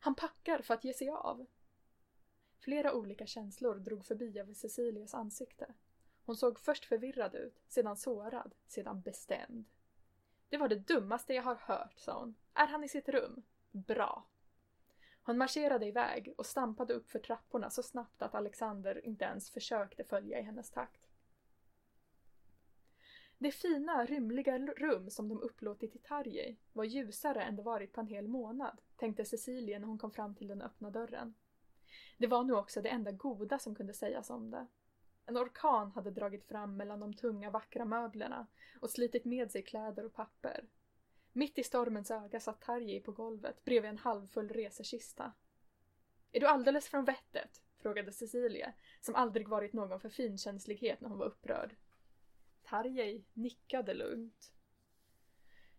Han 0.00 0.14
packar 0.14 0.62
för 0.62 0.74
att 0.74 0.84
ge 0.84 0.94
sig 0.94 1.08
av. 1.08 1.46
Flera 2.58 2.94
olika 2.94 3.26
känslor 3.26 3.74
drog 3.74 4.04
förbi 4.04 4.38
över 4.38 4.54
Cecilias 4.54 5.14
ansikte. 5.14 5.74
Hon 6.24 6.36
såg 6.36 6.60
först 6.60 6.84
förvirrad 6.84 7.34
ut, 7.34 7.62
sedan 7.68 7.96
sårad, 7.96 8.54
sedan 8.66 9.00
bestämd. 9.00 9.64
Det 10.54 10.58
var 10.58 10.68
det 10.68 10.88
dummaste 10.88 11.34
jag 11.34 11.42
har 11.42 11.54
hört, 11.54 11.98
sa 11.98 12.18
hon. 12.18 12.34
Är 12.54 12.66
han 12.66 12.84
i 12.84 12.88
sitt 12.88 13.08
rum? 13.08 13.42
Bra. 13.70 14.26
Hon 15.22 15.38
marscherade 15.38 15.86
iväg 15.86 16.34
och 16.36 16.46
stampade 16.46 16.94
upp 16.94 17.10
för 17.10 17.18
trapporna 17.18 17.70
så 17.70 17.82
snabbt 17.82 18.22
att 18.22 18.34
Alexander 18.34 19.06
inte 19.06 19.24
ens 19.24 19.50
försökte 19.50 20.04
följa 20.04 20.38
i 20.38 20.42
hennes 20.42 20.70
takt. 20.70 21.08
Det 23.38 23.50
fina, 23.50 24.06
rymliga 24.06 24.58
rum 24.58 25.10
som 25.10 25.28
de 25.28 25.42
upplåtit 25.42 25.96
i 25.96 25.98
Tarjei 25.98 26.56
var 26.72 26.84
ljusare 26.84 27.42
än 27.42 27.56
det 27.56 27.62
varit 27.62 27.92
på 27.92 28.00
en 28.00 28.06
hel 28.06 28.28
månad, 28.28 28.80
tänkte 28.96 29.24
Cecilia 29.24 29.78
när 29.78 29.86
hon 29.86 29.98
kom 29.98 30.10
fram 30.10 30.34
till 30.34 30.48
den 30.48 30.62
öppna 30.62 30.90
dörren. 30.90 31.34
Det 32.18 32.26
var 32.26 32.44
nu 32.44 32.52
också 32.52 32.82
det 32.82 32.88
enda 32.88 33.12
goda 33.12 33.58
som 33.58 33.74
kunde 33.74 33.94
sägas 33.94 34.30
om 34.30 34.50
det. 34.50 34.66
En 35.26 35.36
orkan 35.36 35.92
hade 35.92 36.10
dragit 36.10 36.44
fram 36.44 36.76
mellan 36.76 37.00
de 37.00 37.14
tunga 37.14 37.50
vackra 37.50 37.84
möblerna 37.84 38.46
och 38.80 38.90
slitit 38.90 39.24
med 39.24 39.50
sig 39.50 39.62
kläder 39.62 40.04
och 40.04 40.14
papper. 40.14 40.64
Mitt 41.32 41.58
i 41.58 41.64
stormens 41.64 42.10
öga 42.10 42.40
satt 42.40 42.60
Tarjei 42.60 43.00
på 43.00 43.12
golvet 43.12 43.64
bredvid 43.64 43.90
en 43.90 43.98
halvfull 43.98 44.48
resekista. 44.48 45.32
Är 46.32 46.40
du 46.40 46.46
alldeles 46.46 46.88
från 46.88 47.04
vettet? 47.04 47.62
frågade 47.78 48.12
Cecilia, 48.12 48.72
som 49.00 49.14
aldrig 49.14 49.48
varit 49.48 49.72
någon 49.72 50.00
för 50.00 50.08
finkänslighet 50.08 51.00
när 51.00 51.08
hon 51.08 51.18
var 51.18 51.26
upprörd. 51.26 51.76
Tarjei 52.62 53.24
nickade 53.32 53.94
lugnt. 53.94 54.52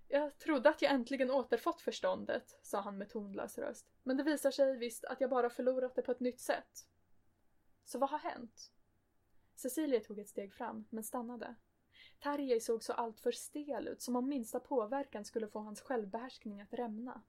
Jag 0.07 0.37
trodde 0.37 0.69
att 0.69 0.81
jag 0.81 0.91
äntligen 0.91 1.31
återfått 1.31 1.81
förståndet, 1.81 2.59
sa 2.61 2.81
han 2.81 2.97
med 2.97 3.09
tonlös 3.09 3.57
röst. 3.57 3.91
Men 4.03 4.17
det 4.17 4.23
visar 4.23 4.51
sig 4.51 4.77
visst 4.77 5.05
att 5.05 5.21
jag 5.21 5.29
bara 5.29 5.49
förlorat 5.49 5.95
det 5.95 6.01
på 6.01 6.11
ett 6.11 6.19
nytt 6.19 6.39
sätt. 6.39 6.87
Så 7.83 7.99
vad 7.99 8.09
har 8.09 8.19
hänt? 8.19 8.71
Cecilia 9.55 9.99
tog 9.99 10.19
ett 10.19 10.29
steg 10.29 10.53
fram, 10.53 10.85
men 10.89 11.03
stannade. 11.03 11.55
Tarjei 12.19 12.59
såg 12.59 12.83
så 12.83 12.93
alltför 12.93 13.31
stel 13.31 13.87
ut, 13.87 14.01
som 14.01 14.15
om 14.15 14.29
minsta 14.29 14.59
påverkan 14.59 15.25
skulle 15.25 15.47
få 15.47 15.59
hans 15.59 15.81
självbehärskning 15.81 16.61
att 16.61 16.73
rämna. 16.73 17.21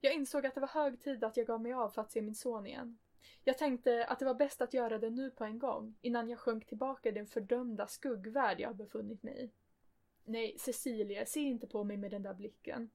Jag 0.00 0.14
insåg 0.14 0.46
att 0.46 0.54
det 0.54 0.60
var 0.60 0.68
hög 0.68 1.00
tid 1.00 1.24
att 1.24 1.36
jag 1.36 1.46
gav 1.46 1.60
mig 1.60 1.72
av 1.72 1.88
för 1.88 2.02
att 2.02 2.12
se 2.12 2.22
min 2.22 2.34
son 2.34 2.66
igen. 2.66 2.98
Jag 3.44 3.58
tänkte 3.58 4.06
att 4.06 4.18
det 4.18 4.24
var 4.24 4.34
bäst 4.34 4.60
att 4.60 4.74
göra 4.74 4.98
det 4.98 5.10
nu 5.10 5.30
på 5.30 5.44
en 5.44 5.58
gång, 5.58 5.98
innan 6.00 6.28
jag 6.28 6.38
sjönk 6.38 6.66
tillbaka 6.66 7.08
i 7.08 7.12
den 7.12 7.26
fördömda 7.26 7.86
skuggvärld 7.86 8.60
jag 8.60 8.76
befunnit 8.76 9.22
mig 9.22 9.44
i. 9.44 9.50
Nej, 10.24 10.56
Cecilia, 10.58 11.26
se 11.26 11.40
inte 11.40 11.66
på 11.66 11.84
mig 11.84 11.96
med 11.96 12.10
den 12.10 12.22
där 12.22 12.34
blicken. 12.34 12.90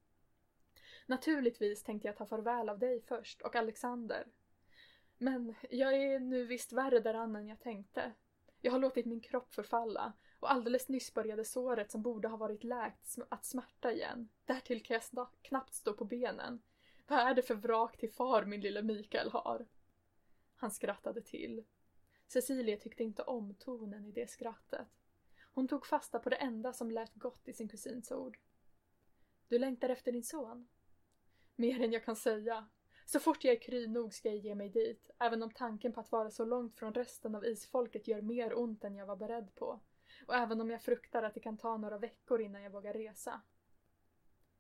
Naturligtvis 1.06 1.84
tänkte 1.84 2.08
jag 2.08 2.18
ta 2.18 2.26
farväl 2.26 2.70
av 2.70 2.80
dig 2.80 3.02
först, 3.02 3.42
och 3.42 3.56
Alexander. 3.56 4.28
Men 5.18 5.56
jag 5.70 5.94
är 5.94 6.20
nu 6.20 6.46
visst 6.46 6.74
värre 6.74 7.00
däran 7.00 7.36
än 7.36 7.48
jag 7.48 7.60
tänkte. 7.60 8.14
Jag 8.62 8.72
har 8.72 8.80
låtit 8.80 9.06
min 9.06 9.22
kropp 9.22 9.54
förfalla 9.54 10.14
och 10.40 10.52
alldeles 10.52 10.90
nyss 10.90 11.14
började 11.14 11.46
såret 11.46 11.92
som 11.92 12.02
borde 12.02 12.28
ha 12.28 12.38
varit 12.38 12.64
läkt 12.64 13.16
att 13.30 13.46
smärta 13.46 13.92
igen. 13.92 14.30
Därtill 14.46 14.84
kan 14.84 15.00
jag 15.12 15.28
knappt 15.42 15.74
stå 15.74 15.94
på 15.94 16.06
benen. 16.06 16.62
Vad 17.08 17.20
är 17.20 17.34
det 17.34 17.42
för 17.42 17.56
vrak 17.56 17.98
till 17.98 18.12
far 18.12 18.46
min 18.46 18.62
lille 18.62 18.82
Mikael 18.82 19.30
har? 19.32 19.66
Han 20.56 20.72
skrattade 20.72 21.22
till. 21.22 21.64
Cecilia 22.28 22.78
tyckte 22.78 23.04
inte 23.04 23.24
om 23.24 23.54
tonen 23.54 24.06
i 24.06 24.12
det 24.12 24.30
skrattet. 24.30 24.88
Hon 25.54 25.68
tog 25.68 25.86
fasta 25.86 26.20
på 26.20 26.30
det 26.30 26.36
enda 26.36 26.74
som 26.74 26.92
lät 26.92 27.14
gott 27.14 27.48
i 27.48 27.54
sin 27.54 27.70
kusins 27.70 28.12
ord. 28.12 28.40
Du 29.48 29.60
längtar 29.60 29.90
efter 29.90 30.12
din 30.12 30.24
son? 30.24 30.68
Mer 31.56 31.82
än 31.82 31.92
jag 31.92 32.06
kan 32.06 32.16
säga. 32.16 32.68
Så 33.06 33.20
fort 33.20 33.44
jag 33.44 33.56
är 33.56 33.62
kry 33.62 33.88
nog 33.88 34.14
ska 34.14 34.30
jag 34.30 34.38
ge 34.38 34.56
mig 34.56 34.70
dit, 34.70 35.10
även 35.20 35.44
om 35.44 35.52
tanken 35.52 35.94
på 35.94 36.00
att 36.00 36.12
vara 36.12 36.32
så 36.32 36.46
långt 36.46 36.76
från 36.76 36.94
resten 36.94 37.36
av 37.36 37.46
isfolket 37.46 38.08
gör 38.08 38.22
mer 38.22 38.60
ont 38.60 38.84
än 38.84 38.96
jag 38.96 39.06
var 39.06 39.16
beredd 39.16 39.56
på. 39.56 39.80
Och 40.28 40.36
även 40.36 40.62
om 40.62 40.70
jag 40.70 40.82
fruktar 40.82 41.24
att 41.24 41.34
det 41.34 41.40
kan 41.40 41.58
ta 41.58 41.78
några 41.78 41.98
veckor 41.98 42.42
innan 42.42 42.64
jag 42.64 42.72
vågar 42.72 42.94
resa. 42.94 43.42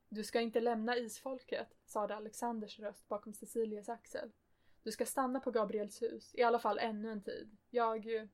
Du 0.09 0.23
ska 0.23 0.41
inte 0.41 0.59
lämna 0.61 0.97
isfolket, 0.97 1.67
sade 1.85 2.15
Alexanders 2.15 2.79
röst 2.79 3.07
bakom 3.07 3.33
Cecilias 3.33 3.89
axel. 3.89 4.31
Du 4.83 4.91
ska 4.91 5.05
stanna 5.05 5.39
på 5.39 5.51
Gabriels 5.51 6.01
hus, 6.01 6.35
i 6.35 6.43
alla 6.43 6.59
fall 6.59 6.79
ännu 6.79 7.11
en 7.11 7.23
tid. 7.23 7.57
Jag... 7.69 8.29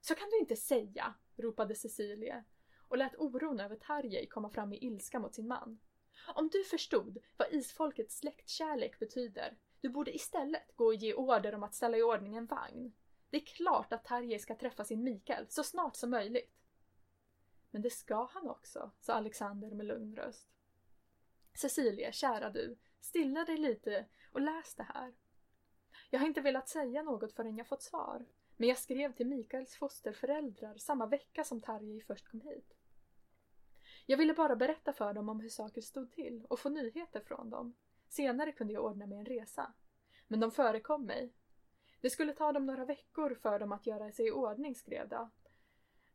Så 0.00 0.14
kan 0.14 0.30
du 0.30 0.38
inte 0.38 0.56
säga, 0.56 1.14
ropade 1.36 1.74
Cecilie 1.74 2.44
och 2.88 2.98
lät 2.98 3.16
oron 3.18 3.60
över 3.60 3.76
Tarjei 3.76 4.26
komma 4.26 4.50
fram 4.50 4.72
i 4.72 4.76
ilska 4.76 5.18
mot 5.18 5.34
sin 5.34 5.48
man. 5.48 5.78
Om 6.26 6.48
du 6.48 6.64
förstod 6.64 7.18
vad 7.36 7.52
isfolkets 7.52 8.18
släktkärlek 8.18 8.98
betyder, 8.98 9.56
du 9.80 9.88
borde 9.88 10.14
istället 10.14 10.76
gå 10.76 10.84
och 10.84 10.94
ge 10.94 11.14
order 11.14 11.54
om 11.54 11.62
att 11.62 11.74
ställa 11.74 11.96
i 11.96 12.02
ordning 12.02 12.36
en 12.36 12.46
vagn. 12.46 12.92
Det 13.30 13.36
är 13.36 13.46
klart 13.46 13.92
att 13.92 14.04
Tarjei 14.04 14.38
ska 14.38 14.54
träffa 14.54 14.84
sin 14.84 15.02
Mikael 15.02 15.46
så 15.48 15.62
snart 15.62 15.96
som 15.96 16.10
möjligt. 16.10 16.54
Men 17.70 17.82
det 17.82 17.90
ska 17.90 18.24
han 18.24 18.48
också, 18.48 18.90
sa 19.00 19.14
Alexander 19.14 19.70
med 19.70 19.86
lugn 19.86 20.16
röst. 20.16 20.48
Cecilia, 21.54 22.12
kära 22.12 22.50
du, 22.50 22.78
stilla 23.00 23.44
dig 23.44 23.56
lite 23.56 24.06
och 24.32 24.40
läs 24.40 24.74
det 24.74 24.82
här. 24.82 25.14
Jag 26.10 26.20
har 26.20 26.26
inte 26.26 26.40
velat 26.40 26.68
säga 26.68 27.02
något 27.02 27.32
förrän 27.32 27.56
jag 27.56 27.66
fått 27.66 27.82
svar. 27.82 28.26
Men 28.56 28.68
jag 28.68 28.78
skrev 28.78 29.12
till 29.12 29.26
Mikaels 29.26 29.76
fosterföräldrar 29.76 30.76
samma 30.76 31.06
vecka 31.06 31.44
som 31.44 31.60
Tarjei 31.60 32.00
först 32.00 32.28
kom 32.28 32.40
hit. 32.40 32.77
Jag 34.10 34.18
ville 34.18 34.34
bara 34.34 34.56
berätta 34.56 34.92
för 34.92 35.12
dem 35.12 35.28
om 35.28 35.40
hur 35.40 35.48
saker 35.48 35.80
stod 35.80 36.12
till 36.12 36.46
och 36.48 36.60
få 36.60 36.68
nyheter 36.68 37.20
från 37.20 37.50
dem. 37.50 37.74
Senare 38.08 38.52
kunde 38.52 38.72
jag 38.72 38.84
ordna 38.84 39.06
mig 39.06 39.18
en 39.18 39.24
resa. 39.26 39.72
Men 40.28 40.40
de 40.40 40.50
förekom 40.50 41.04
mig. 41.04 41.32
Det 42.00 42.10
skulle 42.10 42.32
ta 42.32 42.52
dem 42.52 42.66
några 42.66 42.84
veckor 42.84 43.34
för 43.34 43.58
dem 43.58 43.72
att 43.72 43.86
göra 43.86 44.12
sig 44.12 44.26
i 44.26 44.30
ordning, 44.30 44.74
skrev 44.74 45.08
de. 45.08 45.30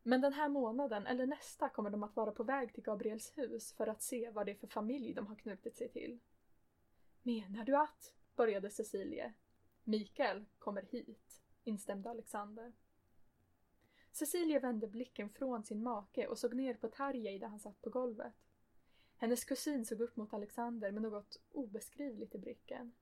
Men 0.03 0.21
den 0.21 0.33
här 0.33 0.49
månaden 0.49 1.07
eller 1.07 1.25
nästa 1.25 1.69
kommer 1.69 1.89
de 1.89 2.03
att 2.03 2.15
vara 2.15 2.31
på 2.31 2.43
väg 2.43 2.73
till 2.73 2.83
Gabriels 2.83 3.37
hus 3.37 3.73
för 3.73 3.87
att 3.87 4.01
se 4.01 4.29
vad 4.29 4.45
det 4.45 4.51
är 4.51 4.55
för 4.55 4.67
familj 4.67 5.13
de 5.13 5.27
har 5.27 5.35
knutit 5.35 5.77
sig 5.77 5.89
till. 5.89 6.19
Menar 7.21 7.65
du 7.65 7.77
att? 7.77 8.13
började 8.35 8.69
Cecilie. 8.69 9.33
Mikael 9.83 10.45
kommer 10.59 10.81
hit, 10.81 11.41
instämde 11.63 12.09
Alexander. 12.09 12.73
Cecilia 14.13 14.59
vände 14.59 14.87
blicken 14.87 15.29
från 15.29 15.63
sin 15.63 15.83
make 15.83 16.27
och 16.27 16.37
såg 16.37 16.53
ner 16.53 16.73
på 16.73 16.87
Tarjei 16.87 17.39
där 17.39 17.47
han 17.47 17.59
satt 17.59 17.81
på 17.81 17.89
golvet. 17.89 18.33
Hennes 19.17 19.45
kusin 19.45 19.85
såg 19.85 20.01
upp 20.01 20.15
mot 20.15 20.33
Alexander 20.33 20.91
med 20.91 21.01
något 21.01 21.41
obeskrivligt 21.51 22.35
i 22.35 22.37
blicken. 22.37 22.93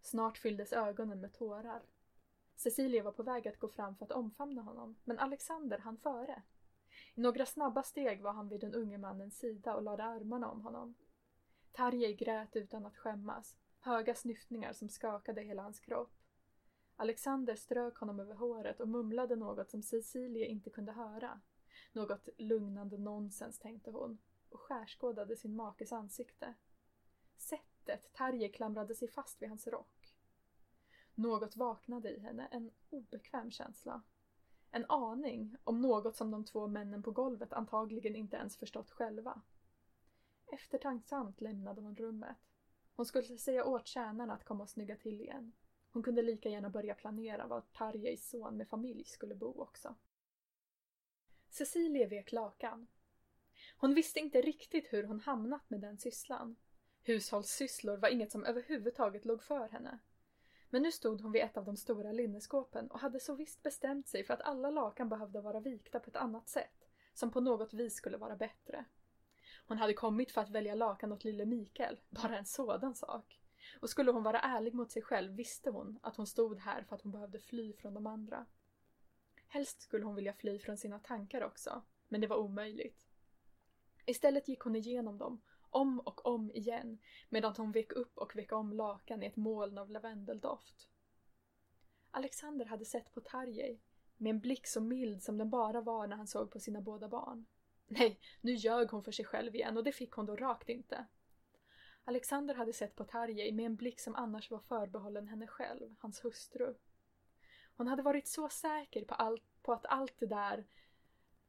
Snart 0.00 0.38
fylldes 0.38 0.72
ögonen 0.72 1.20
med 1.20 1.32
tårar. 1.32 1.82
Cecilia 2.56 3.02
var 3.02 3.12
på 3.12 3.22
väg 3.22 3.48
att 3.48 3.58
gå 3.58 3.68
fram 3.68 3.96
för 3.96 4.04
att 4.04 4.12
omfamna 4.12 4.62
honom, 4.62 4.96
men 5.04 5.18
Alexander 5.18 5.78
hann 5.78 5.98
före. 5.98 6.42
I 7.14 7.20
några 7.20 7.46
snabba 7.46 7.82
steg 7.82 8.22
var 8.22 8.32
han 8.32 8.48
vid 8.48 8.60
den 8.60 8.74
unge 8.74 8.98
mannens 8.98 9.38
sida 9.38 9.74
och 9.74 9.82
lade 9.82 10.04
armarna 10.04 10.50
om 10.50 10.60
honom. 10.60 10.94
Tarjei 11.72 12.14
grät 12.14 12.56
utan 12.56 12.86
att 12.86 12.96
skämmas, 12.96 13.56
höga 13.80 14.14
snyftningar 14.14 14.72
som 14.72 14.88
skakade 14.88 15.42
hela 15.42 15.62
hans 15.62 15.80
kropp. 15.80 16.19
Alexander 17.00 17.56
strök 17.56 17.96
honom 17.96 18.20
över 18.20 18.34
håret 18.34 18.80
och 18.80 18.88
mumlade 18.88 19.36
något 19.36 19.70
som 19.70 19.82
Cecilia 19.82 20.46
inte 20.46 20.70
kunde 20.70 20.92
höra. 20.92 21.40
Något 21.92 22.28
lugnande 22.36 22.98
nonsens, 22.98 23.58
tänkte 23.58 23.90
hon 23.90 24.18
och 24.48 24.60
skärskådade 24.60 25.36
sin 25.36 25.56
makes 25.56 25.92
ansikte. 25.92 26.54
Sättet 27.36 28.12
Tarje 28.12 28.48
klamrade 28.48 28.94
sig 28.94 29.08
fast 29.08 29.42
vid 29.42 29.48
hans 29.48 29.66
rock. 29.66 30.14
Något 31.14 31.56
vaknade 31.56 32.10
i 32.10 32.20
henne, 32.20 32.48
en 32.50 32.70
obekväm 32.90 33.50
känsla. 33.50 34.02
En 34.70 34.84
aning 34.88 35.56
om 35.64 35.80
något 35.80 36.16
som 36.16 36.30
de 36.30 36.44
två 36.44 36.66
männen 36.66 37.02
på 37.02 37.10
golvet 37.10 37.52
antagligen 37.52 38.16
inte 38.16 38.36
ens 38.36 38.56
förstått 38.56 38.90
själva. 38.90 39.42
Eftertanksamt 40.46 41.40
lämnade 41.40 41.80
hon 41.80 41.96
rummet. 41.96 42.36
Hon 42.94 43.06
skulle 43.06 43.38
säga 43.38 43.64
åt 43.64 43.86
tjänarna 43.86 44.34
att 44.34 44.44
komma 44.44 44.62
och 44.62 44.70
snygga 44.70 44.96
till 44.96 45.20
igen. 45.20 45.52
Hon 45.92 46.02
kunde 46.02 46.22
lika 46.22 46.48
gärna 46.48 46.70
börja 46.70 46.94
planera 46.94 47.46
var 47.46 47.60
Tarjeis 47.60 48.30
son 48.30 48.56
med 48.56 48.68
familj 48.68 49.04
skulle 49.04 49.34
bo 49.34 49.62
också. 49.62 49.94
Cecilie 51.48 52.06
vek 52.06 52.32
lakan. 52.32 52.86
Hon 53.76 53.94
visste 53.94 54.20
inte 54.20 54.40
riktigt 54.40 54.92
hur 54.92 55.04
hon 55.04 55.20
hamnat 55.20 55.70
med 55.70 55.80
den 55.80 55.98
sysslan. 55.98 56.56
Hushållssysslor 57.02 57.96
var 57.96 58.08
inget 58.08 58.32
som 58.32 58.44
överhuvudtaget 58.44 59.24
låg 59.24 59.42
för 59.42 59.68
henne. 59.68 59.98
Men 60.70 60.82
nu 60.82 60.92
stod 60.92 61.20
hon 61.20 61.32
vid 61.32 61.42
ett 61.42 61.56
av 61.56 61.64
de 61.64 61.76
stora 61.76 62.12
linneskåpen 62.12 62.90
och 62.90 63.00
hade 63.00 63.20
så 63.20 63.34
visst 63.34 63.62
bestämt 63.62 64.08
sig 64.08 64.24
för 64.24 64.34
att 64.34 64.42
alla 64.42 64.70
lakan 64.70 65.08
behövde 65.08 65.40
vara 65.40 65.60
vikta 65.60 66.00
på 66.00 66.10
ett 66.10 66.16
annat 66.16 66.48
sätt, 66.48 66.88
som 67.14 67.30
på 67.30 67.40
något 67.40 67.74
vis 67.74 67.94
skulle 67.94 68.16
vara 68.16 68.36
bättre. 68.36 68.84
Hon 69.66 69.78
hade 69.78 69.94
kommit 69.94 70.32
för 70.32 70.40
att 70.40 70.50
välja 70.50 70.74
lakan 70.74 71.12
åt 71.12 71.24
lille 71.24 71.46
Mikael, 71.46 72.00
bara 72.10 72.38
en 72.38 72.46
sådan 72.46 72.94
sak. 72.94 73.39
Och 73.80 73.90
skulle 73.90 74.10
hon 74.10 74.22
vara 74.22 74.40
ärlig 74.40 74.74
mot 74.74 74.92
sig 74.92 75.02
själv 75.02 75.32
visste 75.32 75.70
hon 75.70 75.98
att 76.02 76.16
hon 76.16 76.26
stod 76.26 76.58
här 76.58 76.82
för 76.82 76.96
att 76.96 77.02
hon 77.02 77.12
behövde 77.12 77.38
fly 77.38 77.72
från 77.72 77.94
de 77.94 78.06
andra. 78.06 78.46
Helst 79.48 79.82
skulle 79.82 80.04
hon 80.04 80.14
vilja 80.14 80.32
fly 80.32 80.58
från 80.58 80.76
sina 80.76 80.98
tankar 80.98 81.44
också, 81.44 81.82
men 82.08 82.20
det 82.20 82.26
var 82.26 82.36
omöjligt. 82.36 83.06
Istället 84.06 84.48
gick 84.48 84.60
hon 84.60 84.76
igenom 84.76 85.18
dem, 85.18 85.40
om 85.70 86.00
och 86.00 86.26
om 86.26 86.50
igen, 86.50 86.98
medan 87.28 87.54
hon 87.56 87.72
vek 87.72 87.92
upp 87.92 88.18
och 88.18 88.36
vek 88.36 88.52
om 88.52 88.72
lakan 88.72 89.22
i 89.22 89.26
ett 89.26 89.36
moln 89.36 89.78
av 89.78 89.90
lavendeldoft. 89.90 90.88
Alexander 92.10 92.66
hade 92.66 92.84
sett 92.84 93.12
på 93.12 93.20
Tarjei, 93.20 93.80
med 94.16 94.30
en 94.30 94.40
blick 94.40 94.66
så 94.66 94.80
mild 94.80 95.22
som 95.22 95.38
den 95.38 95.50
bara 95.50 95.80
var 95.80 96.06
när 96.06 96.16
han 96.16 96.26
såg 96.26 96.50
på 96.50 96.60
sina 96.60 96.80
båda 96.80 97.08
barn. 97.08 97.46
Nej, 97.86 98.20
nu 98.40 98.54
ljög 98.54 98.90
hon 98.90 99.02
för 99.02 99.12
sig 99.12 99.24
själv 99.24 99.54
igen 99.54 99.76
och 99.76 99.84
det 99.84 99.92
fick 99.92 100.12
hon 100.12 100.26
då 100.26 100.36
rakt 100.36 100.68
inte. 100.68 101.06
Alexander 102.04 102.54
hade 102.54 102.72
sett 102.72 102.96
på 102.96 103.04
Tarjei 103.04 103.52
med 103.52 103.66
en 103.66 103.76
blick 103.76 104.00
som 104.00 104.14
annars 104.14 104.50
var 104.50 104.58
förbehållen 104.58 105.28
henne 105.28 105.46
själv, 105.46 105.94
hans 105.98 106.24
hustru. 106.24 106.74
Hon 107.76 107.86
hade 107.86 108.02
varit 108.02 108.28
så 108.28 108.48
säker 108.48 109.04
på, 109.04 109.14
all, 109.14 109.40
på 109.62 109.72
att 109.72 109.86
allt 109.86 110.14
det 110.18 110.26
där 110.26 110.66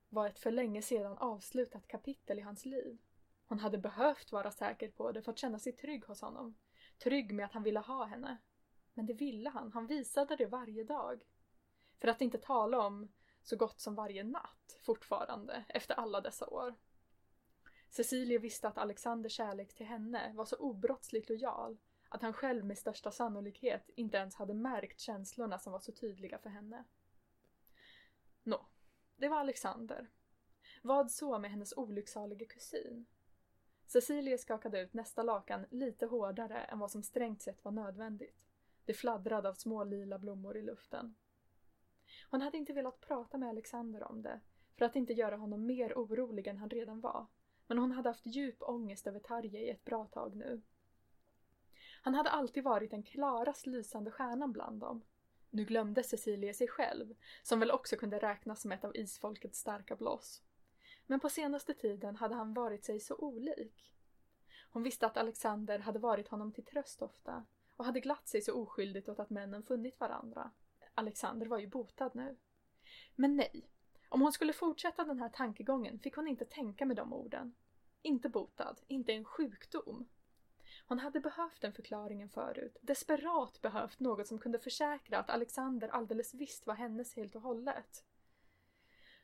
var 0.09 0.27
ett 0.27 0.39
för 0.39 0.51
länge 0.51 0.81
sedan 0.81 1.17
avslutat 1.17 1.87
kapitel 1.87 2.39
i 2.39 2.41
hans 2.41 2.65
liv. 2.65 2.97
Hon 3.47 3.59
hade 3.59 3.77
behövt 3.77 4.31
vara 4.31 4.51
säker 4.51 4.91
på 4.91 5.11
det 5.11 5.21
för 5.21 5.31
att 5.31 5.37
känna 5.37 5.59
sig 5.59 5.73
trygg 5.73 6.05
hos 6.05 6.21
honom. 6.21 6.55
Trygg 7.03 7.33
med 7.33 7.45
att 7.45 7.53
han 7.53 7.63
ville 7.63 7.79
ha 7.79 8.05
henne. 8.05 8.37
Men 8.93 9.05
det 9.05 9.13
ville 9.13 9.49
han, 9.49 9.71
han 9.71 9.87
visade 9.87 10.35
det 10.35 10.45
varje 10.45 10.83
dag. 10.83 11.23
För 11.99 12.07
att 12.07 12.21
inte 12.21 12.37
tala 12.37 12.85
om 12.85 13.11
så 13.43 13.55
gott 13.55 13.79
som 13.79 13.95
varje 13.95 14.23
natt 14.23 14.79
fortfarande, 14.81 15.63
efter 15.69 15.95
alla 15.95 16.21
dessa 16.21 16.47
år. 16.47 16.75
Cecilia 17.91 18.39
visste 18.39 18.67
att 18.67 18.77
Alexanders 18.77 19.31
kärlek 19.31 19.73
till 19.73 19.85
henne 19.85 20.33
var 20.33 20.45
så 20.45 20.55
obrottsligt 20.55 21.29
lojal 21.29 21.77
att 22.09 22.21
han 22.21 22.33
själv 22.33 22.65
med 22.65 22.77
största 22.77 23.11
sannolikhet 23.11 23.89
inte 23.95 24.17
ens 24.17 24.35
hade 24.35 24.53
märkt 24.53 24.99
känslorna 24.99 25.59
som 25.59 25.73
var 25.73 25.79
så 25.79 25.91
tydliga 25.91 26.37
för 26.37 26.49
henne. 26.49 26.83
Nå, 28.43 28.67
det 29.17 29.27
var 29.27 29.37
Alexander. 29.39 30.09
Vad 30.81 31.11
så 31.11 31.39
med 31.39 31.51
hennes 31.51 31.73
olycksalige 31.77 32.45
kusin? 32.45 33.05
Cecilia 33.87 34.37
skakade 34.37 34.81
ut 34.81 34.93
nästa 34.93 35.23
lakan 35.23 35.65
lite 35.69 36.05
hårdare 36.05 36.63
än 36.63 36.79
vad 36.79 36.91
som 36.91 37.03
strängt 37.03 37.41
sett 37.41 37.63
var 37.63 37.71
nödvändigt. 37.71 38.37
Det 38.85 38.93
fladdrade 38.93 39.49
av 39.49 39.53
små 39.53 39.83
lila 39.83 40.19
blommor 40.19 40.57
i 40.57 40.61
luften. 40.61 41.15
Hon 42.29 42.41
hade 42.41 42.57
inte 42.57 42.73
velat 42.73 43.01
prata 43.01 43.37
med 43.37 43.49
Alexander 43.49 44.03
om 44.03 44.21
det, 44.21 44.39
för 44.77 44.85
att 44.85 44.95
inte 44.95 45.13
göra 45.13 45.37
honom 45.37 45.65
mer 45.65 45.93
orolig 45.93 46.47
än 46.47 46.57
han 46.57 46.69
redan 46.69 47.01
var. 47.01 47.27
Men 47.71 47.77
hon 47.77 47.91
hade 47.91 48.09
haft 48.09 48.25
djup 48.25 48.61
ångest 48.61 49.07
över 49.07 49.19
Tarje 49.19 49.59
i 49.59 49.69
ett 49.69 49.85
bra 49.85 50.05
tag 50.05 50.35
nu. 50.35 50.61
Han 52.01 52.13
hade 52.13 52.29
alltid 52.29 52.63
varit 52.63 52.91
den 52.91 53.03
klarast 53.03 53.65
lysande 53.65 54.11
stjärnan 54.11 54.51
bland 54.51 54.79
dem. 54.79 55.03
Nu 55.49 55.65
glömde 55.65 56.03
Cecilia 56.03 56.53
sig 56.53 56.67
själv, 56.67 57.15
som 57.43 57.59
väl 57.59 57.71
också 57.71 57.95
kunde 57.95 58.19
räknas 58.19 58.61
som 58.61 58.71
ett 58.71 58.83
av 58.83 58.95
isfolkets 58.95 59.59
starka 59.59 59.95
bloss. 59.95 60.41
Men 61.07 61.19
på 61.19 61.29
senaste 61.29 61.73
tiden 61.73 62.15
hade 62.15 62.35
han 62.35 62.53
varit 62.53 62.85
sig 62.85 62.99
så 62.99 63.15
olik. 63.15 63.93
Hon 64.71 64.83
visste 64.83 65.05
att 65.05 65.17
Alexander 65.17 65.79
hade 65.79 65.99
varit 65.99 66.27
honom 66.27 66.51
till 66.51 66.65
tröst 66.65 67.01
ofta 67.01 67.45
och 67.75 67.85
hade 67.85 67.99
glatt 67.99 68.27
sig 68.27 68.41
så 68.41 68.53
oskyldigt 68.53 69.09
åt 69.09 69.19
att 69.19 69.29
männen 69.29 69.63
funnit 69.63 69.99
varandra. 69.99 70.51
Alexander 70.93 71.45
var 71.45 71.59
ju 71.59 71.67
botad 71.67 72.11
nu. 72.13 72.37
Men 73.15 73.35
nej, 73.35 73.71
om 74.11 74.21
hon 74.21 74.31
skulle 74.31 74.53
fortsätta 74.53 75.03
den 75.03 75.19
här 75.19 75.29
tankegången 75.29 75.99
fick 75.99 76.15
hon 76.15 76.27
inte 76.27 76.45
tänka 76.45 76.85
med 76.85 76.97
de 76.97 77.13
orden. 77.13 77.55
Inte 78.01 78.29
botad, 78.29 78.81
inte 78.87 79.13
en 79.13 79.25
sjukdom. 79.25 80.07
Hon 80.87 80.99
hade 80.99 81.19
behövt 81.19 81.61
den 81.61 81.73
förklaringen 81.73 82.29
förut, 82.29 82.77
desperat 82.81 83.61
behövt 83.61 83.99
något 83.99 84.27
som 84.27 84.39
kunde 84.39 84.59
försäkra 84.59 85.19
att 85.19 85.29
Alexander 85.29 85.87
alldeles 85.87 86.33
visst 86.33 86.67
var 86.67 86.75
hennes 86.75 87.15
helt 87.15 87.35
och 87.35 87.41
hållet. 87.41 88.03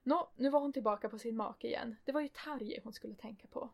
Nå, 0.04 0.30
nu 0.36 0.50
var 0.50 0.60
hon 0.60 0.74
tillbaka 0.74 1.10
på 1.10 1.20
sin 1.20 1.36
make 1.36 1.68
igen. 1.68 1.96
Det 2.06 2.12
var 2.12 2.22
ju 2.22 2.28
Tarje 2.28 2.82
hon 2.84 2.94
skulle 2.94 3.16
tänka 3.16 3.48
på. 3.48 3.70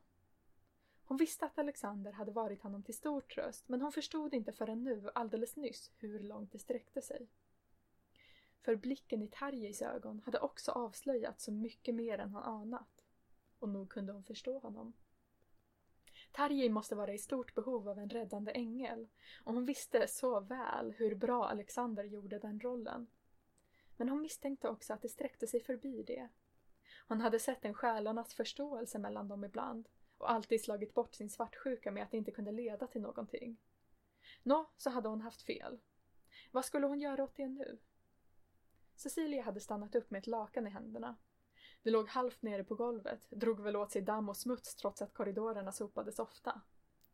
Hon 1.05 1.17
visste 1.17 1.45
att 1.45 1.59
Alexander 1.59 2.11
hade 2.11 2.31
varit 2.31 2.61
honom 2.61 2.83
till 2.83 2.97
stor 2.97 3.21
tröst, 3.21 3.69
men 3.69 3.81
hon 3.81 3.91
förstod 3.91 4.33
inte 4.33 4.51
förrän 4.51 4.83
nu, 4.83 5.09
alldeles 5.15 5.55
nyss, 5.55 5.91
hur 5.97 6.19
långt 6.19 6.51
det 6.51 6.59
sträckte 6.59 7.01
sig. 7.01 7.27
För 8.61 8.75
blicken 8.75 9.21
i 9.21 9.27
Tarjeis 9.27 9.81
ögon 9.81 10.21
hade 10.25 10.39
också 10.39 10.71
avslöjat 10.71 11.41
så 11.41 11.51
mycket 11.51 11.95
mer 11.95 12.17
än 12.17 12.29
han 12.31 12.43
anat. 12.43 12.92
Och 13.63 13.69
nog 13.69 13.89
kunde 13.89 14.13
hon 14.13 14.23
förstå 14.23 14.59
honom. 14.59 14.93
Tarjei 16.31 16.69
måste 16.69 16.95
vara 16.95 17.13
i 17.13 17.17
stort 17.17 17.55
behov 17.55 17.89
av 17.89 17.99
en 17.99 18.09
räddande 18.09 18.51
ängel 18.51 19.07
och 19.43 19.53
hon 19.53 19.65
visste 19.65 20.07
så 20.07 20.39
väl 20.39 20.91
hur 20.91 21.15
bra 21.15 21.49
Alexander 21.49 22.03
gjorde 22.03 22.39
den 22.39 22.59
rollen. 22.59 23.07
Men 23.97 24.09
hon 24.09 24.21
misstänkte 24.21 24.69
också 24.69 24.93
att 24.93 25.01
det 25.01 25.09
sträckte 25.09 25.47
sig 25.47 25.59
förbi 25.59 26.03
det. 26.03 26.29
Hon 27.07 27.21
hade 27.21 27.39
sett 27.39 27.65
en 27.65 27.73
själarnas 27.73 28.33
förståelse 28.33 28.99
mellan 28.99 29.27
dem 29.27 29.43
ibland 29.43 29.89
och 30.17 30.31
alltid 30.31 30.63
slagit 30.63 30.93
bort 30.93 31.15
sin 31.15 31.29
svartsjuka 31.29 31.91
med 31.91 32.03
att 32.03 32.11
det 32.11 32.17
inte 32.17 32.31
kunde 32.31 32.51
leda 32.51 32.87
till 32.87 33.01
någonting. 33.01 33.57
Nå, 34.43 34.69
så 34.77 34.89
hade 34.89 35.09
hon 35.09 35.21
haft 35.21 35.41
fel. 35.41 35.79
Vad 36.51 36.65
skulle 36.65 36.87
hon 36.87 36.99
göra 36.99 37.23
åt 37.23 37.35
det 37.35 37.47
nu? 37.47 37.79
Cecilia 38.95 39.43
hade 39.43 39.59
stannat 39.59 39.95
upp 39.95 40.11
med 40.11 40.19
ett 40.19 40.27
lakan 40.27 40.67
i 40.67 40.69
händerna. 40.69 41.15
Det 41.83 41.91
låg 41.91 42.09
halvt 42.09 42.41
nere 42.41 42.63
på 42.63 42.75
golvet, 42.75 43.27
drog 43.29 43.59
väl 43.59 43.75
åt 43.75 43.91
sig 43.91 44.01
damm 44.01 44.29
och 44.29 44.37
smuts 44.37 44.75
trots 44.75 45.01
att 45.01 45.13
korridorerna 45.13 45.71
sopades 45.71 46.19
ofta. 46.19 46.61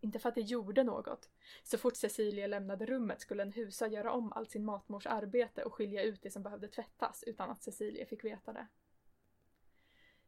Inte 0.02 0.20
för 0.20 0.30
att 0.30 0.36
det 0.36 0.42
gjorde 0.42 0.84
något. 0.84 1.30
Så 1.64 1.78
fort 1.78 1.96
Cecilia 1.96 2.48
lämnade 2.48 2.86
rummet 2.86 3.22
skulle 3.22 3.44
en 3.44 3.52
husa 3.52 3.88
göra 3.88 4.12
om 4.12 4.34
allt 4.34 4.52
sin 4.52 4.66
matmors 4.66 5.06
arbete 5.06 5.64
och 5.64 5.74
skilja 5.74 6.04
ut 6.04 6.22
det 6.22 6.32
som 6.32 6.44
behövde 6.44 6.68
tvättas 6.68 7.24
utan 7.28 7.50
att 7.50 7.64
Cecilia 7.64 8.06
fick 8.06 8.24
veta 8.24 8.54
det. 8.54 8.68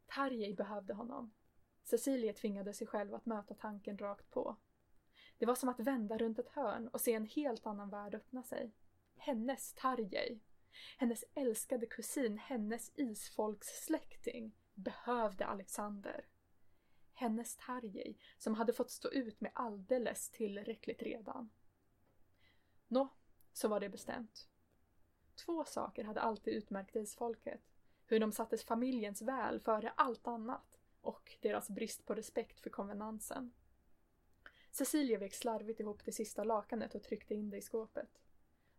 Tarjei 0.06 0.54
behövde 0.54 0.94
honom. 0.94 1.34
Cecilia 1.84 2.34
tvingade 2.34 2.74
sig 2.74 2.88
själv 2.88 3.16
att 3.16 3.26
möta 3.26 3.54
tanken 3.54 3.98
rakt 3.98 4.32
på. 4.32 4.56
Det 5.38 5.46
var 5.46 5.56
som 5.56 5.70
att 5.70 5.80
vända 5.80 6.18
runt 6.18 6.40
ett 6.40 6.50
hörn 6.50 6.88
och 6.88 7.02
se 7.02 7.14
en 7.14 7.26
helt 7.26 7.66
annan 7.66 7.90
värld 7.90 8.16
öppna 8.16 8.44
sig. 8.44 8.72
hennes 9.16 9.74
Tarjei, 9.74 10.40
hennes 10.98 11.24
älskade 11.34 11.86
kusin, 11.86 12.38
hennes 12.38 12.92
isfolkssläkting, 12.96 14.56
behövde 14.74 15.46
Alexander. 15.46 16.26
Hennes 17.14 17.58
Tarjei, 17.58 18.18
som 18.38 18.54
hade 18.54 18.74
fått 18.74 18.92
stå 18.92 19.10
ut 19.10 19.42
med 19.42 19.52
alldeles 19.56 20.30
tillräckligt 20.30 21.02
redan. 21.02 21.50
Nå, 22.88 23.10
så 23.54 23.68
var 23.68 23.80
det 23.80 23.90
bestämt. 23.90 24.48
Två 25.46 25.66
saker 25.66 26.04
hade 26.04 26.22
alltid 26.22 26.54
utmärkt 26.54 26.96
isfolket. 26.96 27.62
Hur 28.06 28.20
de 28.20 28.32
sattes 28.32 28.64
familjens 28.64 29.22
väl 29.22 29.60
före 29.60 29.94
allt 29.96 30.28
annat 30.28 30.80
och 31.02 31.38
deras 31.42 31.70
brist 31.70 32.06
på 32.06 32.16
respekt 32.16 32.60
för 32.60 32.70
konvenansen. 32.70 33.54
Cecilia 34.72 35.18
vek 35.20 35.34
slarvigt 35.34 35.80
ihop 35.80 36.06
det 36.06 36.12
sista 36.12 36.44
lakanet 36.44 36.96
och 36.96 37.04
tryckte 37.04 37.34
in 37.36 37.50
det 37.50 37.58
i 37.58 37.62
skåpet. 37.62 38.21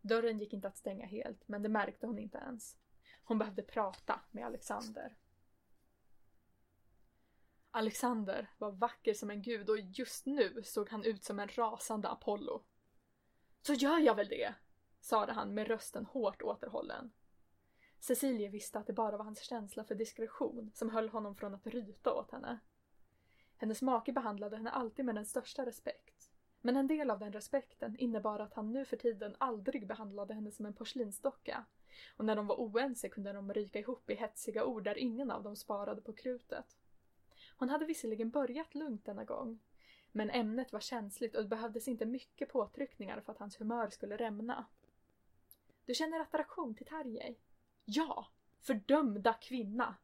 Dörren 0.03 0.39
gick 0.39 0.53
inte 0.53 0.67
att 0.67 0.77
stänga 0.77 1.05
helt, 1.05 1.47
men 1.47 1.63
det 1.63 1.69
märkte 1.69 2.07
hon 2.07 2.19
inte 2.19 2.37
ens. 2.37 2.77
Hon 3.23 3.37
behövde 3.37 3.63
prata 3.63 4.21
med 4.31 4.45
Alexander. 4.45 5.17
Alexander 7.71 8.51
var 8.57 8.71
vacker 8.71 9.13
som 9.13 9.29
en 9.29 9.41
gud 9.41 9.69
och 9.69 9.79
just 9.79 10.25
nu 10.25 10.63
såg 10.63 10.89
han 10.89 11.03
ut 11.03 11.23
som 11.23 11.39
en 11.39 11.47
rasande 11.47 12.09
Apollo. 12.09 12.63
Så 13.61 13.73
gör 13.73 13.99
jag 13.99 14.15
väl 14.15 14.27
det, 14.27 14.53
sade 15.01 15.33
han 15.33 15.53
med 15.53 15.67
rösten 15.67 16.05
hårt 16.05 16.41
återhållen. 16.41 17.11
Cecilie 17.99 18.49
visste 18.49 18.79
att 18.79 18.87
det 18.87 18.93
bara 18.93 19.17
var 19.17 19.25
hans 19.25 19.41
känsla 19.41 19.83
för 19.83 19.95
diskretion 19.95 20.71
som 20.73 20.89
höll 20.89 21.09
honom 21.09 21.35
från 21.35 21.53
att 21.53 21.67
ryta 21.67 22.13
åt 22.13 22.31
henne. 22.31 22.59
Hennes 23.57 23.81
make 23.81 24.11
behandlade 24.11 24.57
henne 24.57 24.69
alltid 24.69 25.05
med 25.05 25.15
den 25.15 25.25
största 25.25 25.65
respekt. 25.65 26.32
Men 26.65 26.77
en 26.77 26.87
del 26.87 27.09
av 27.09 27.19
den 27.19 27.33
respekten 27.33 27.95
innebar 27.97 28.39
att 28.39 28.53
han 28.53 28.71
nu 28.71 28.85
för 28.85 28.97
tiden 28.97 29.35
aldrig 29.37 29.87
behandlade 29.87 30.33
henne 30.33 30.51
som 30.51 30.65
en 30.65 30.73
porslinsdocka. 30.73 31.65
Och 32.17 32.25
när 32.25 32.35
de 32.35 32.47
var 32.47 32.55
oense 32.55 33.09
kunde 33.09 33.33
de 33.33 33.53
ryka 33.53 33.79
ihop 33.79 34.09
i 34.09 34.15
hetsiga 34.15 34.65
ord 34.65 34.83
där 34.83 34.97
ingen 34.97 35.31
av 35.31 35.43
dem 35.43 35.55
sparade 35.55 36.01
på 36.01 36.13
krutet. 36.13 36.77
Hon 37.57 37.69
hade 37.69 37.85
visserligen 37.85 38.29
börjat 38.29 38.75
lugnt 38.75 39.05
denna 39.05 39.23
gång. 39.23 39.59
Men 40.11 40.29
ämnet 40.29 40.73
var 40.73 40.79
känsligt 40.79 41.35
och 41.35 41.41
det 41.41 41.49
behövdes 41.49 41.87
inte 41.87 42.05
mycket 42.05 42.49
påtryckningar 42.49 43.21
för 43.21 43.31
att 43.31 43.39
hans 43.39 43.61
humör 43.61 43.89
skulle 43.89 44.17
rämna. 44.17 44.65
Du 45.85 45.93
känner 45.93 46.19
attraktion 46.19 46.75
till 46.75 46.85
Tarjei? 46.85 47.37
Ja! 47.85 48.27
Fördömda 48.61 49.33
kvinna! 49.33 49.95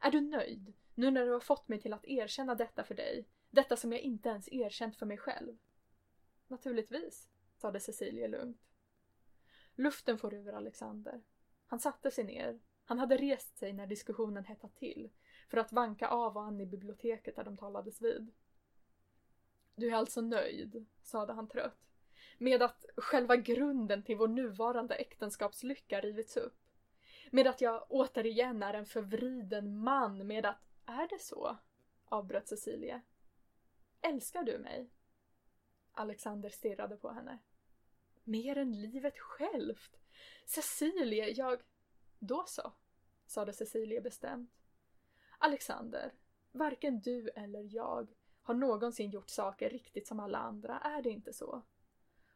Är 0.00 0.10
du 0.10 0.20
nöjd, 0.20 0.72
nu 0.94 1.10
när 1.10 1.26
du 1.26 1.32
har 1.32 1.40
fått 1.40 1.68
mig 1.68 1.80
till 1.80 1.92
att 1.92 2.04
erkänna 2.04 2.54
detta 2.54 2.84
för 2.84 2.94
dig? 2.94 3.28
Detta 3.50 3.76
som 3.76 3.92
jag 3.92 4.00
inte 4.00 4.28
ens 4.28 4.48
erkänt 4.52 4.96
för 4.96 5.06
mig 5.06 5.18
själv? 5.18 5.56
Naturligtvis, 6.54 7.28
sade 7.56 7.80
Cecilia 7.80 8.28
lugnt. 8.28 8.60
Luften 9.74 10.18
for 10.18 10.34
ur 10.34 10.54
Alexander. 10.54 11.22
Han 11.66 11.80
satte 11.80 12.10
sig 12.10 12.24
ner. 12.24 12.60
Han 12.84 12.98
hade 12.98 13.16
rest 13.16 13.58
sig 13.58 13.72
när 13.72 13.86
diskussionen 13.86 14.44
hettat 14.44 14.76
till 14.76 15.10
för 15.48 15.56
att 15.56 15.72
vanka 15.72 16.08
av 16.08 16.36
och 16.36 16.42
an 16.42 16.60
i 16.60 16.66
biblioteket 16.66 17.36
där 17.36 17.44
de 17.44 17.56
talades 17.56 18.02
vid. 18.02 18.32
Du 19.74 19.90
är 19.90 19.94
alltså 19.94 20.20
nöjd, 20.20 20.86
sade 21.02 21.32
han 21.32 21.48
trött, 21.48 21.90
med 22.38 22.62
att 22.62 22.84
själva 22.96 23.36
grunden 23.36 24.02
till 24.02 24.16
vår 24.16 24.28
nuvarande 24.28 24.94
äktenskapslycka 24.94 26.00
rivits 26.00 26.36
upp. 26.36 26.58
Med 27.30 27.46
att 27.46 27.60
jag 27.60 27.86
återigen 27.88 28.62
är 28.62 28.74
en 28.74 28.86
förvriden 28.86 29.78
man 29.78 30.26
med 30.26 30.46
att... 30.46 30.58
Är 30.86 31.08
det 31.08 31.20
så? 31.20 31.56
avbröt 32.04 32.48
Cecilia. 32.48 33.00
Älskar 34.00 34.42
du 34.42 34.58
mig? 34.58 34.90
Alexander 35.94 36.48
stirrade 36.48 36.96
på 36.96 37.10
henne. 37.10 37.38
Mer 38.24 38.58
än 38.58 38.80
livet 38.80 39.18
självt! 39.18 40.00
Cecilia, 40.46 41.28
jag... 41.28 41.60
Då 42.18 42.44
så, 42.46 42.72
sade 43.26 43.52
Cecilia 43.52 44.00
bestämt. 44.00 44.50
Alexander, 45.38 46.12
varken 46.52 47.00
du 47.00 47.28
eller 47.28 47.74
jag 47.74 48.14
har 48.42 48.54
någonsin 48.54 49.10
gjort 49.10 49.30
saker 49.30 49.70
riktigt 49.70 50.06
som 50.06 50.20
alla 50.20 50.38
andra, 50.38 50.78
är 50.78 51.02
det 51.02 51.10
inte 51.10 51.32
så? 51.32 51.62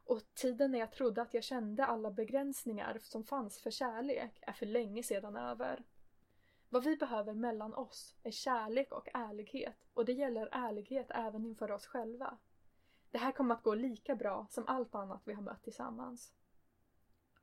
Och 0.05 0.35
tiden 0.35 0.71
när 0.71 0.79
jag 0.79 0.93
trodde 0.93 1.23
att 1.23 1.35
jag 1.35 1.45
kände 1.45 1.85
alla 1.85 2.11
begränsningar 2.11 2.99
som 3.03 3.25
fanns 3.25 3.61
för 3.61 3.71
kärlek 3.71 4.39
är 4.41 4.53
för 4.53 4.67
länge 4.67 5.03
sedan 5.03 5.37
över. 5.37 5.85
Vad 6.69 6.85
vi 6.85 6.97
behöver 6.97 7.35
mellan 7.35 7.75
oss 7.75 8.17
är 8.23 8.31
kärlek 8.31 8.93
och 8.93 9.09
ärlighet 9.15 9.89
och 9.95 10.05
det 10.05 10.13
gäller 10.13 10.49
ärlighet 10.53 11.07
även 11.11 11.47
inför 11.47 11.71
oss 11.71 11.87
själva. 11.87 12.39
Det 13.11 13.19
här 13.19 13.33
kommer 13.33 13.55
att 13.55 13.63
gå 13.63 13.75
lika 13.75 14.17
bra 14.17 14.47
som 14.51 14.67
allt 14.67 14.95
annat 14.95 15.23
vi 15.25 15.35
har 15.35 15.43
mött 15.43 15.63
tillsammans. 15.63 16.33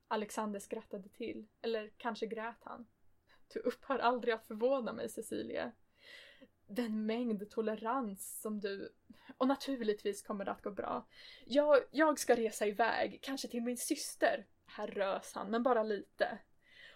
Alexander 0.08 0.60
skrattade 0.60 1.10
till, 1.10 1.48
eller 1.62 1.92
kanske 1.98 2.26
grät 2.26 2.64
han. 2.64 2.88
Du 3.54 3.60
upphör 3.60 4.00
aldrig 4.00 4.34
att 4.34 4.46
förvåna 4.46 4.94
mig, 4.94 5.10
Cecilia. 5.10 5.72
Den 6.68 7.06
mängd 7.06 7.50
tolerans 7.50 8.42
som 8.42 8.60
du... 8.60 8.94
Och 9.38 9.48
naturligtvis 9.48 10.22
kommer 10.22 10.46
det 10.46 10.52
att 10.52 10.62
gå 10.62 10.72
bra. 10.72 11.08
Jag, 11.46 11.78
jag 11.92 12.20
ska 12.20 12.36
resa 12.36 12.66
iväg, 12.66 13.20
kanske 13.22 13.48
till 13.48 13.64
min 13.64 13.78
syster. 13.78 14.46
Här 14.66 14.88
rös 14.88 15.34
han, 15.34 15.52
men 15.52 15.64
bara 15.64 15.84
lite. 15.84 16.40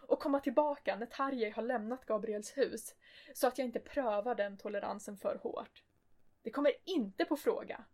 Och 0.02 0.20
komma 0.20 0.40
tillbaka 0.40 0.96
när 0.96 1.06
Tarjei 1.06 1.50
har 1.50 1.64
lämnat 1.64 2.06
Gabriels 2.06 2.58
hus, 2.58 2.96
så 3.34 3.48
att 3.48 3.58
jag 3.58 3.66
inte 3.66 3.80
prövar 3.80 4.36
den 4.36 4.58
toleransen 4.58 5.18
för 5.18 5.36
hårt. 5.36 5.84
Det 6.42 6.52
kommer 6.52 6.72
inte 6.86 7.26
på 7.26 7.38
fråga. 7.38 7.86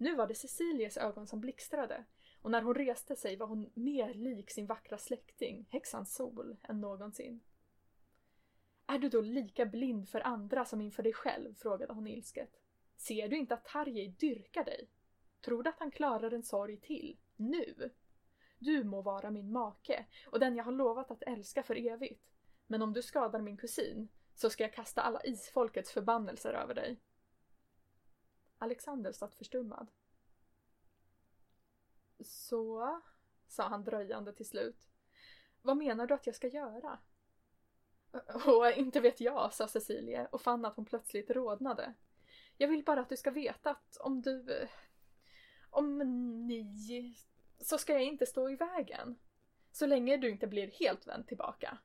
Nu 0.00 0.16
var 0.16 0.26
det 0.26 0.34
Cecilias 0.34 0.96
ögon 0.96 1.26
som 1.26 1.40
blixtrade 1.40 2.04
och 2.42 2.50
när 2.50 2.62
hon 2.62 2.74
reste 2.74 3.16
sig 3.16 3.36
var 3.36 3.46
hon 3.46 3.70
mer 3.74 4.14
lik 4.14 4.50
sin 4.50 4.66
vackra 4.66 4.98
släkting, 4.98 5.66
häxan 5.70 6.06
Sol, 6.06 6.56
än 6.62 6.80
någonsin. 6.80 7.40
Är 8.86 8.98
du 8.98 9.08
då 9.08 9.20
lika 9.20 9.66
blind 9.66 10.08
för 10.08 10.20
andra 10.20 10.64
som 10.64 10.80
inför 10.80 11.02
dig 11.02 11.12
själv? 11.12 11.54
frågade 11.54 11.92
hon 11.92 12.06
ilsket. 12.06 12.60
Ser 12.96 13.28
du 13.28 13.36
inte 13.36 13.54
att 13.54 13.64
Tarjei 13.64 14.08
dyrkar 14.08 14.64
dig? 14.64 14.90
Tror 15.40 15.62
du 15.62 15.70
att 15.70 15.78
han 15.78 15.90
klarar 15.90 16.30
en 16.30 16.42
sorg 16.42 16.76
till? 16.76 17.18
Nu? 17.36 17.90
Du 18.58 18.84
må 18.84 19.02
vara 19.02 19.30
min 19.30 19.52
make 19.52 20.06
och 20.26 20.40
den 20.40 20.56
jag 20.56 20.64
har 20.64 20.72
lovat 20.72 21.10
att 21.10 21.22
älska 21.22 21.62
för 21.62 21.86
evigt. 21.86 22.24
Men 22.66 22.82
om 22.82 22.92
du 22.92 23.02
skadar 23.02 23.40
min 23.40 23.56
kusin 23.56 24.08
så 24.34 24.50
ska 24.50 24.62
jag 24.62 24.72
kasta 24.72 25.02
alla 25.02 25.24
isfolkets 25.24 25.92
förbannelser 25.92 26.52
över 26.52 26.74
dig. 26.74 27.00
Alexander 28.58 29.12
satt 29.12 29.34
förstummad. 29.34 29.90
Så, 32.20 33.00
sa 33.48 33.68
han 33.68 33.84
dröjande 33.84 34.32
till 34.32 34.48
slut. 34.48 34.88
Vad 35.62 35.76
menar 35.76 36.06
du 36.06 36.14
att 36.14 36.26
jag 36.26 36.36
ska 36.36 36.48
göra? 36.48 36.98
Och 38.46 38.70
inte 38.76 39.00
vet 39.00 39.20
jag, 39.20 39.54
sa 39.54 39.68
Cecilie 39.68 40.28
och 40.32 40.40
fann 40.40 40.64
att 40.64 40.76
hon 40.76 40.84
plötsligt 40.84 41.30
rodnade. 41.30 41.94
Jag 42.56 42.68
vill 42.68 42.84
bara 42.84 43.00
att 43.00 43.08
du 43.08 43.16
ska 43.16 43.30
veta 43.30 43.70
att 43.70 43.96
om 43.96 44.22
du... 44.22 44.68
Om 45.70 45.98
ni... 46.46 47.16
Så 47.58 47.78
ska 47.78 47.92
jag 47.92 48.02
inte 48.02 48.26
stå 48.26 48.50
i 48.50 48.56
vägen. 48.56 49.18
Så 49.72 49.86
länge 49.86 50.16
du 50.16 50.30
inte 50.30 50.46
blir 50.46 50.70
helt 50.70 51.06
vänd 51.06 51.26
tillbaka. 51.26 51.78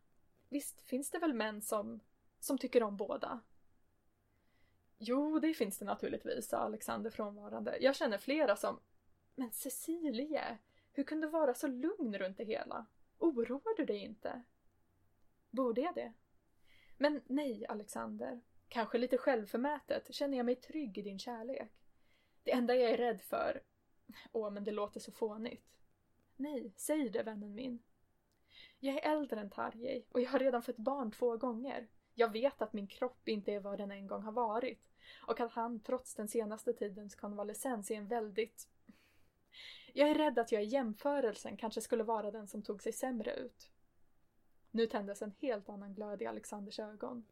Visst 0.50 0.82
finns 0.82 1.12
det 1.12 1.20
väl 1.20 1.34
män 1.34 1.62
som... 1.62 2.00
som 2.40 2.58
tycker 2.58 2.84
om 2.84 2.98
båda? 2.98 3.42
Jo, 5.06 5.40
det 5.40 5.54
finns 5.54 5.78
det 5.80 5.86
naturligtvis, 5.86 6.48
sa 6.48 6.58
Alexander 6.58 7.10
frånvarande. 7.10 7.78
Jag 7.80 7.96
känner 7.96 8.18
flera 8.18 8.56
som... 8.56 8.80
Men 9.36 9.52
Cecilia, 9.52 10.58
hur 10.92 11.04
kunde 11.04 11.28
du 11.28 11.32
vara 11.32 11.54
så 11.54 11.68
lugn 11.68 12.18
runt 12.18 12.38
det 12.38 12.44
hela? 12.44 12.86
Oroar 13.20 13.78
du 13.78 13.86
dig 13.86 13.98
inte? 13.98 14.44
Borde 15.50 15.82
jag 15.82 15.96
det? 15.96 16.14
Men 16.98 17.22
nej, 17.26 17.66
Alexander. 17.70 18.42
Kanske 18.68 18.98
lite 18.98 19.18
självförmätet 19.18 20.14
känner 20.14 20.38
jag 20.38 20.46
mig 20.46 20.56
trygg 20.56 20.98
i 20.98 21.02
din 21.02 21.20
kärlek. 21.20 21.72
Det 22.44 22.52
enda 22.52 22.76
jag 22.76 22.92
är 22.92 22.98
rädd 22.98 23.22
för... 23.22 23.64
Åh, 24.32 24.52
men 24.52 24.64
det 24.64 24.72
låter 24.72 25.00
så 25.00 25.12
fånigt. 25.12 25.66
Nej, 26.36 26.74
säg 26.78 27.10
det, 27.10 27.24
vännen 27.24 27.56
min. 27.56 27.84
Jag 28.80 28.96
är 28.96 29.12
äldre 29.12 29.40
än 29.40 29.50
Tarjei 29.50 30.06
och 30.10 30.22
jag 30.22 30.30
har 30.30 30.40
redan 30.40 30.64
fått 30.64 30.78
barn 30.78 31.12
två 31.12 31.38
gånger. 31.38 31.88
Jag 32.14 32.32
vet 32.32 32.62
att 32.62 32.74
min 32.74 32.88
kropp 32.88 33.28
inte 33.28 33.54
är 33.54 33.60
vad 33.60 33.78
den 33.78 33.92
en 33.92 34.08
gång 34.08 34.22
har 34.22 34.32
varit 34.32 34.93
och 35.28 35.40
att 35.40 35.52
han 35.52 35.80
trots 35.80 36.16
den 36.16 36.28
senaste 36.28 36.74
tidens 36.74 37.16
konvalescens 37.16 37.92
är 37.92 37.96
en 37.96 38.08
väldigt... 38.08 38.68
Jag 39.94 40.10
är 40.10 40.16
rädd 40.16 40.40
att 40.40 40.52
jag 40.52 40.64
i 40.64 40.68
jämförelsen 40.68 41.58
kanske 41.58 41.82
skulle 41.82 42.04
vara 42.04 42.32
den 42.32 42.48
som 42.48 42.62
tog 42.62 42.84
sig 42.84 42.94
sämre 42.94 43.36
ut. 43.36 43.70
Nu 44.72 44.88
tändes 44.88 45.22
en 45.22 45.34
helt 45.40 45.70
annan 45.70 45.94
glöd 45.94 46.22
i 46.22 46.26
Alexanders 46.26 46.80
ögon. 46.80 47.26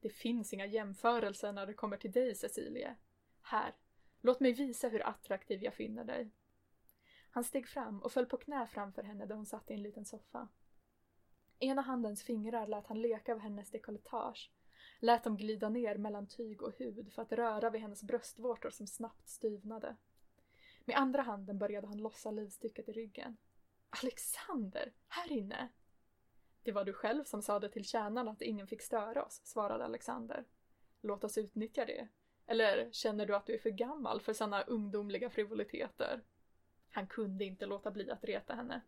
Det 0.00 0.10
finns 0.10 0.52
inga 0.52 0.66
jämförelser 0.66 1.52
när 1.52 1.66
det 1.66 1.74
kommer 1.74 1.96
till 1.96 2.12
dig, 2.12 2.34
Cecilie. 2.34 2.96
Här, 3.42 3.74
låt 4.20 4.40
mig 4.40 4.52
visa 4.52 4.88
hur 4.88 5.06
attraktiv 5.06 5.62
jag 5.62 5.74
finner 5.74 6.04
dig. 6.04 6.30
Han 7.30 7.44
steg 7.44 7.68
fram 7.68 8.02
och 8.02 8.12
föll 8.12 8.26
på 8.26 8.36
knä 8.36 8.66
framför 8.66 9.02
henne 9.02 9.26
där 9.26 9.34
hon 9.34 9.46
satt 9.46 9.70
i 9.70 9.74
en 9.74 9.82
liten 9.82 10.04
soffa. 10.04 10.48
Ena 11.58 11.82
handens 11.82 12.22
fingrar 12.22 12.66
lät 12.66 12.86
han 12.86 13.00
leka 13.00 13.32
över 13.32 13.42
hennes 13.42 13.70
dekolletage, 13.70 14.50
lät 15.00 15.24
dem 15.24 15.36
glida 15.36 15.68
ner 15.68 15.96
mellan 15.96 16.26
tyg 16.26 16.62
och 16.62 16.78
hud 16.78 17.12
för 17.12 17.22
att 17.22 17.32
röra 17.32 17.70
vid 17.70 17.80
hennes 17.80 18.02
bröstvårtor 18.02 18.70
som 18.70 18.86
snabbt 18.86 19.28
styvnade. 19.28 19.96
Med 20.84 20.96
andra 20.96 21.22
handen 21.22 21.58
började 21.58 21.86
han 21.86 21.98
lossa 21.98 22.30
livstycket 22.30 22.88
i 22.88 22.92
ryggen. 22.92 23.36
Alexander, 23.90 24.92
här 25.08 25.32
inne! 25.32 25.68
Det 26.62 26.72
var 26.72 26.84
du 26.84 26.92
själv 26.92 27.24
som 27.24 27.42
sade 27.42 27.68
till 27.68 27.84
tjänarna 27.84 28.30
att 28.30 28.42
ingen 28.42 28.66
fick 28.66 28.82
störa 28.82 29.24
oss, 29.24 29.40
svarade 29.44 29.84
Alexander. 29.84 30.44
Låt 31.00 31.24
oss 31.24 31.38
utnyttja 31.38 31.84
det. 31.84 32.08
Eller 32.46 32.90
känner 32.92 33.26
du 33.26 33.36
att 33.36 33.46
du 33.46 33.54
är 33.54 33.58
för 33.58 33.70
gammal 33.70 34.20
för 34.20 34.32
sådana 34.32 34.62
ungdomliga 34.62 35.30
frivoliteter? 35.30 36.20
Han 36.90 37.06
kunde 37.06 37.44
inte 37.44 37.66
låta 37.66 37.90
bli 37.90 38.10
att 38.10 38.24
reta 38.24 38.54
henne. 38.54 38.80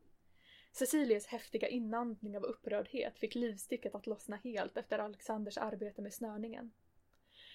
Cecilias 0.73 1.27
häftiga 1.27 1.69
inandning 1.69 2.37
av 2.37 2.45
upprördhet 2.45 3.19
fick 3.19 3.35
livstycket 3.35 3.95
att 3.95 4.07
lossna 4.07 4.37
helt 4.37 4.77
efter 4.77 4.99
Alexanders 4.99 5.59
arbete 5.59 6.03
med 6.03 6.15
snörningen. 6.15 6.73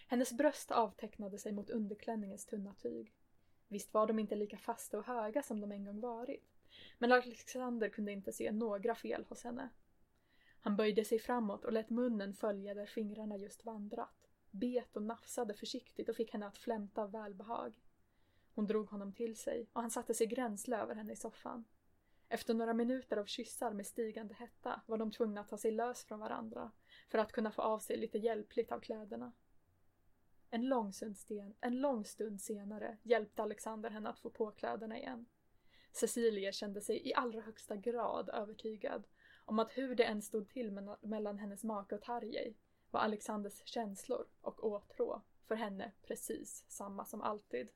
Hennes 0.07 0.33
bröst 0.33 0.71
avtecknade 0.71 1.37
sig 1.37 1.51
mot 1.51 1.69
underklänningens 1.69 2.45
tunna 2.45 2.73
tyg. 2.73 3.13
Visst 3.67 3.93
var 3.93 4.07
de 4.07 4.19
inte 4.19 4.35
lika 4.35 4.57
fasta 4.57 4.97
och 4.97 5.05
höga 5.05 5.43
som 5.43 5.61
de 5.61 5.71
en 5.71 5.85
gång 5.85 5.99
varit, 5.99 6.43
men 6.97 7.11
Alexander 7.11 7.89
kunde 7.89 8.11
inte 8.11 8.33
se 8.33 8.51
några 8.51 8.95
fel 8.95 9.25
hos 9.29 9.43
henne. 9.43 9.69
Han 10.61 10.75
böjde 10.75 11.05
sig 11.05 11.19
framåt 11.19 11.65
och 11.65 11.73
lät 11.73 11.89
munnen 11.89 12.33
följa 12.33 12.73
där 12.73 12.85
fingrarna 12.85 13.37
just 13.37 13.65
vandrat, 13.65 14.29
bet 14.51 14.95
och 14.95 15.03
nafsade 15.03 15.53
försiktigt 15.53 16.09
och 16.09 16.15
fick 16.15 16.33
henne 16.33 16.47
att 16.47 16.57
flämta 16.57 17.01
av 17.01 17.11
välbehag. 17.11 17.73
Hon 18.53 18.67
drog 18.67 18.89
honom 18.89 19.13
till 19.13 19.35
sig 19.35 19.67
och 19.73 19.81
han 19.81 19.91
satte 19.91 20.13
sig 20.13 20.27
gränsle 20.27 20.77
över 20.77 20.95
henne 20.95 21.13
i 21.13 21.15
soffan. 21.15 21.65
Efter 22.29 22.53
några 22.53 22.73
minuter 22.73 23.17
av 23.17 23.25
kyssar 23.25 23.73
med 23.73 23.85
stigande 23.85 24.33
hetta 24.33 24.81
var 24.85 24.97
de 24.97 25.11
tvungna 25.11 25.41
att 25.41 25.49
ta 25.49 25.57
sig 25.57 25.71
lös 25.71 26.05
från 26.05 26.19
varandra 26.19 26.71
för 27.09 27.17
att 27.17 27.31
kunna 27.31 27.51
få 27.51 27.61
av 27.61 27.79
sig 27.79 27.97
lite 27.97 28.17
hjälpligt 28.17 28.71
av 28.71 28.79
kläderna. 28.79 29.31
En 30.49 30.67
lång, 30.67 30.93
sten, 30.93 31.55
en 31.61 31.81
lång 31.81 32.05
stund 32.05 32.41
senare 32.41 32.97
hjälpte 33.03 33.43
Alexander 33.43 33.89
henne 33.89 34.09
att 34.09 34.19
få 34.19 34.29
på 34.29 34.51
kläderna 34.51 34.97
igen. 34.97 35.25
Cecilia 35.91 36.51
kände 36.51 36.81
sig 36.81 37.07
i 37.07 37.13
allra 37.13 37.41
högsta 37.41 37.75
grad 37.75 38.29
övertygad 38.29 39.07
om 39.45 39.59
att 39.59 39.77
hur 39.77 39.95
det 39.95 40.03
än 40.03 40.21
stod 40.21 40.49
till 40.49 40.95
mellan 41.01 41.37
hennes 41.37 41.63
make 41.63 41.95
och 41.95 42.01
Tarjei 42.01 42.57
var 42.91 42.99
Alexanders 42.99 43.61
känslor 43.65 44.27
och 44.41 44.65
åtrå 44.65 45.21
för 45.47 45.55
henne 45.55 45.91
precis 46.01 46.65
samma 46.67 47.05
som 47.05 47.21
alltid. 47.21 47.69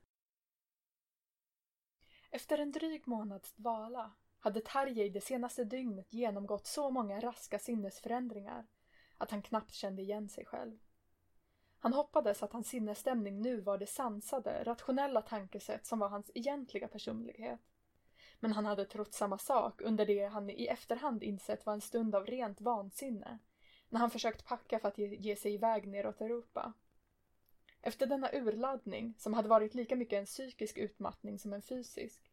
Efter 2.30 2.58
en 2.58 2.72
dryg 2.72 3.08
månads 3.08 3.52
dvala 3.52 4.12
hade 4.42 4.60
Tarjei 4.60 5.08
det 5.08 5.20
senaste 5.20 5.64
dygnet 5.64 6.12
genomgått 6.12 6.66
så 6.66 6.90
många 6.90 7.20
raska 7.20 7.58
sinnesförändringar 7.58 8.66
att 9.18 9.30
han 9.30 9.42
knappt 9.42 9.74
kände 9.74 10.02
igen 10.02 10.28
sig 10.28 10.44
själv. 10.44 10.78
Han 11.78 11.92
hoppades 11.92 12.42
att 12.42 12.52
hans 12.52 12.68
sinnesstämning 12.68 13.42
nu 13.42 13.60
var 13.60 13.78
det 13.78 13.86
sansade, 13.86 14.64
rationella 14.64 15.22
tankesätt 15.22 15.86
som 15.86 15.98
var 15.98 16.08
hans 16.08 16.30
egentliga 16.34 16.88
personlighet. 16.88 17.60
Men 18.40 18.52
han 18.52 18.66
hade 18.66 18.84
trott 18.84 19.14
samma 19.14 19.38
sak 19.38 19.80
under 19.80 20.06
det 20.06 20.26
han 20.26 20.50
i 20.50 20.66
efterhand 20.66 21.22
insett 21.22 21.66
var 21.66 21.72
en 21.72 21.80
stund 21.80 22.14
av 22.14 22.26
rent 22.26 22.60
vansinne, 22.60 23.38
när 23.88 24.00
han 24.00 24.10
försökt 24.10 24.44
packa 24.44 24.78
för 24.78 24.88
att 24.88 24.98
ge, 24.98 25.16
ge 25.16 25.36
sig 25.36 25.54
iväg 25.54 25.88
neråt 25.88 26.20
Europa. 26.20 26.72
Efter 27.82 28.06
denna 28.06 28.32
urladdning, 28.32 29.14
som 29.18 29.34
hade 29.34 29.48
varit 29.48 29.74
lika 29.74 29.96
mycket 29.96 30.18
en 30.18 30.26
psykisk 30.26 30.78
utmattning 30.78 31.38
som 31.38 31.52
en 31.52 31.62
fysisk, 31.62 32.31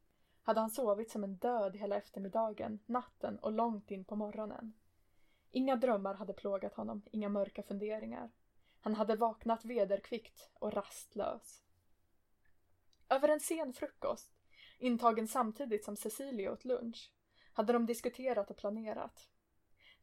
hade 0.49 0.59
han 0.59 0.69
sovit 0.69 1.11
som 1.11 1.23
en 1.23 1.35
död 1.35 1.75
hela 1.75 1.95
eftermiddagen, 1.95 2.79
natten 2.85 3.39
och 3.39 3.51
långt 3.51 3.91
in 3.91 4.05
på 4.05 4.15
morgonen. 4.15 4.73
Inga 5.51 5.75
drömmar 5.75 6.13
hade 6.13 6.33
plågat 6.33 6.73
honom, 6.73 7.01
inga 7.11 7.29
mörka 7.29 7.63
funderingar. 7.63 8.31
Han 8.79 8.95
hade 8.95 9.15
vaknat 9.15 9.65
vederkvickt 9.65 10.49
och 10.53 10.73
rastlös. 10.73 11.63
Över 13.09 13.27
en 13.27 13.39
sen 13.39 13.73
frukost, 13.73 14.31
intagen 14.79 15.27
samtidigt 15.27 15.85
som 15.85 15.95
Cecilia 15.95 16.51
åt 16.51 16.65
lunch, 16.65 17.13
hade 17.53 17.73
de 17.73 17.85
diskuterat 17.85 18.51
och 18.51 18.57
planerat. 18.57 19.29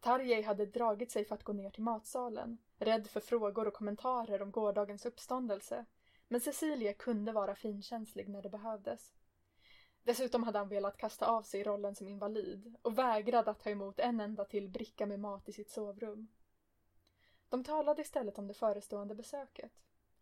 Tarjei 0.00 0.42
hade 0.42 0.66
dragit 0.66 1.12
sig 1.12 1.24
för 1.24 1.34
att 1.34 1.44
gå 1.44 1.52
ner 1.52 1.70
till 1.70 1.82
matsalen, 1.82 2.58
rädd 2.78 3.06
för 3.06 3.20
frågor 3.20 3.68
och 3.68 3.74
kommentarer 3.74 4.42
om 4.42 4.50
gårdagens 4.50 5.06
uppståndelse, 5.06 5.86
men 6.28 6.40
Cecilia 6.40 6.92
kunde 6.92 7.32
vara 7.32 7.54
finkänslig 7.54 8.28
när 8.28 8.42
det 8.42 8.50
behövdes. 8.50 9.12
Dessutom 10.06 10.42
hade 10.42 10.58
han 10.58 10.68
velat 10.68 10.96
kasta 10.96 11.26
av 11.26 11.42
sig 11.42 11.62
rollen 11.62 11.94
som 11.94 12.08
invalid 12.08 12.76
och 12.82 12.98
vägrade 12.98 13.50
att 13.50 13.60
ta 13.60 13.70
emot 13.70 13.98
en 13.98 14.20
enda 14.20 14.44
till 14.44 14.68
bricka 14.68 15.06
med 15.06 15.20
mat 15.20 15.48
i 15.48 15.52
sitt 15.52 15.70
sovrum. 15.70 16.28
De 17.48 17.64
talade 17.64 18.02
istället 18.02 18.38
om 18.38 18.46
det 18.46 18.54
förestående 18.54 19.14
besöket. 19.14 19.72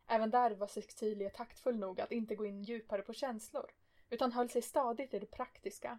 Även 0.06 0.30
där 0.30 0.50
var 0.50 0.66
Cecilia 0.66 1.30
taktfull 1.30 1.78
nog 1.78 2.00
att 2.00 2.12
inte 2.12 2.34
gå 2.34 2.46
in 2.46 2.62
djupare 2.62 3.02
på 3.02 3.12
känslor, 3.12 3.70
utan 4.10 4.32
höll 4.32 4.48
sig 4.48 4.62
stadigt 4.62 5.14
i 5.14 5.18
det 5.18 5.30
praktiska. 5.30 5.98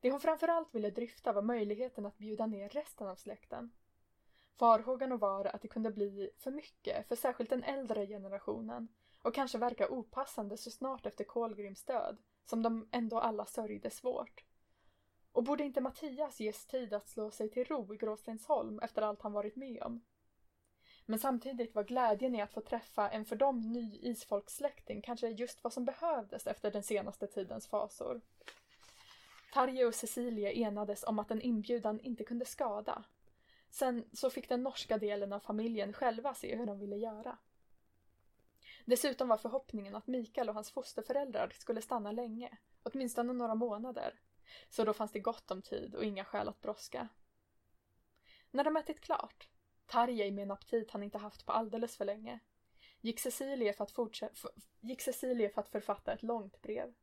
Det 0.00 0.10
hon 0.10 0.20
framförallt 0.20 0.74
ville 0.74 0.90
dryfta 0.90 1.32
var 1.32 1.42
möjligheten 1.42 2.06
att 2.06 2.18
bjuda 2.18 2.46
ner 2.46 2.68
resten 2.68 3.08
av 3.08 3.16
släkten. 3.16 3.70
Farhågan 4.56 5.18
var 5.18 5.44
att 5.44 5.62
det 5.62 5.68
kunde 5.68 5.90
bli 5.90 6.30
för 6.38 6.50
mycket 6.50 7.08
för 7.08 7.16
särskilt 7.16 7.50
den 7.50 7.64
äldre 7.64 8.06
generationen 8.06 8.88
och 9.22 9.34
kanske 9.34 9.58
verka 9.58 9.88
opassande 9.88 10.56
så 10.56 10.70
snart 10.70 11.06
efter 11.06 11.24
Kolgrims 11.24 11.84
död, 11.84 12.16
som 12.48 12.62
de 12.62 12.88
ändå 12.92 13.18
alla 13.18 13.46
sörjde 13.46 13.90
svårt. 13.90 14.44
Och 15.32 15.44
borde 15.44 15.64
inte 15.64 15.80
Mattias 15.80 16.40
ges 16.40 16.66
tid 16.66 16.94
att 16.94 17.08
slå 17.08 17.30
sig 17.30 17.50
till 17.50 17.64
ro 17.64 17.94
i 17.94 17.96
Gråstensholm 17.96 18.78
efter 18.78 19.02
allt 19.02 19.22
han 19.22 19.32
varit 19.32 19.56
med 19.56 19.82
om? 19.82 20.04
Men 21.06 21.18
samtidigt 21.18 21.74
var 21.74 21.84
glädjen 21.84 22.34
i 22.34 22.42
att 22.42 22.52
få 22.52 22.60
träffa 22.60 23.10
en 23.10 23.24
för 23.24 23.36
dem 23.36 23.72
ny 23.72 23.98
isfolkssläkting 24.02 25.02
kanske 25.02 25.28
just 25.28 25.64
vad 25.64 25.72
som 25.72 25.84
behövdes 25.84 26.46
efter 26.46 26.70
den 26.70 26.82
senaste 26.82 27.26
tidens 27.26 27.66
fasor. 27.66 28.20
Tarje 29.52 29.86
och 29.86 29.94
Cecilie 29.94 30.52
enades 30.52 31.04
om 31.04 31.18
att 31.18 31.30
en 31.30 31.42
inbjudan 31.42 32.00
inte 32.00 32.24
kunde 32.24 32.44
skada. 32.44 33.04
Sen 33.70 34.04
så 34.12 34.30
fick 34.30 34.48
den 34.48 34.62
norska 34.62 34.98
delen 34.98 35.32
av 35.32 35.40
familjen 35.40 35.92
själva 35.92 36.34
se 36.34 36.56
hur 36.56 36.66
de 36.66 36.78
ville 36.78 36.96
göra. 36.96 37.38
Dessutom 38.88 39.28
var 39.28 39.36
förhoppningen 39.36 39.94
att 39.94 40.06
Mikael 40.06 40.48
och 40.48 40.54
hans 40.54 40.70
fosterföräldrar 40.70 41.52
skulle 41.54 41.82
stanna 41.82 42.12
länge, 42.12 42.58
åtminstone 42.82 43.32
några 43.32 43.54
månader. 43.54 44.20
Så 44.68 44.84
då 44.84 44.92
fanns 44.92 45.12
det 45.12 45.20
gott 45.20 45.50
om 45.50 45.62
tid 45.62 45.94
och 45.94 46.04
inga 46.04 46.24
skäl 46.24 46.48
att 46.48 46.60
brådska. 46.60 47.08
När 48.50 48.64
de 48.64 48.76
ätit 48.76 49.00
klart 49.00 49.48
Tarjei 49.86 50.30
med 50.30 50.42
en 50.42 50.50
aptit 50.50 50.90
han 50.90 51.02
inte 51.02 51.18
haft 51.18 51.46
på 51.46 51.52
alldeles 51.52 51.96
för 51.96 52.04
länge, 52.04 52.40
gick 53.00 53.20
Cecilie 53.20 53.72
för 53.72 53.84
att, 53.84 53.90
fortsätta, 53.90 54.48
gick 54.80 55.00
Cecilie 55.00 55.50
för 55.50 55.60
att 55.60 55.68
författa 55.68 56.12
ett 56.12 56.22
långt 56.22 56.62
brev. 56.62 56.94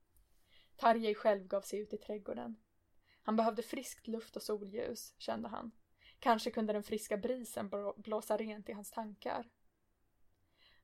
Tarjei 0.76 1.16
själv 1.16 1.48
gav 1.48 1.62
sig 1.62 1.80
ut 1.80 1.94
i 1.94 1.98
trädgården. 1.98 2.56
Han 3.24 3.36
behövde 3.36 3.62
friskt 3.62 4.08
luft 4.08 4.36
och 4.36 4.44
solljus, 4.44 5.16
kände 5.18 5.50
han. 5.50 5.72
Kanske 6.20 6.52
kunde 6.52 6.74
den 6.74 6.84
friska 6.84 7.18
brisen 7.18 7.72
blåsa 7.98 8.38
rent 8.38 8.70
i 8.70 8.74
hans 8.74 8.92
tankar. 8.92 9.50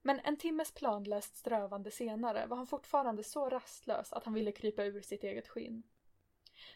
Men 0.02 0.20
en 0.20 0.38
timmes 0.38 0.72
planlöst 0.72 1.36
strövande 1.36 1.92
senare 1.92 2.46
var 2.46 2.58
han 2.58 2.68
fortfarande 2.68 3.24
så 3.24 3.50
rastlös 3.50 4.14
att 4.14 4.24
han 4.24 4.34
ville 4.34 4.52
krypa 4.52 4.84
ur 4.84 5.02
sitt 5.02 5.24
eget 5.24 5.48
skinn. 5.48 5.84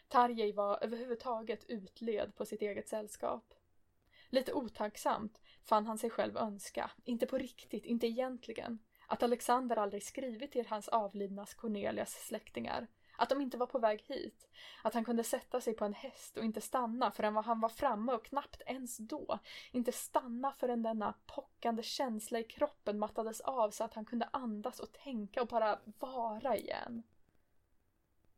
Tarjei 0.08 0.52
var 0.52 0.84
överhuvudtaget 0.84 1.64
utled 1.70 2.36
på 2.36 2.46
sitt 2.46 2.62
eget 2.62 2.88
sällskap. 2.88 3.54
Lite 4.28 4.52
otacksamt 4.52 5.40
fann 5.64 5.86
han 5.86 5.98
sig 5.98 6.10
själv 6.10 6.36
önska, 6.36 6.90
inte 7.04 7.26
på 7.26 7.38
riktigt, 7.38 7.84
inte 7.84 8.06
egentligen, 8.06 8.78
att 9.06 9.22
Alexander 9.22 9.76
aldrig 9.76 10.02
skrivit 10.02 10.52
till 10.52 10.66
hans 10.66 10.88
avlidnas 10.88 11.54
Cornelias 11.54 12.26
släktingar, 12.26 12.86
att 13.16 13.28
de 13.28 13.40
inte 13.40 13.56
var 13.56 13.66
på 13.66 13.78
väg 13.78 14.02
hit, 14.06 14.48
att 14.82 14.94
han 14.94 15.04
kunde 15.04 15.24
sätta 15.24 15.60
sig 15.60 15.74
på 15.74 15.84
en 15.84 15.94
häst 15.94 16.36
och 16.36 16.44
inte 16.44 16.60
stanna 16.60 17.10
förrän 17.10 17.36
han 17.36 17.60
var 17.60 17.68
framme 17.68 18.12
och 18.12 18.24
knappt 18.24 18.62
ens 18.66 18.96
då, 18.96 19.38
inte 19.72 19.92
stanna 19.92 20.52
förrän 20.52 20.82
denna 20.82 21.14
pockande 21.26 21.82
känsla 21.82 22.38
i 22.38 22.44
kroppen 22.44 22.98
mattades 22.98 23.40
av 23.40 23.70
så 23.70 23.84
att 23.84 23.94
han 23.94 24.04
kunde 24.04 24.28
andas 24.32 24.80
och 24.80 24.92
tänka 24.92 25.42
och 25.42 25.48
bara 25.48 25.78
vara 25.98 26.56
igen. 26.56 27.02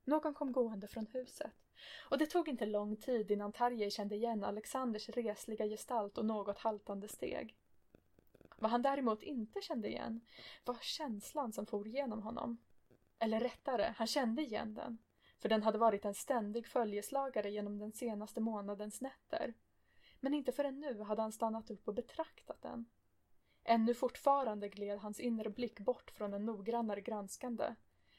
Någon 0.04 0.34
kom 0.34 0.52
gående 0.52 0.88
från 0.88 1.06
huset. 1.06 1.52
Och 2.08 2.18
det 2.18 2.26
tog 2.26 2.48
inte 2.48 2.66
lång 2.66 2.96
tid 2.96 3.30
innan 3.30 3.52
Tarjei 3.52 3.90
kände 3.90 4.14
igen 4.14 4.44
Alexanders 4.44 5.08
resliga 5.08 5.66
gestalt 5.66 6.18
och 6.18 6.24
något 6.24 6.58
haltande 6.58 7.08
steg. 7.08 7.56
Vad 8.56 8.70
han 8.70 8.82
däremot 8.82 9.22
inte 9.22 9.60
kände 9.60 9.88
igen 9.88 10.20
var 10.64 10.78
känslan 10.80 11.52
som 11.52 11.66
for 11.66 11.88
genom 11.88 12.22
honom. 12.22 12.58
Eller 13.18 13.40
rättare, 13.40 13.94
han 13.96 14.06
kände 14.06 14.42
igen 14.42 14.74
den, 14.74 14.98
för 15.38 15.48
den 15.48 15.62
hade 15.62 15.78
varit 15.78 16.04
en 16.04 16.14
ständig 16.14 16.66
följeslagare 16.66 17.50
genom 17.50 17.78
den 17.78 17.92
senaste 17.92 18.40
månadens 18.40 19.00
nätter. 19.00 19.54
Men 20.20 20.34
inte 20.34 20.52
förrän 20.52 20.80
nu 20.80 21.02
hade 21.02 21.22
han 21.22 21.32
stannat 21.32 21.70
upp 21.70 21.88
och 21.88 21.94
betraktat 21.94 22.62
den. 22.62 22.86
Ännu 23.64 23.94
fortfarande 23.94 24.68
gled 24.68 24.98
hans 24.98 25.20
inre 25.20 25.50
blick 25.50 25.80
bort 25.80 26.10
från 26.10 26.34
en 26.34 26.44
noggrannare 26.44 27.00
granskande 27.00 27.74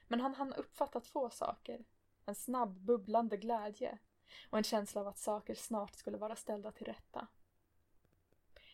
men 0.10 0.22
han 0.22 0.36
hann 0.36 0.54
uppfatta 0.54 1.00
två 1.00 1.30
saker. 1.30 1.86
En 2.26 2.36
snabb, 2.36 2.80
bubblande 2.80 3.38
glädje 3.38 3.98
och 4.50 4.58
en 4.58 4.64
känsla 4.64 5.02
av 5.02 5.08
att 5.08 5.18
saker 5.18 5.56
snart 5.56 5.96
skulle 5.96 6.18
vara 6.18 6.36
ställda 6.36 6.72
till 6.72 6.86
rätta. 6.86 7.28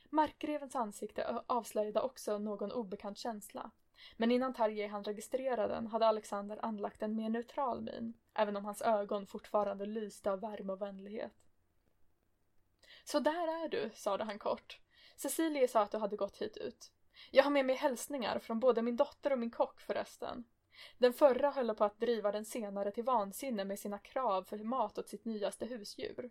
Markgrevens 0.10 0.76
ansikte 0.76 1.44
avslöjade 1.48 2.02
också 2.02 2.38
någon 2.38 2.72
obekant 2.72 3.18
känsla, 3.18 3.72
men 4.18 4.32
innan 4.32 4.54
Tarjei 4.54 4.88
hann 4.88 5.04
registrera 5.04 5.68
den 5.68 5.88
hade 5.88 6.08
Alexander 6.08 6.66
anlagt 6.66 7.02
en 7.02 7.16
mer 7.16 7.30
neutral 7.30 7.82
min, 7.82 8.14
även 8.34 8.58
om 8.58 8.66
hans 8.66 8.82
ögon 8.82 9.28
fortfarande 9.28 9.86
lyste 9.86 10.32
av 10.32 10.40
värme 10.40 10.74
och 10.74 10.82
vänlighet. 10.82 11.34
Så 13.04 13.20
där 13.20 13.64
är 13.64 13.70
du, 13.70 13.90
sade 13.94 14.24
han 14.24 14.40
kort. 14.40 14.80
Cecilie 15.16 15.68
sa 15.68 15.82
att 15.82 15.92
du 15.92 15.98
hade 15.98 16.16
gått 16.16 16.38
hit 16.38 16.58
ut. 16.58 16.92
Jag 17.32 17.44
har 17.44 17.52
med 17.52 17.66
mig 17.66 17.76
hälsningar 17.76 18.40
från 18.40 18.60
både 18.60 18.82
min 18.82 18.96
dotter 18.96 19.32
och 19.32 19.40
min 19.40 19.52
kock 19.52 19.82
förresten. 19.82 20.44
Den 20.98 21.14
förra 21.14 21.52
höll 21.52 21.76
på 21.76 21.84
att 21.84 22.00
driva 22.00 22.32
den 22.32 22.46
senare 22.46 22.92
till 22.92 23.04
vansinne 23.04 23.66
med 23.66 23.80
sina 23.80 24.00
krav 24.00 24.44
för 24.44 24.58
mat 24.58 24.98
åt 24.98 25.10
sitt 25.10 25.26
nyaste 25.26 25.66
husdjur. 25.66 26.30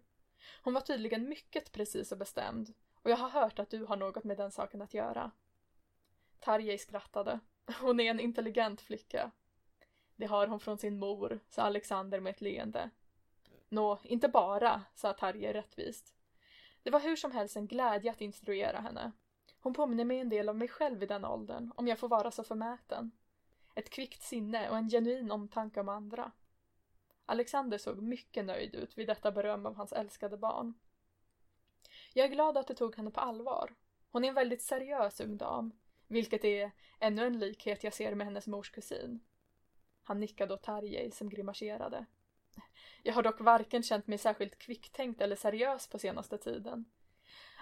Hon 0.62 0.74
var 0.74 0.80
tydligen 0.80 1.28
mycket 1.28 1.72
precis 1.72 2.12
och 2.12 2.18
bestämd 2.18 2.74
och 3.02 3.10
jag 3.10 3.16
har 3.16 3.28
hört 3.28 3.58
att 3.58 3.70
du 3.70 3.84
har 3.84 3.96
något 3.96 4.24
med 4.24 4.36
den 4.36 4.50
saken 4.50 4.82
att 4.82 4.94
göra. 4.94 5.30
Tarjei 6.40 6.78
skrattade. 6.78 7.40
Hon 7.80 8.00
är 8.00 8.10
en 8.10 8.20
intelligent 8.20 8.80
flicka. 8.80 9.30
Det 10.16 10.26
har 10.26 10.46
hon 10.46 10.60
från 10.60 10.78
sin 10.78 10.98
mor, 10.98 11.40
sa 11.48 11.62
Alexander 11.62 12.20
med 12.20 12.30
ett 12.30 12.40
leende. 12.40 12.90
Nå, 13.68 13.98
inte 14.02 14.28
bara, 14.28 14.82
sa 14.94 15.12
Tarjei 15.12 15.52
rättvist. 15.52 16.14
Det 16.82 16.90
var 16.90 17.00
hur 17.00 17.16
som 17.16 17.32
helst 17.32 17.56
en 17.56 17.66
glädje 17.66 18.10
att 18.10 18.20
instruera 18.20 18.80
henne. 18.80 19.12
Hon 19.60 19.74
påminner 19.74 20.04
mig 20.04 20.18
en 20.18 20.28
del 20.28 20.48
om 20.48 20.58
mig 20.58 20.68
själv 20.68 21.02
i 21.02 21.06
den 21.06 21.24
åldern, 21.24 21.72
om 21.76 21.88
jag 21.88 21.98
får 21.98 22.08
vara 22.08 22.30
så 22.30 22.44
förmäten. 22.44 23.10
Ett 23.74 23.90
kvickt 23.90 24.22
sinne 24.22 24.70
och 24.70 24.76
en 24.76 24.90
genuin 24.90 25.30
omtanke 25.30 25.80
om 25.80 25.88
andra. 25.88 26.32
Alexander 27.26 27.78
såg 27.78 28.02
mycket 28.02 28.44
nöjd 28.44 28.74
ut 28.74 28.98
vid 28.98 29.06
detta 29.06 29.32
beröm 29.32 29.66
av 29.66 29.76
hans 29.76 29.92
älskade 29.92 30.36
barn. 30.36 30.74
Jag 32.14 32.26
är 32.26 32.30
glad 32.30 32.56
att 32.56 32.66
du 32.66 32.74
tog 32.74 32.96
henne 32.96 33.10
på 33.10 33.20
allvar. 33.20 33.74
Hon 34.10 34.24
är 34.24 34.28
en 34.28 34.34
väldigt 34.34 34.62
seriös 34.62 35.20
ung 35.20 35.36
dam, 35.36 35.72
vilket 36.14 36.44
är 36.44 36.70
ännu 37.00 37.26
en 37.26 37.38
likhet 37.38 37.84
jag 37.84 37.92
ser 37.92 38.14
med 38.14 38.26
hennes 38.26 38.46
mors 38.46 38.70
kusin. 38.70 39.20
Han 40.02 40.20
nickade 40.20 40.54
åt 40.54 40.62
Tarjei 40.62 41.10
som 41.10 41.28
grimaserade. 41.28 42.06
Jag 43.02 43.14
har 43.14 43.22
dock 43.22 43.40
varken 43.40 43.82
känt 43.82 44.06
mig 44.06 44.18
särskilt 44.18 44.58
kvicktänkt 44.58 45.20
eller 45.20 45.36
seriös 45.36 45.88
på 45.88 45.98
senaste 45.98 46.38
tiden. 46.38 46.84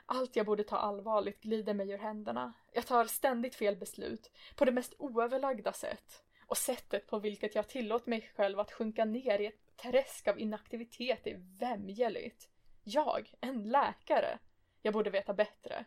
Allt 0.06 0.36
jag 0.36 0.46
borde 0.46 0.64
ta 0.64 0.76
allvarligt 0.76 1.40
glider 1.40 1.74
mig 1.74 1.90
ur 1.90 1.98
händerna. 1.98 2.52
Jag 2.72 2.86
tar 2.86 3.04
ständigt 3.04 3.54
fel 3.54 3.76
beslut, 3.76 4.30
på 4.56 4.64
det 4.64 4.72
mest 4.72 4.94
oöverlagda 4.98 5.72
sätt. 5.72 6.22
Och 6.46 6.56
sättet 6.56 7.06
på 7.06 7.18
vilket 7.18 7.54
jag 7.54 7.68
tillåter 7.68 8.10
mig 8.10 8.32
själv 8.36 8.60
att 8.60 8.72
sjunka 8.72 9.04
ner 9.04 9.38
i 9.38 9.46
ett 9.46 9.76
träsk 9.76 10.28
av 10.28 10.40
inaktivitet 10.40 11.26
är 11.26 11.58
vämjeligt. 11.58 12.48
Jag, 12.84 13.34
en 13.40 13.68
läkare. 13.68 14.38
Jag 14.82 14.94
borde 14.94 15.10
veta 15.10 15.34
bättre. 15.34 15.84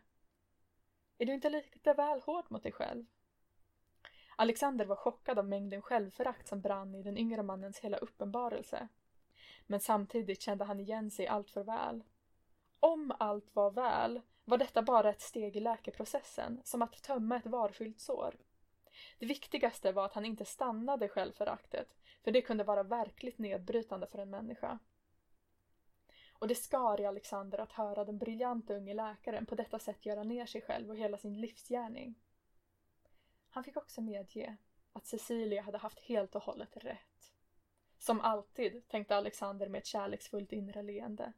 Är 1.17 1.25
du 1.25 1.33
inte 1.33 1.49
lite 1.49 1.93
väl 1.93 2.21
hård 2.21 2.45
mot 2.49 2.63
dig 2.63 2.71
själv? 2.71 3.05
Alexander 4.35 4.85
var 4.85 4.95
chockad 4.95 5.39
av 5.39 5.45
mängden 5.45 5.81
självförakt 5.81 6.47
som 6.47 6.61
brann 6.61 6.95
i 6.95 7.03
den 7.03 7.17
yngre 7.17 7.43
mannens 7.43 7.79
hela 7.79 7.97
uppenbarelse. 7.97 8.87
Men 9.67 9.79
samtidigt 9.79 10.41
kände 10.41 10.65
han 10.65 10.79
igen 10.79 11.11
sig 11.11 11.27
allt 11.27 11.49
för 11.49 11.63
väl. 11.63 12.03
Om 12.79 13.13
allt 13.19 13.55
var 13.55 13.71
väl 13.71 14.21
var 14.45 14.57
detta 14.57 14.81
bara 14.81 15.09
ett 15.09 15.21
steg 15.21 15.55
i 15.55 15.59
läkeprocessen, 15.59 16.61
som 16.63 16.81
att 16.81 17.03
tömma 17.03 17.37
ett 17.37 17.45
varfyllt 17.45 17.99
sår. 17.99 18.35
Det 19.19 19.25
viktigaste 19.25 19.91
var 19.91 20.05
att 20.05 20.13
han 20.13 20.25
inte 20.25 20.45
stannade 20.45 21.07
självföraktet, 21.07 21.95
för 22.23 22.31
det 22.31 22.41
kunde 22.41 22.63
vara 22.63 22.83
verkligt 22.83 23.37
nedbrytande 23.37 24.07
för 24.07 24.19
en 24.19 24.29
människa. 24.29 24.79
Och 26.39 26.47
det 26.47 26.55
skar 26.55 27.01
i 27.01 27.05
Alexander 27.05 27.57
att 27.57 27.71
höra 27.71 28.05
den 28.05 28.17
briljanta 28.17 28.73
unge 28.73 28.93
läkaren 28.93 29.45
på 29.45 29.55
detta 29.55 29.79
sätt 29.79 30.05
göra 30.05 30.23
ner 30.23 30.45
sig 30.45 30.61
själv 30.61 30.89
och 30.89 30.97
hela 30.97 31.17
sin 31.17 31.41
livsgärning. 31.41 32.15
Han 33.49 33.63
fick 33.63 33.77
också 33.77 34.01
medge 34.01 34.57
att 34.93 35.07
Cecilia 35.07 35.61
hade 35.61 35.77
haft 35.77 35.99
helt 35.99 36.35
och 36.35 36.43
hållet 36.43 36.77
rätt. 36.77 37.33
Som 37.99 38.21
alltid, 38.21 38.87
tänkte 38.87 39.15
Alexander 39.15 39.69
med 39.69 39.79
ett 39.79 39.85
kärleksfullt 39.85 40.51
inre 40.51 40.83
leende. 40.83 41.33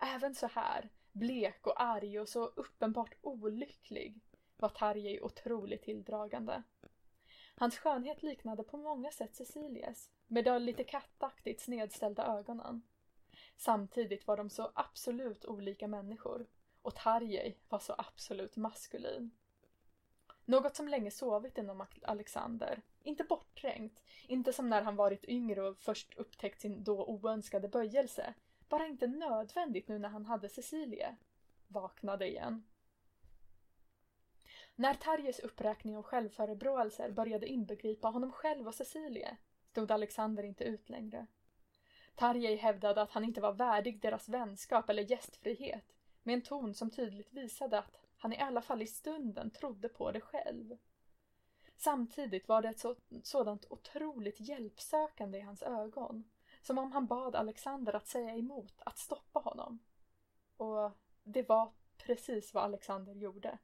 Även 0.00 0.34
så 0.34 0.46
här, 0.46 0.88
blek 1.12 1.66
och 1.66 1.82
arg 1.82 2.20
och 2.20 2.28
så 2.28 2.46
uppenbart 2.46 3.14
olycklig, 3.22 4.20
var 4.56 4.68
Tarjei 4.68 5.20
otroligt 5.20 5.82
tilldragande. 5.82 6.62
Hans 7.54 7.78
skönhet 7.78 8.22
liknade 8.22 8.62
på 8.62 8.76
många 8.76 9.10
sätt 9.10 9.34
Cecilias, 9.34 10.10
med 10.26 10.44
de 10.44 10.62
lite 10.62 10.84
kattaktigt 10.84 11.60
snedställda 11.60 12.38
ögonen. 12.38 12.82
Samtidigt 13.64 14.26
var 14.26 14.36
de 14.36 14.50
så 14.50 14.72
absolut 14.74 15.44
olika 15.44 15.88
människor 15.88 16.46
och 16.82 16.94
Tarjei 16.94 17.56
var 17.68 17.78
så 17.78 17.94
absolut 17.98 18.56
maskulin. 18.56 19.30
Något 20.44 20.76
som 20.76 20.88
länge 20.88 21.10
sovit 21.10 21.58
inom 21.58 21.86
Alexander. 22.02 22.82
Inte 23.02 23.24
bortträngt, 23.24 24.02
inte 24.26 24.52
som 24.52 24.68
när 24.68 24.82
han 24.82 24.96
varit 24.96 25.24
yngre 25.24 25.68
och 25.68 25.78
först 25.78 26.14
upptäckt 26.16 26.60
sin 26.60 26.84
då 26.84 27.06
oönskade 27.06 27.68
böjelse. 27.68 28.34
Bara 28.68 28.86
inte 28.86 29.06
nödvändigt 29.06 29.88
nu 29.88 29.98
när 29.98 30.08
han 30.08 30.26
hade 30.26 30.48
Cecilie. 30.48 31.16
Vaknade 31.68 32.28
igen. 32.28 32.64
När 34.74 34.94
Tarjes 34.94 35.40
uppräkning 35.40 35.96
av 35.96 36.02
självförebråelser 36.02 37.10
började 37.10 37.46
inbegripa 37.46 38.08
honom 38.08 38.32
själv 38.32 38.68
och 38.68 38.74
Cecilie 38.74 39.36
stod 39.70 39.90
Alexander 39.92 40.42
inte 40.42 40.64
ut 40.64 40.88
längre. 40.88 41.26
Tarjei 42.14 42.56
hävdade 42.56 43.02
att 43.02 43.10
han 43.10 43.24
inte 43.24 43.40
var 43.40 43.52
värdig 43.52 44.00
deras 44.00 44.28
vänskap 44.28 44.90
eller 44.90 45.10
gästfrihet 45.10 45.94
med 46.22 46.34
en 46.34 46.42
ton 46.42 46.74
som 46.74 46.90
tydligt 46.90 47.32
visade 47.32 47.78
att 47.78 47.98
han 48.16 48.32
i 48.32 48.38
alla 48.38 48.62
fall 48.62 48.82
i 48.82 48.86
stunden 48.86 49.50
trodde 49.50 49.88
på 49.88 50.12
det 50.12 50.20
själv. 50.20 50.76
Samtidigt 51.76 52.48
var 52.48 52.62
det 52.62 52.68
ett 52.68 52.78
så, 52.78 52.96
sådant 53.22 53.66
otroligt 53.70 54.40
hjälpsökande 54.40 55.38
i 55.38 55.40
hans 55.40 55.62
ögon. 55.62 56.24
Som 56.62 56.78
om 56.78 56.92
han 56.92 57.06
bad 57.06 57.34
Alexander 57.34 57.92
att 57.92 58.06
säga 58.06 58.34
emot, 58.34 58.74
att 58.78 58.98
stoppa 58.98 59.40
honom. 59.40 59.78
Och 60.56 60.90
det 61.22 61.48
var 61.48 61.72
precis 61.96 62.54
vad 62.54 62.64
Alexander 62.64 63.14
gjorde. 63.14 63.58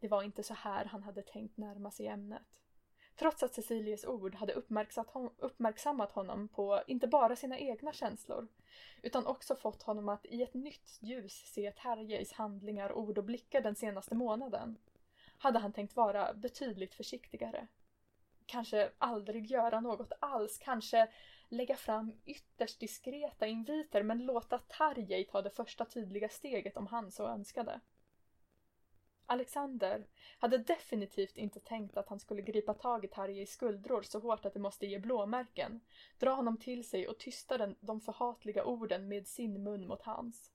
Det 0.00 0.08
var 0.08 0.22
inte 0.22 0.42
så 0.42 0.54
här 0.54 0.84
han 0.84 1.02
hade 1.02 1.22
tänkt 1.22 1.56
närma 1.56 1.90
sig 1.90 2.06
ämnet. 2.06 2.60
Trots 3.18 3.42
att 3.42 3.54
Cecilies 3.54 4.04
ord 4.04 4.34
hade 4.34 4.52
uppmärksammat 5.38 6.12
honom 6.12 6.48
på 6.48 6.82
inte 6.86 7.06
bara 7.06 7.36
sina 7.36 7.58
egna 7.58 7.92
känslor 7.92 8.48
utan 9.02 9.26
också 9.26 9.56
fått 9.56 9.82
honom 9.82 10.08
att 10.08 10.26
i 10.26 10.42
ett 10.42 10.54
nytt 10.54 10.98
ljus 11.00 11.32
se 11.32 11.72
Terjeis 11.72 12.32
handlingar, 12.32 12.92
ord 12.92 13.18
och 13.18 13.24
blickar 13.24 13.60
den 13.60 13.74
senaste 13.74 14.14
månaden 14.14 14.78
hade 15.38 15.58
han 15.58 15.72
tänkt 15.72 15.96
vara 15.96 16.34
betydligt 16.34 16.94
försiktigare. 16.94 17.66
Kanske 18.46 18.90
aldrig 18.98 19.46
göra 19.46 19.80
något 19.80 20.12
alls, 20.20 20.58
kanske 20.58 21.08
lägga 21.48 21.76
fram 21.76 22.12
ytterst 22.24 22.80
diskreta 22.80 23.46
inviter 23.46 24.02
men 24.02 24.26
låta 24.26 24.58
Tarjei 24.58 25.24
ta 25.24 25.42
det 25.42 25.50
första 25.50 25.84
tydliga 25.84 26.28
steget 26.28 26.76
om 26.76 26.86
han 26.86 27.10
så 27.10 27.26
önskade. 27.26 27.80
Alexander 29.30 30.06
hade 30.38 30.58
definitivt 30.58 31.36
inte 31.36 31.60
tänkt 31.60 31.96
att 31.96 32.08
han 32.08 32.20
skulle 32.20 32.42
gripa 32.42 32.74
tag 32.74 33.04
i 33.04 33.08
Tarjeis 33.08 33.50
skuldror 33.50 34.02
så 34.02 34.18
hårt 34.18 34.44
att 34.44 34.54
det 34.54 34.60
måste 34.60 34.86
ge 34.86 34.98
blåmärken, 34.98 35.80
dra 36.18 36.34
honom 36.34 36.56
till 36.56 36.88
sig 36.88 37.08
och 37.08 37.18
tysta 37.18 37.58
den, 37.58 37.76
de 37.80 38.00
förhatliga 38.00 38.64
orden 38.64 39.08
med 39.08 39.26
sin 39.26 39.62
mun 39.62 39.86
mot 39.86 40.02
hans. 40.02 40.52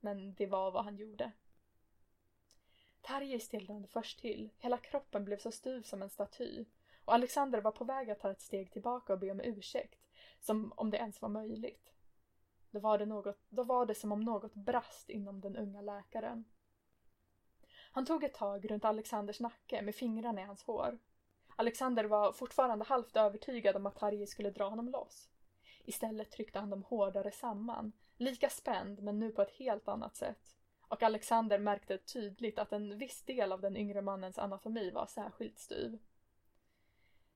Men 0.00 0.34
det 0.34 0.46
var 0.46 0.70
vad 0.70 0.84
han 0.84 0.96
gjorde. 0.96 1.32
Tarje 3.00 3.40
stelnade 3.40 3.88
först 3.88 4.20
till, 4.20 4.50
hela 4.58 4.78
kroppen 4.78 5.24
blev 5.24 5.38
så 5.38 5.50
styv 5.50 5.82
som 5.82 6.02
en 6.02 6.10
staty 6.10 6.64
och 7.04 7.14
Alexander 7.14 7.60
var 7.60 7.72
på 7.72 7.84
väg 7.84 8.10
att 8.10 8.20
ta 8.20 8.30
ett 8.30 8.40
steg 8.40 8.72
tillbaka 8.72 9.12
och 9.12 9.18
be 9.18 9.30
om 9.30 9.40
ursäkt, 9.40 10.00
som 10.40 10.72
om 10.76 10.90
det 10.90 10.96
ens 10.96 11.22
var 11.22 11.28
möjligt. 11.28 11.92
Då 12.70 12.80
var 12.80 12.98
det, 12.98 13.06
något, 13.06 13.38
då 13.48 13.62
var 13.62 13.86
det 13.86 13.94
som 13.94 14.12
om 14.12 14.20
något 14.20 14.54
brast 14.54 15.10
inom 15.10 15.40
den 15.40 15.56
unga 15.56 15.80
läkaren. 15.80 16.44
Han 17.96 18.06
tog 18.06 18.24
ett 18.24 18.34
tag 18.34 18.70
runt 18.70 18.84
Alexanders 18.84 19.40
nacke 19.40 19.82
med 19.82 19.94
fingrarna 19.94 20.40
i 20.40 20.44
hans 20.44 20.62
hår. 20.62 20.98
Alexander 21.56 22.04
var 22.04 22.32
fortfarande 22.32 22.84
halvt 22.84 23.16
övertygad 23.16 23.76
om 23.76 23.86
att 23.86 23.98
Harry 23.98 24.26
skulle 24.26 24.50
dra 24.50 24.68
honom 24.68 24.88
loss. 24.88 25.28
Istället 25.84 26.30
tryckte 26.30 26.58
han 26.58 26.70
dem 26.70 26.82
hårdare 26.82 27.30
samman, 27.32 27.92
lika 28.16 28.50
spänd 28.50 29.02
men 29.02 29.18
nu 29.18 29.30
på 29.30 29.42
ett 29.42 29.50
helt 29.50 29.88
annat 29.88 30.16
sätt. 30.16 30.56
Och 30.88 31.02
Alexander 31.02 31.58
märkte 31.58 31.98
tydligt 31.98 32.58
att 32.58 32.72
en 32.72 32.98
viss 32.98 33.22
del 33.22 33.52
av 33.52 33.60
den 33.60 33.76
yngre 33.76 34.02
mannens 34.02 34.38
anatomi 34.38 34.90
var 34.90 35.06
särskilt 35.06 35.58
styv. 35.58 35.98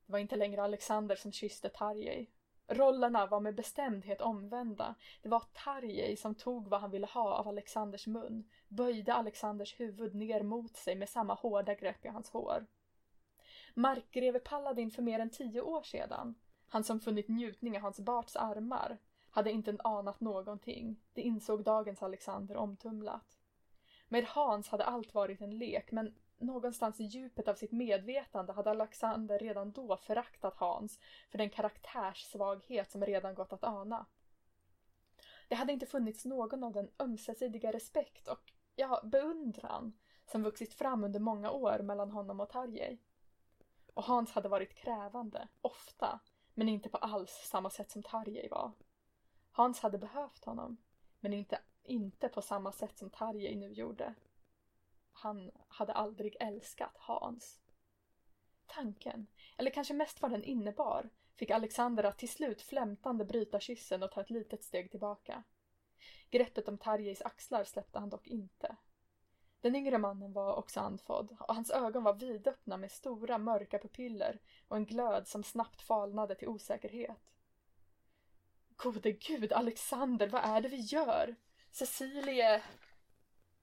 Det 0.06 0.12
var 0.12 0.18
inte 0.18 0.36
längre 0.36 0.62
Alexander 0.62 1.16
som 1.16 1.32
kysste 1.32 1.68
Tarjei, 1.68 2.26
Rollerna 2.70 3.26
var 3.26 3.40
med 3.40 3.54
bestämdhet 3.54 4.20
omvända. 4.20 4.94
Det 5.22 5.28
var 5.28 5.42
Tarjei 5.52 6.16
som 6.16 6.34
tog 6.34 6.68
vad 6.68 6.80
han 6.80 6.90
ville 6.90 7.06
ha 7.06 7.34
av 7.34 7.48
Alexanders 7.48 8.06
mun, 8.06 8.48
böjde 8.68 9.14
Alexanders 9.14 9.80
huvud 9.80 10.14
ner 10.14 10.42
mot 10.42 10.76
sig 10.76 10.94
med 10.94 11.08
samma 11.08 11.34
hårda 11.34 11.74
grepp 11.74 12.04
i 12.04 12.08
hans 12.08 12.30
hår. 12.30 12.66
Markgreve 13.74 14.38
Paladin 14.38 14.90
för 14.90 15.02
mer 15.02 15.18
än 15.18 15.30
tio 15.30 15.60
år 15.60 15.82
sedan, 15.82 16.34
han 16.68 16.84
som 16.84 17.00
funnit 17.00 17.28
njutning 17.28 17.76
i 17.76 17.78
hans 17.78 18.00
Barts 18.00 18.36
armar, 18.36 18.98
hade 19.30 19.50
inte 19.50 19.76
anat 19.84 20.20
någonting. 20.20 20.96
Det 21.12 21.22
insåg 21.22 21.64
dagens 21.64 22.02
Alexander 22.02 22.56
omtumlat. 22.56 23.38
Med 24.08 24.24
Hans 24.24 24.68
hade 24.68 24.84
allt 24.84 25.14
varit 25.14 25.40
en 25.40 25.58
lek, 25.58 25.92
men 25.92 26.14
någonstans 26.40 27.00
i 27.00 27.04
djupet 27.04 27.48
av 27.48 27.54
sitt 27.54 27.72
medvetande 27.72 28.52
hade 28.52 28.70
Alexander 28.70 29.38
redan 29.38 29.72
då 29.72 29.96
föraktat 29.96 30.56
Hans 30.56 30.98
för 31.30 31.38
den 31.38 31.50
karaktärssvaghet 31.50 32.90
som 32.90 33.04
redan 33.04 33.34
gått 33.34 33.52
att 33.52 33.64
ana. 33.64 34.06
Det 35.48 35.54
hade 35.54 35.72
inte 35.72 35.86
funnits 35.86 36.24
någon 36.24 36.64
av 36.64 36.72
den 36.72 36.90
ömsesidiga 36.98 37.72
respekt 37.72 38.28
och, 38.28 38.52
ja, 38.76 39.00
beundran 39.04 39.92
som 40.26 40.42
vuxit 40.42 40.74
fram 40.74 41.04
under 41.04 41.20
många 41.20 41.50
år 41.50 41.78
mellan 41.78 42.10
honom 42.10 42.40
och 42.40 42.48
Tarjei. 42.48 42.98
Och 43.94 44.04
Hans 44.04 44.32
hade 44.32 44.48
varit 44.48 44.74
krävande, 44.74 45.48
ofta, 45.60 46.20
men 46.54 46.68
inte 46.68 46.88
på 46.88 46.96
alls 46.96 47.30
samma 47.30 47.70
sätt 47.70 47.90
som 47.90 48.02
Tarjei 48.02 48.48
var. 48.48 48.72
Hans 49.50 49.80
hade 49.80 49.98
behövt 49.98 50.44
honom, 50.44 50.76
men 51.20 51.32
inte, 51.32 51.58
inte 51.82 52.28
på 52.28 52.42
samma 52.42 52.72
sätt 52.72 52.98
som 52.98 53.10
Tarjei 53.10 53.56
nu 53.56 53.72
gjorde. 53.72 54.14
Han 55.22 55.50
hade 55.68 55.92
aldrig 55.92 56.36
älskat 56.40 56.96
Hans. 56.96 57.60
Tanken, 58.66 59.26
eller 59.56 59.70
kanske 59.70 59.94
mest 59.94 60.22
vad 60.22 60.30
den 60.30 60.44
innebar, 60.44 61.10
fick 61.34 61.50
Alexander 61.50 62.04
att 62.04 62.18
till 62.18 62.28
slut 62.28 62.62
flämtande 62.62 63.24
bryta 63.24 63.60
kyssen 63.60 64.02
och 64.02 64.12
ta 64.12 64.20
ett 64.20 64.30
litet 64.30 64.64
steg 64.64 64.90
tillbaka. 64.90 65.42
Greppet 66.30 66.68
om 66.68 66.78
Tarjeis 66.78 67.22
axlar 67.22 67.64
släppte 67.64 67.98
han 67.98 68.10
dock 68.10 68.26
inte. 68.26 68.76
Den 69.60 69.76
yngre 69.76 69.98
mannen 69.98 70.32
var 70.32 70.54
också 70.54 70.80
andfådd 70.80 71.36
och 71.40 71.54
hans 71.54 71.70
ögon 71.70 72.04
var 72.04 72.14
vidöppna 72.14 72.76
med 72.76 72.92
stora 72.92 73.38
mörka 73.38 73.78
pupiller 73.78 74.40
och 74.68 74.76
en 74.76 74.86
glöd 74.86 75.28
som 75.28 75.42
snabbt 75.42 75.82
falnade 75.82 76.34
till 76.34 76.48
osäkerhet. 76.48 77.32
Gode 78.76 79.12
gud, 79.12 79.52
Alexander, 79.52 80.28
vad 80.28 80.44
är 80.44 80.60
det 80.60 80.68
vi 80.68 80.80
gör? 80.80 81.36
Cecilie... 81.70 82.62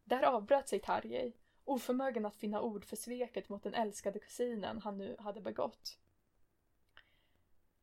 Där 0.03 0.24
avbröt 0.24 0.70
sig 0.70 0.80
Tarjei, 0.80 1.34
oförmögen 1.68 2.26
att 2.26 2.36
finna 2.36 2.61
ord 2.61 2.86
för 2.86 2.95
sveket 2.95 3.49
mot 3.49 3.63
den 3.63 3.74
älskade 3.74 4.20
kusinen 4.20 4.82
han 4.82 4.97
nu 4.97 5.15
hade 5.20 5.41
begått. 5.41 5.97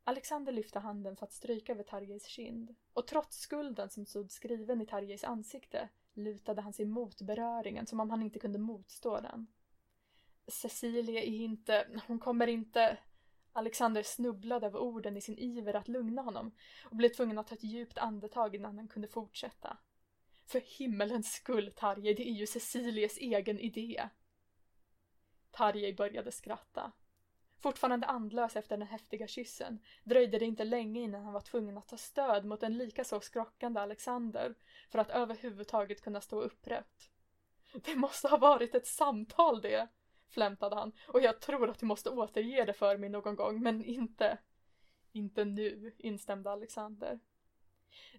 Alexander 0.05 0.53
lyfte 0.53 0.79
handen 0.79 1.17
för 1.17 1.27
att 1.27 1.33
stryka 1.33 1.73
över 1.73 1.83
Tarjeis 1.83 2.27
kind 2.27 2.75
och 2.93 3.07
trots 3.07 3.39
skulden 3.39 3.91
som 3.91 4.07
stod 4.07 4.31
skriven 4.31 4.81
i 4.81 4.87
Tarjeis 4.87 5.25
ansikte 5.25 5.89
lutade 6.15 6.63
han 6.63 6.73
sig 6.73 6.85
mot 6.85 7.21
beröringen 7.21 7.87
som 7.87 8.01
om 8.01 8.11
han 8.11 8.23
inte 8.23 8.39
kunde 8.39 8.59
motstå 8.59 9.21
den. 9.21 9.47
Cecilia 10.47 11.23
är 11.23 11.41
inte, 11.41 11.87
hon 12.07 12.19
kommer 12.19 12.47
inte... 12.47 12.99
Alexander 13.57 14.03
snubblade 14.03 14.67
över 14.67 14.79
orden 14.79 15.17
i 15.17 15.21
sin 15.21 15.39
iver 15.39 15.75
att 15.75 15.89
lugna 15.89 16.23
honom 16.23 16.53
och 16.85 16.97
blev 16.97 17.09
tvungen 17.09 17.39
att 17.39 17.47
ta 17.47 17.55
ett 17.55 17.65
djupt 17.65 17.99
andetag 17.99 18.55
innan 18.55 18.79
han 18.79 18.89
kunde 18.89 19.09
fortsätta. 19.09 19.77
För 20.47 20.61
himmelens 20.79 21.33
skull, 21.33 21.73
Tarjei, 21.77 22.15
det 22.15 22.29
är 22.29 22.33
ju 22.33 22.47
Cecilies 22.47 23.19
egen 23.19 23.59
idé. 23.59 24.09
Tarjei 25.51 25.95
började 25.95 26.33
skratta. 26.33 26.93
Fortfarande 27.65 28.07
andlös 28.07 28.57
efter 28.57 28.77
den 28.77 28.87
häftiga 28.87 29.27
kyssen 29.27 29.79
dröjde 30.03 30.39
det 30.39 30.45
inte 30.45 30.65
länge 30.65 31.01
innan 31.01 31.25
han 31.25 31.33
var 31.33 31.41
tvungen 31.41 31.79
att 31.79 31.89
ta 31.89 31.97
stöd 31.97 32.45
mot 32.45 32.63
en 32.63 32.79
likaså 32.79 33.21
skrockande 33.21 33.81
Alexander 33.81 34.55
för 34.91 34.99
att 34.99 35.11
överhuvudtaget 35.11 36.01
kunna 36.01 36.21
stå 36.21 36.41
upprätt. 36.41 37.11
Det 37.73 37.97
måste 37.97 38.29
ha 38.29 38.37
varit 38.37 38.75
ett 38.75 38.87
samtal 38.87 39.61
det, 39.61 39.89
flämtade 40.29 40.77
han 40.77 40.93
och 41.09 41.21
jag 41.21 41.41
tror 41.41 41.71
att 41.71 41.79
du 41.79 41.87
måste 41.87 42.11
återge 42.11 42.65
det 42.65 42.73
för 42.73 42.97
mig 42.97 43.09
någon 43.09 43.37
gång 43.37 43.63
men 43.63 43.85
inte... 43.85 44.39
Inte 45.13 45.45
nu, 45.45 45.95
instämde 45.99 46.51
Alexander. 46.51 47.21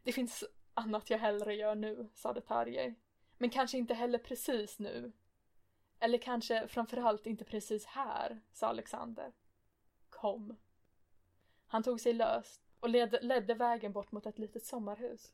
Det 0.03 0.11
finns 0.11 0.43
annat 0.75 1.09
jag 1.09 1.17
hellre 1.17 1.55
gör 1.55 1.75
nu, 1.75 2.09
sade 2.13 2.41
Tarjei. 2.41 2.95
Men 3.37 3.49
kanske 3.49 3.77
inte 3.77 3.93
heller 3.93 4.19
precis 4.19 4.79
nu. 4.79 5.11
Eller 5.99 6.17
kanske 6.17 6.67
framförallt 6.67 7.25
inte 7.27 7.45
precis 7.45 7.85
här, 7.85 8.41
sa 8.51 8.67
Alexander. 8.67 9.33
Kom. 10.09 10.57
Han 11.67 11.83
tog 11.83 11.99
sig 12.01 12.13
löst 12.13 12.61
och 12.79 12.89
led, 12.89 13.17
ledde 13.21 13.53
vägen 13.53 13.93
bort 13.93 14.11
mot 14.11 14.25
ett 14.25 14.39
litet 14.39 14.65
sommarhus. 14.65 15.33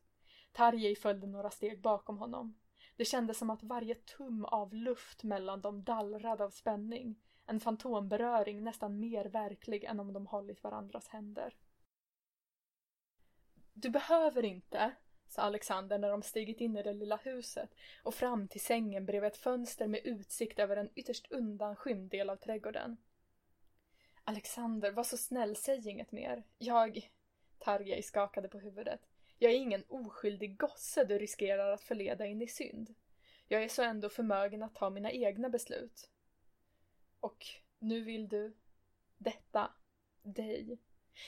Tarjei 0.52 0.96
följde 0.96 1.28
några 1.28 1.50
steg 1.50 1.82
bakom 1.82 2.18
honom. 2.18 2.60
Det 2.96 3.06
kändes 3.06 3.38
som 3.38 3.50
att 3.50 3.64
varje 3.64 3.96
tum 3.96 4.46
av 4.46 4.74
luft 4.74 5.24
mellan 5.24 5.62
dem 5.62 5.84
dallrade 5.84 6.44
av 6.44 6.50
spänning. 6.50 7.16
En 7.46 7.60
fantomberöring 7.60 8.64
nästan 8.64 9.00
mer 9.00 9.26
verklig 9.26 9.84
än 9.84 10.00
om 10.00 10.14
de 10.14 10.28
hållit 10.28 10.64
varandras 10.64 11.08
händer. 11.08 11.56
Du 13.74 13.90
behöver 13.90 14.46
inte, 14.46 14.96
sa 15.32 15.42
Alexander 15.42 15.98
när 15.98 16.10
de 16.10 16.22
stigit 16.22 16.62
in 16.62 16.78
i 16.78 16.84
det 16.84 16.94
lilla 16.94 17.16
huset 17.16 17.70
och 18.04 18.16
fram 18.16 18.48
till 18.48 18.62
sängen 18.62 19.06
bredvid 19.06 19.28
ett 19.28 19.38
fönster 19.38 19.88
med 19.88 20.02
utsikt 20.04 20.60
över 20.60 20.78
en 20.78 20.90
ytterst 20.96 21.32
undanskymd 21.32 22.12
del 22.12 22.30
av 22.30 22.36
trädgården. 22.36 22.98
Alexander, 24.24 24.92
var 24.92 25.04
så 25.04 25.18
snäll, 25.18 25.56
säg 25.56 25.90
inget 25.90 26.12
mer. 26.12 26.44
Jag... 26.58 27.12
Tarjei 27.60 28.04
skakade 28.04 28.48
på 28.48 28.60
huvudet. 28.60 29.02
Jag 29.38 29.52
är 29.52 29.56
ingen 29.56 29.84
oskyldig 29.88 30.58
gosse 30.58 31.04
du 31.04 31.18
riskerar 31.20 31.72
att 31.72 31.82
förleda 31.82 32.26
in 32.26 32.42
i 32.42 32.48
synd. 32.48 32.96
Jag 33.48 33.64
är 33.64 33.70
så 33.70 33.84
ändå 33.84 34.10
förmögen 34.10 34.64
att 34.64 34.76
ta 34.76 34.90
mina 34.90 35.12
egna 35.12 35.50
beslut. 35.50 36.10
Och 37.20 37.46
nu 37.80 38.02
vill 38.02 38.28
du 38.28 38.54
detta, 39.18 39.72
dig. 40.22 40.78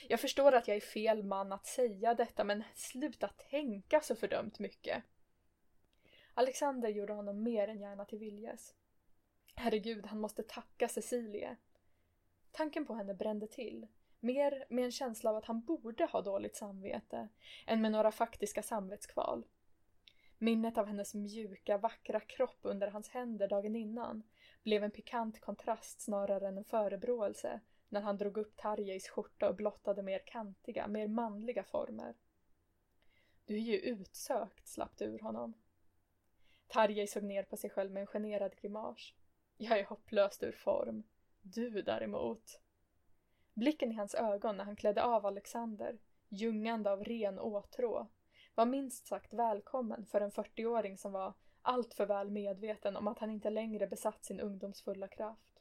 Jag 0.08 0.20
förstår 0.20 0.52
att 0.52 0.68
jag 0.68 0.78
är 0.78 0.82
fel 0.82 1.24
man 1.24 1.54
att 1.54 1.66
säga 1.66 2.14
detta 2.14 2.44
men 2.44 2.64
sluta 2.76 3.28
tänka 3.28 4.02
så 4.02 4.16
fördömt 4.16 4.60
mycket. 4.60 5.04
Alexander 6.34 6.90
gjorde 6.90 7.14
honom 7.14 7.44
mer 7.44 7.68
än 7.68 7.80
gärna 7.80 8.06
till 8.06 8.20
viljes. 8.20 8.76
Herregud, 9.56 10.06
han 10.06 10.20
måste 10.20 10.44
tacka 10.44 10.88
Cecilie. 10.88 11.58
Tanken 12.52 12.86
på 12.86 12.94
henne 12.96 13.14
brände 13.14 13.48
till. 13.48 13.88
Mer 14.20 14.66
med 14.70 14.86
en 14.86 14.92
känsla 14.92 15.30
av 15.30 15.36
att 15.36 15.46
han 15.46 15.62
borde 15.62 16.06
ha 16.06 16.22
dåligt 16.22 16.56
samvete 16.56 17.30
än 17.68 17.82
med 17.82 17.92
några 17.92 18.12
faktiska 18.12 18.64
samvetskval. 18.64 19.46
Minnet 20.38 20.78
av 20.78 20.88
hennes 20.88 21.14
mjuka, 21.14 21.78
vackra 21.78 22.20
kropp 22.20 22.60
under 22.62 22.88
hans 22.88 23.10
händer 23.10 23.48
dagen 23.48 23.76
innan 23.76 24.24
blev 24.64 24.84
en 24.84 24.92
pikant 24.92 25.40
kontrast 25.40 26.02
snarare 26.02 26.48
än 26.48 26.58
en 26.58 26.64
förebråelse 26.64 27.60
när 27.94 28.02
han 28.02 28.18
drog 28.18 28.38
upp 28.38 28.58
Tarjeis 28.58 29.10
skjorta 29.10 29.50
och 29.50 29.56
blottade 29.56 30.04
mer 30.04 30.22
kantiga, 30.26 30.88
mer 30.88 31.08
manliga 31.08 31.64
former. 31.64 32.16
Du 33.46 33.56
är 33.56 33.60
ju 33.60 33.78
utsökt, 33.78 34.68
slapp 34.68 34.98
det 34.98 35.06
ur 35.06 35.20
honom. 35.20 35.54
Tarjei 36.68 37.08
såg 37.08 37.24
ner 37.24 37.44
på 37.44 37.58
sig 37.58 37.70
själv 37.70 37.92
med 37.92 38.02
en 38.02 38.08
generad 38.08 38.56
grimas. 38.56 39.14
Jag 39.58 39.80
är 39.80 39.86
hopplöst 39.86 40.44
ur 40.44 40.52
form. 40.52 41.04
Du 41.42 41.82
däremot. 41.82 42.60
Blicken 43.54 43.92
i 43.92 43.96
hans 43.96 44.16
ögon 44.16 44.58
när 44.58 44.64
han 44.64 44.76
klädde 44.76 45.04
av 45.04 45.26
Alexander, 45.26 46.00
ljungande 46.30 46.92
av 46.92 47.04
ren 47.04 47.40
åtrå, 47.40 48.08
var 48.56 48.66
minst 48.66 49.08
sagt 49.08 49.34
välkommen 49.34 50.06
för 50.06 50.22
en 50.22 50.32
40-åring 50.32 50.98
som 50.98 51.12
var 51.12 51.34
alltför 51.62 52.06
väl 52.06 52.32
medveten 52.32 52.98
om 52.98 53.08
att 53.08 53.20
han 53.20 53.30
inte 53.30 53.50
längre 53.50 53.88
besatt 53.88 54.26
sin 54.26 54.40
ungdomsfulla 54.40 55.08
kraft. 55.08 55.53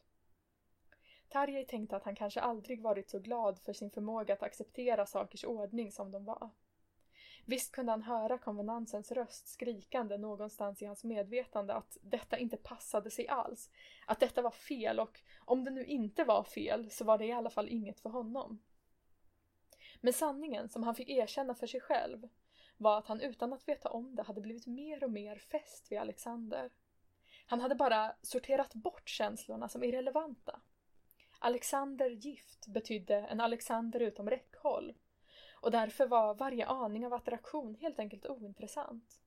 Tarjei 1.32 1.64
tänkte 1.64 1.96
att 1.96 2.04
han 2.04 2.14
kanske 2.14 2.40
aldrig 2.40 2.82
varit 2.82 3.10
så 3.10 3.18
glad 3.18 3.58
för 3.58 3.72
sin 3.72 3.90
förmåga 3.90 4.34
att 4.34 4.42
acceptera 4.42 5.06
sakers 5.06 5.44
ordning 5.44 5.92
som 5.92 6.10
de 6.10 6.24
var. 6.24 6.50
Visst 7.44 7.72
kunde 7.72 7.92
han 7.92 8.02
höra 8.02 8.38
konvenansens 8.38 9.12
röst 9.12 9.48
skrikande 9.48 10.18
någonstans 10.18 10.82
i 10.82 10.86
hans 10.86 11.04
medvetande 11.04 11.74
att 11.74 11.96
detta 12.02 12.38
inte 12.38 12.56
passade 12.56 13.10
sig 13.10 13.28
alls. 13.28 13.70
Att 14.06 14.20
detta 14.20 14.42
var 14.42 14.50
fel 14.50 15.00
och 15.00 15.20
om 15.38 15.64
det 15.64 15.70
nu 15.70 15.84
inte 15.84 16.24
var 16.24 16.44
fel 16.44 16.90
så 16.90 17.04
var 17.04 17.18
det 17.18 17.26
i 17.26 17.32
alla 17.32 17.50
fall 17.50 17.68
inget 17.68 18.00
för 18.00 18.10
honom. 18.10 18.62
Men 20.00 20.12
sanningen 20.12 20.68
som 20.68 20.82
han 20.82 20.94
fick 20.94 21.08
erkänna 21.08 21.54
för 21.54 21.66
sig 21.66 21.80
själv 21.80 22.28
var 22.76 22.98
att 22.98 23.06
han 23.06 23.20
utan 23.20 23.52
att 23.52 23.68
veta 23.68 23.88
om 23.88 24.14
det 24.14 24.22
hade 24.22 24.40
blivit 24.40 24.66
mer 24.66 25.04
och 25.04 25.10
mer 25.10 25.36
fäst 25.36 25.92
vid 25.92 25.98
Alexander. 25.98 26.70
Han 27.46 27.60
hade 27.60 27.74
bara 27.74 28.16
sorterat 28.22 28.74
bort 28.74 29.08
känslorna 29.08 29.68
som 29.68 29.84
irrelevanta. 29.84 30.60
Alexander 31.44 32.10
gift 32.10 32.66
betydde 32.66 33.14
en 33.16 33.40
Alexander 33.40 34.00
utom 34.00 34.30
räckhåll 34.30 34.94
och 35.60 35.70
därför 35.70 36.06
var 36.06 36.34
varje 36.34 36.66
aning 36.66 37.06
av 37.06 37.12
attraktion 37.12 37.74
helt 37.74 37.98
enkelt 37.98 38.26
ointressant. 38.26 39.20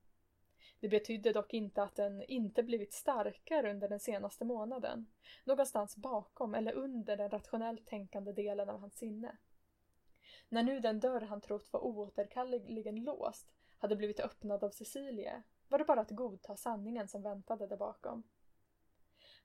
Det 0.80 0.88
betydde 0.88 1.32
dock 1.32 1.54
inte 1.54 1.82
att 1.82 1.96
den 1.96 2.22
inte 2.22 2.62
blivit 2.62 2.92
starkare 2.92 3.70
under 3.70 3.88
den 3.88 4.00
senaste 4.00 4.44
månaden, 4.44 5.06
någonstans 5.44 5.96
bakom 5.96 6.54
eller 6.54 6.72
under 6.72 7.16
den 7.16 7.30
rationellt 7.30 7.86
tänkande 7.86 8.32
delen 8.32 8.68
av 8.68 8.80
hans 8.80 8.96
sinne. 8.96 9.36
När 10.48 10.62
nu 10.62 10.80
den 10.80 11.00
dörr 11.00 11.20
han 11.20 11.40
trott 11.40 11.72
var 11.72 11.80
oåterkalleligen 11.80 13.04
låst 13.04 13.46
hade 13.78 13.96
blivit 13.96 14.20
öppnad 14.20 14.64
av 14.64 14.70
Cecilie 14.70 15.42
var 15.68 15.78
det 15.78 15.84
bara 15.84 16.00
att 16.00 16.10
godta 16.10 16.56
sanningen 16.56 17.08
som 17.08 17.22
väntade 17.22 17.66
där 17.66 17.76
bakom. 17.76 18.22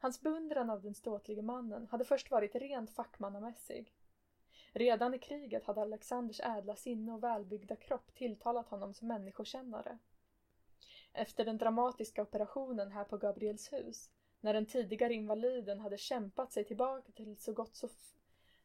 Hans 0.01 0.21
beundran 0.21 0.69
av 0.69 0.81
den 0.81 0.93
ståtlige 0.93 1.41
mannen 1.41 1.87
hade 1.91 2.05
först 2.05 2.31
varit 2.31 2.55
rent 2.55 2.91
fackmannamässig. 2.91 3.93
Redan 4.71 5.13
i 5.13 5.19
kriget 5.19 5.65
hade 5.65 5.81
Alexanders 5.81 6.39
ädla 6.39 6.75
sinne 6.75 7.13
och 7.13 7.23
välbyggda 7.23 7.75
kropp 7.75 8.15
tilltalat 8.15 8.69
honom 8.69 8.93
som 8.93 9.07
människokännare. 9.07 9.97
Efter 11.13 11.45
den 11.45 11.57
dramatiska 11.57 12.21
operationen 12.21 12.91
här 12.91 13.03
på 13.03 13.17
Gabriels 13.17 13.73
hus 13.73 14.09
när 14.39 14.53
den 14.53 14.65
tidigare 14.65 15.13
invaliden 15.13 15.79
hade 15.79 15.97
kämpat 15.97 16.51
sig 16.51 16.65
tillbaka 16.65 17.11
till 17.11 17.37
så 17.37 17.53
gott 17.53 17.75
så 17.75 17.89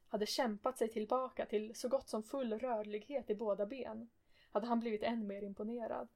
hade 0.09 0.27
kämpat 0.27 0.79
sig 0.79 0.89
tillbaka 0.89 1.47
till 1.47 1.75
så 1.75 1.89
gott 1.89 2.09
som 2.09 2.23
full 2.23 2.59
rörlighet 2.59 3.31
i 3.31 3.35
båda 3.35 3.67
ben 3.67 4.09
hade 4.53 4.67
han 4.67 4.81
blivit 4.81 5.03
än 5.03 5.27
mer 5.27 5.43
imponerad. 5.43 6.09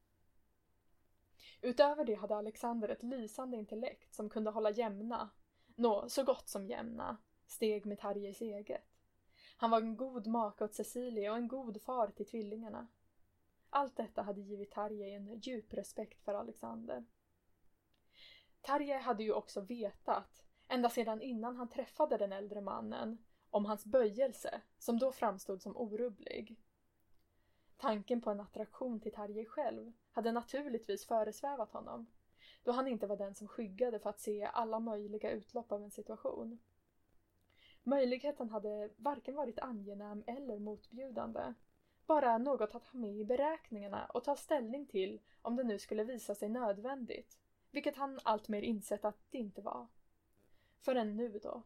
Utöver 1.60 2.04
det 2.04 2.14
hade 2.14 2.36
Alexander 2.36 2.88
ett 2.88 3.02
lysande 3.02 3.56
intellekt 3.56 4.14
som 4.14 4.30
kunde 4.30 4.50
hålla 4.50 4.70
jämna, 4.70 5.30
nå, 5.74 6.08
så 6.08 6.24
gott 6.24 6.48
som 6.48 6.66
jämna, 6.66 7.16
steg 7.46 7.86
med 7.86 7.98
Tarjeis 7.98 8.40
eget. 8.40 8.84
Han 9.56 9.70
var 9.70 9.80
en 9.80 9.96
god 9.96 10.26
make 10.26 10.64
åt 10.64 10.74
Cecilia 10.74 11.32
och 11.32 11.38
en 11.38 11.48
god 11.48 11.82
far 11.82 12.08
till 12.08 12.26
tvillingarna. 12.26 12.88
Allt 13.70 13.96
detta 13.96 14.22
hade 14.22 14.40
givit 14.40 14.70
Tarjei 14.70 15.14
en 15.14 15.38
djup 15.38 15.74
respekt 15.74 16.24
för 16.24 16.34
Alexander. 16.34 17.04
Tarjei 18.60 18.98
hade 18.98 19.22
ju 19.22 19.32
också 19.32 19.60
vetat, 19.60 20.44
ända 20.68 20.90
sedan 20.90 21.22
innan 21.22 21.56
han 21.56 21.68
träffade 21.68 22.16
den 22.16 22.32
äldre 22.32 22.60
mannen, 22.60 23.18
om 23.50 23.64
hans 23.64 23.84
böjelse, 23.84 24.60
som 24.78 24.98
då 24.98 25.12
framstod 25.12 25.62
som 25.62 25.76
orubblig. 25.76 26.56
Tanken 27.80 28.20
på 28.20 28.30
en 28.30 28.40
attraktion 28.40 29.00
till 29.00 29.12
Tarjei 29.12 29.46
själv 29.46 29.92
hade 30.10 30.32
naturligtvis 30.32 31.06
föresvävat 31.06 31.72
honom, 31.72 32.06
då 32.64 32.72
han 32.72 32.88
inte 32.88 33.06
var 33.06 33.16
den 33.16 33.34
som 33.34 33.48
skyggade 33.48 33.98
för 33.98 34.10
att 34.10 34.20
se 34.20 34.44
alla 34.44 34.80
möjliga 34.80 35.30
utlopp 35.30 35.72
av 35.72 35.82
en 35.82 35.90
situation. 35.90 36.58
Möjligheten 37.82 38.50
hade 38.50 38.90
varken 38.96 39.34
varit 39.34 39.58
angenäm 39.58 40.24
eller 40.26 40.58
motbjudande, 40.58 41.54
bara 42.06 42.38
något 42.38 42.74
att 42.74 42.86
ha 42.86 42.98
med 42.98 43.14
i 43.14 43.24
beräkningarna 43.24 44.06
och 44.06 44.24
ta 44.24 44.36
ställning 44.36 44.86
till 44.86 45.20
om 45.42 45.56
det 45.56 45.64
nu 45.64 45.78
skulle 45.78 46.04
visa 46.04 46.34
sig 46.34 46.48
nödvändigt, 46.48 47.38
vilket 47.70 47.96
han 47.96 48.20
alltmer 48.22 48.62
insett 48.62 49.04
att 49.04 49.18
det 49.30 49.38
inte 49.38 49.62
var. 49.62 49.86
Förrän 50.80 51.16
nu 51.16 51.38
då. 51.42 51.62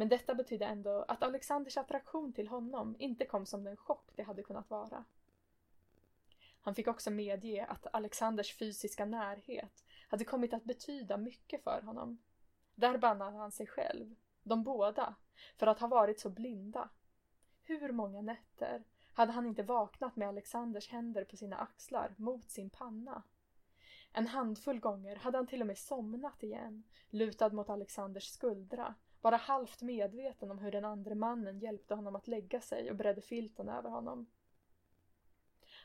Men 0.00 0.08
detta 0.08 0.34
betydde 0.34 0.64
ändå 0.64 1.04
att 1.08 1.22
Alexanders 1.22 1.76
attraktion 1.76 2.32
till 2.32 2.48
honom 2.48 2.96
inte 2.98 3.26
kom 3.26 3.46
som 3.46 3.64
den 3.64 3.76
chock 3.76 4.10
det 4.16 4.22
hade 4.22 4.42
kunnat 4.42 4.70
vara. 4.70 5.04
Han 6.60 6.74
fick 6.74 6.88
också 6.88 7.10
medge 7.10 7.66
att 7.66 7.86
Alexanders 7.92 8.56
fysiska 8.56 9.04
närhet 9.04 9.84
hade 10.08 10.24
kommit 10.24 10.54
att 10.54 10.64
betyda 10.64 11.16
mycket 11.16 11.64
för 11.64 11.82
honom. 11.82 12.18
Där 12.74 12.98
bannade 12.98 13.36
han 13.36 13.52
sig 13.52 13.66
själv, 13.66 14.14
de 14.42 14.64
båda, 14.64 15.14
för 15.56 15.66
att 15.66 15.80
ha 15.80 15.88
varit 15.88 16.20
så 16.20 16.30
blinda. 16.30 16.88
Hur 17.62 17.92
många 17.92 18.20
nätter 18.20 18.84
hade 19.12 19.32
han 19.32 19.46
inte 19.46 19.62
vaknat 19.62 20.16
med 20.16 20.28
Alexanders 20.28 20.88
händer 20.88 21.24
på 21.24 21.36
sina 21.36 21.56
axlar 21.56 22.14
mot 22.16 22.50
sin 22.50 22.70
panna? 22.70 23.22
En 24.12 24.26
handfull 24.26 24.80
gånger 24.80 25.16
hade 25.16 25.38
han 25.38 25.46
till 25.46 25.60
och 25.60 25.66
med 25.66 25.78
somnat 25.78 26.42
igen, 26.42 26.82
lutad 27.10 27.52
mot 27.52 27.70
Alexanders 27.70 28.30
skuldra, 28.30 28.94
bara 29.20 29.36
halvt 29.36 29.82
medveten 29.82 30.50
om 30.50 30.58
hur 30.58 30.70
den 30.70 30.84
andra 30.84 31.14
mannen 31.14 31.58
hjälpte 31.58 31.94
honom 31.94 32.16
att 32.16 32.28
lägga 32.28 32.60
sig 32.60 32.90
och 32.90 32.96
bredde 32.96 33.20
filten 33.20 33.68
över 33.68 33.90
honom. 33.90 34.26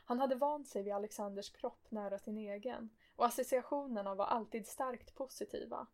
Han 0.04 0.18
hade 0.18 0.34
vant 0.34 0.68
sig 0.68 0.82
vid 0.82 0.92
Alexanders 0.92 1.50
kropp 1.50 1.90
nära 1.90 2.18
sin 2.18 2.38
egen 2.38 2.90
och 3.16 3.26
associationerna 3.26 4.14
var 4.14 4.26
alltid 4.26 4.66
starkt 4.66 5.14
positiva. 5.14 5.86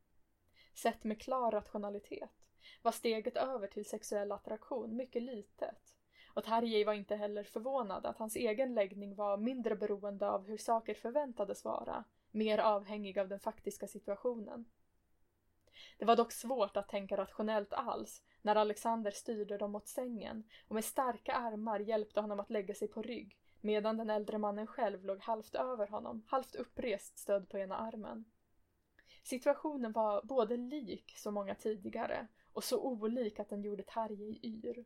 Sett 0.74 1.05
med 1.05 1.20
klar 1.20 1.51
rationalitet 1.51 2.30
var 2.82 2.93
steget 2.93 3.36
över 3.36 3.66
till 3.66 3.84
sexuell 3.84 4.32
attraktion 4.32 4.97
mycket 4.97 5.22
litet 5.22 5.97
och 6.34 6.45
Tarjei 6.45 6.84
var 6.84 6.93
inte 6.93 7.16
heller 7.16 7.45
förvånad 7.45 8.07
att 8.07 8.18
hans 8.18 8.36
egen 8.36 8.74
läggning 8.74 9.14
var 9.14 9.36
mindre 9.36 9.76
beroende 9.76 10.30
av 10.30 10.47
hur 10.47 10.57
saker 10.57 10.95
förväntades 10.95 11.64
vara, 11.64 12.05
mer 12.30 12.59
avhängig 12.59 13.18
av 13.18 13.28
den 13.28 13.40
faktiska 13.40 13.86
situationen. 13.86 14.64
Det 15.98 16.04
var 16.04 16.16
dock 16.16 16.32
svårt 16.32 16.76
att 16.76 16.88
tänka 16.88 17.16
rationellt 17.16 17.72
alls 17.72 18.22
när 18.42 18.56
Alexander 18.56 19.10
styrde 19.10 19.58
dem 19.58 19.72
mot 19.72 19.88
sängen 19.88 20.44
och 20.68 20.74
med 20.74 20.84
starka 20.84 21.32
armar 21.32 21.80
hjälpte 21.80 22.20
honom 22.20 22.40
att 22.40 22.50
lägga 22.50 22.74
sig 22.74 22.88
på 22.88 23.02
rygg 23.02 23.38
medan 23.60 23.96
den 23.96 24.10
äldre 24.10 24.38
mannen 24.38 24.66
själv 24.66 25.04
låg 25.04 25.20
halvt 25.20 25.54
över 25.54 25.86
honom, 25.86 26.22
halvt 26.26 26.54
upprest 26.54 27.18
stödd 27.18 27.48
på 27.48 27.58
ena 27.58 27.76
armen. 27.76 28.24
Situationen 29.22 29.92
var 29.92 30.22
både 30.22 30.56
lik 30.56 31.14
så 31.16 31.30
många 31.30 31.54
tidigare 31.54 32.26
och 32.52 32.64
så 32.64 32.80
olik 32.80 33.40
att 33.40 33.48
den 33.48 33.62
gjorde 33.62 33.82
Tarjei 33.82 34.40
yr. 34.42 34.84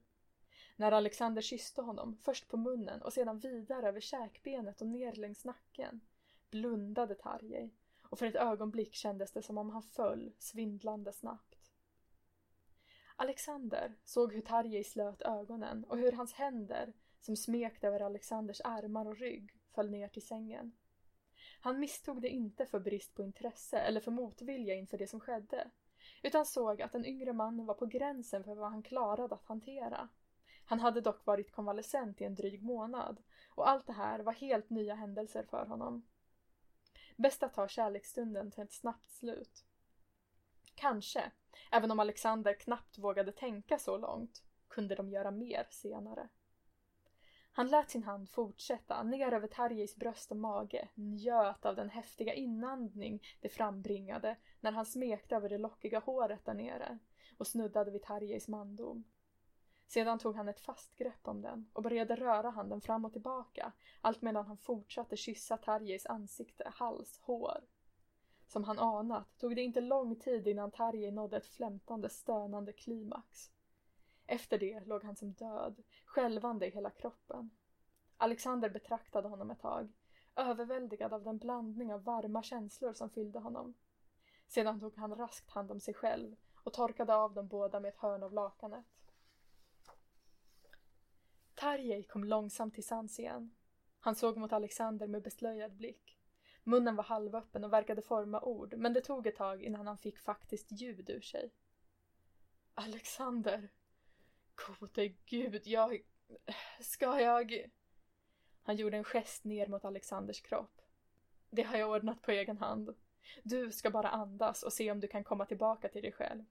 När 0.76 0.92
Alexander 0.92 1.42
kysste 1.42 1.82
honom, 1.82 2.18
först 2.22 2.48
på 2.48 2.56
munnen 2.56 3.02
och 3.02 3.12
sedan 3.12 3.38
vidare 3.38 3.88
över 3.88 4.00
käkbenet 4.00 4.80
och 4.80 4.86
ner 4.86 5.12
längs 5.12 5.44
nacken, 5.44 6.00
blundade 6.50 7.14
Tarjei 7.14 7.70
och 8.10 8.18
för 8.18 8.26
ett 8.26 8.34
ögonblick 8.34 8.94
kändes 8.94 9.32
det 9.32 9.42
som 9.42 9.58
om 9.58 9.70
han 9.70 9.82
föll 9.82 10.32
svindlande 10.38 11.12
snabbt. 11.12 11.72
Alexander 13.16 13.94
såg 14.04 14.32
hur 14.32 14.40
Tarjei 14.40 14.84
slöt 14.84 15.22
ögonen 15.22 15.84
och 15.84 15.98
hur 15.98 16.12
hans 16.12 16.32
händer, 16.32 16.92
som 17.20 17.36
smekte 17.36 17.86
över 17.88 18.00
Alexanders 18.00 18.60
armar 18.64 19.06
och 19.06 19.18
rygg, 19.18 19.60
föll 19.74 19.90
ner 19.90 20.08
till 20.08 20.26
sängen. 20.26 20.72
Han 21.60 21.80
misstog 21.80 22.22
det 22.22 22.28
inte 22.28 22.66
för 22.66 22.80
brist 22.80 23.14
på 23.14 23.22
intresse 23.22 23.78
eller 23.78 24.00
för 24.00 24.10
motvilja 24.10 24.74
inför 24.74 24.98
det 24.98 25.06
som 25.06 25.20
skedde, 25.20 25.70
utan 26.22 26.46
såg 26.46 26.82
att 26.82 26.92
den 26.92 27.06
yngre 27.06 27.32
mannen 27.32 27.66
var 27.66 27.74
på 27.74 27.86
gränsen 27.86 28.44
för 28.44 28.54
vad 28.54 28.70
han 28.70 28.82
klarade 28.82 29.34
att 29.34 29.44
hantera. 29.44 30.08
Han 30.64 30.80
hade 30.80 31.00
dock 31.00 31.26
varit 31.26 31.52
konvalescent 31.52 32.20
i 32.20 32.24
en 32.24 32.34
dryg 32.34 32.62
månad 32.62 33.22
och 33.54 33.68
allt 33.68 33.86
det 33.86 33.92
här 33.92 34.18
var 34.18 34.32
helt 34.32 34.70
nya 34.70 34.94
händelser 34.94 35.46
för 35.50 35.66
honom. 35.66 36.06
Bäst 37.16 37.42
att 37.42 37.54
ta 37.54 37.68
kärleksstunden 37.68 38.50
till 38.50 38.62
ett 38.62 38.72
snabbt 38.72 39.10
slut. 39.10 39.64
Kanske, 40.74 41.30
även 41.70 41.90
om 41.90 42.00
Alexander 42.00 42.54
knappt 42.54 42.98
vågade 42.98 43.32
tänka 43.32 43.78
så 43.78 43.96
långt, 43.96 44.42
kunde 44.68 44.94
de 44.94 45.10
göra 45.10 45.30
mer 45.30 45.66
senare. 45.70 46.28
Han 47.52 47.68
lät 47.68 47.90
sin 47.90 48.02
hand 48.02 48.30
fortsätta 48.30 49.02
ner 49.02 49.32
över 49.32 49.48
Tarjeis 49.48 49.96
bröst 49.96 50.30
och 50.30 50.36
mage, 50.36 50.88
njöt 50.94 51.66
av 51.66 51.76
den 51.76 51.90
häftiga 51.90 52.34
inandning 52.34 53.22
det 53.40 53.48
frambringade 53.48 54.36
när 54.60 54.72
han 54.72 54.86
smekte 54.86 55.36
över 55.36 55.48
det 55.48 55.58
lockiga 55.58 55.98
håret 55.98 56.44
där 56.44 56.54
nere 56.54 56.98
och 57.38 57.46
snuddade 57.46 57.90
vid 57.90 58.02
Tarjeis 58.02 58.48
mandom. 58.48 59.04
Sedan 59.86 60.18
tog 60.18 60.36
han 60.36 60.48
ett 60.48 60.60
fast 60.60 60.96
grepp 60.96 61.28
om 61.28 61.42
den 61.42 61.70
och 61.72 61.82
började 61.82 62.16
röra 62.16 62.50
handen 62.50 62.80
fram 62.80 63.04
och 63.04 63.12
tillbaka, 63.12 63.72
allt 64.00 64.22
medan 64.22 64.46
han 64.46 64.56
fortsatte 64.56 65.16
kyssa 65.16 65.56
Tarjeis 65.56 66.06
ansikte, 66.06 66.72
hals, 66.74 67.20
hår. 67.22 67.60
Som 68.46 68.64
han 68.64 68.78
anat 68.78 69.38
tog 69.38 69.56
det 69.56 69.62
inte 69.62 69.80
lång 69.80 70.16
tid 70.16 70.48
innan 70.48 70.70
Tarjei 70.70 71.10
nådde 71.10 71.36
ett 71.36 71.46
flämtande, 71.46 72.08
stönande 72.08 72.72
klimax. 72.72 73.50
Efter 74.26 74.58
det 74.58 74.80
låg 74.86 75.04
han 75.04 75.16
som 75.16 75.32
död, 75.32 75.82
skälvande 76.06 76.66
i 76.66 76.70
hela 76.70 76.90
kroppen. 76.90 77.50
Alexander 78.16 78.70
betraktade 78.70 79.28
honom 79.28 79.50
ett 79.50 79.60
tag, 79.60 79.92
överväldigad 80.36 81.12
av 81.12 81.22
den 81.22 81.38
blandning 81.38 81.94
av 81.94 82.04
varma 82.04 82.42
känslor 82.42 82.92
som 82.92 83.10
fyllde 83.10 83.38
honom. 83.38 83.74
Sedan 84.48 84.80
tog 84.80 84.96
han 84.96 85.14
raskt 85.14 85.50
hand 85.50 85.70
om 85.70 85.80
sig 85.80 85.94
själv 85.94 86.36
och 86.64 86.72
torkade 86.72 87.14
av 87.14 87.34
dem 87.34 87.48
båda 87.48 87.80
med 87.80 87.88
ett 87.88 87.98
hörn 87.98 88.22
av 88.22 88.32
lakanet. 88.32 88.86
Tarjei 91.56 92.02
kom 92.02 92.24
långsamt 92.24 92.74
till 92.74 92.86
sans 92.86 93.18
igen. 93.18 93.54
Han 94.00 94.14
såg 94.14 94.36
mot 94.36 94.52
Alexander 94.52 95.06
med 95.06 95.22
beslöjad 95.22 95.76
blick. 95.76 96.18
Munnen 96.64 96.96
var 96.96 97.04
halvöppen 97.04 97.64
och 97.64 97.72
verkade 97.72 98.02
forma 98.02 98.40
ord, 98.40 98.74
men 98.76 98.92
det 98.92 99.00
tog 99.00 99.26
ett 99.26 99.36
tag 99.36 99.62
innan 99.62 99.86
han 99.86 99.98
fick 99.98 100.18
faktiskt 100.18 100.72
ljud 100.72 101.10
ur 101.10 101.20
sig. 101.20 101.50
Alexander, 102.74 103.68
Gode 104.56 105.08
gud, 105.08 105.62
jag... 105.64 106.02
Ska 106.80 107.20
jag... 107.20 107.70
Han 108.62 108.76
gjorde 108.76 108.96
en 108.96 109.04
gest 109.04 109.44
ner 109.44 109.66
mot 109.66 109.84
Alexanders 109.84 110.40
kropp. 110.40 110.82
Det 111.50 111.62
har 111.62 111.76
jag 111.76 111.90
ordnat 111.90 112.22
på 112.22 112.30
egen 112.30 112.58
hand. 112.58 112.94
Du 113.42 113.72
ska 113.72 113.90
bara 113.90 114.08
andas 114.08 114.62
och 114.62 114.72
se 114.72 114.90
om 114.90 115.00
du 115.00 115.08
kan 115.08 115.24
komma 115.24 115.46
tillbaka 115.46 115.88
till 115.88 116.02
dig 116.02 116.12
själv. 116.12 116.44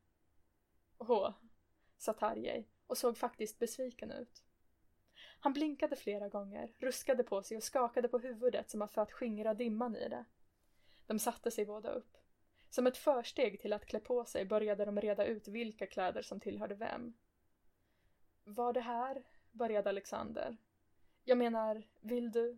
Åh, 0.98 1.34
sa 1.98 2.14
Tarjei 2.14 2.68
och 2.88 2.98
såg 2.98 3.18
faktiskt 3.18 3.60
besviken 3.60 4.11
ut. 4.11 4.44
Han 5.45 5.53
blinkade 5.53 5.95
flera 5.95 6.30
gånger, 6.30 6.72
ruskade 6.80 7.23
på 7.23 7.43
sig 7.43 7.57
och 7.57 7.63
skakade 7.63 8.07
på 8.07 8.19
huvudet 8.19 8.69
som 8.69 8.88
för 8.88 9.01
att 9.01 9.11
skingra 9.11 9.53
dimman 9.53 9.95
i 9.95 10.09
det. 10.09 10.26
De 11.05 11.19
satte 11.19 11.51
sig 11.51 11.65
båda 11.65 11.91
upp. 11.91 12.17
Som 12.69 12.88
ett 12.88 12.97
försteg 12.97 13.61
till 13.61 13.73
att 13.73 13.85
klä 13.85 13.99
på 13.99 14.26
sig 14.26 14.45
började 14.45 14.85
de 14.85 15.01
reda 15.01 15.26
ut 15.26 15.47
vilka 15.47 15.88
kläder 15.88 16.22
som 16.22 16.39
tillhörde 16.39 16.76
vem. 16.76 17.13
Var 18.43 18.73
det 18.73 18.81
här? 18.81 19.23
började 19.51 19.89
Alexander. 19.89 20.57
Jag 21.23 21.38
menar, 21.38 21.84
vill 21.99 22.31
du? 22.31 22.57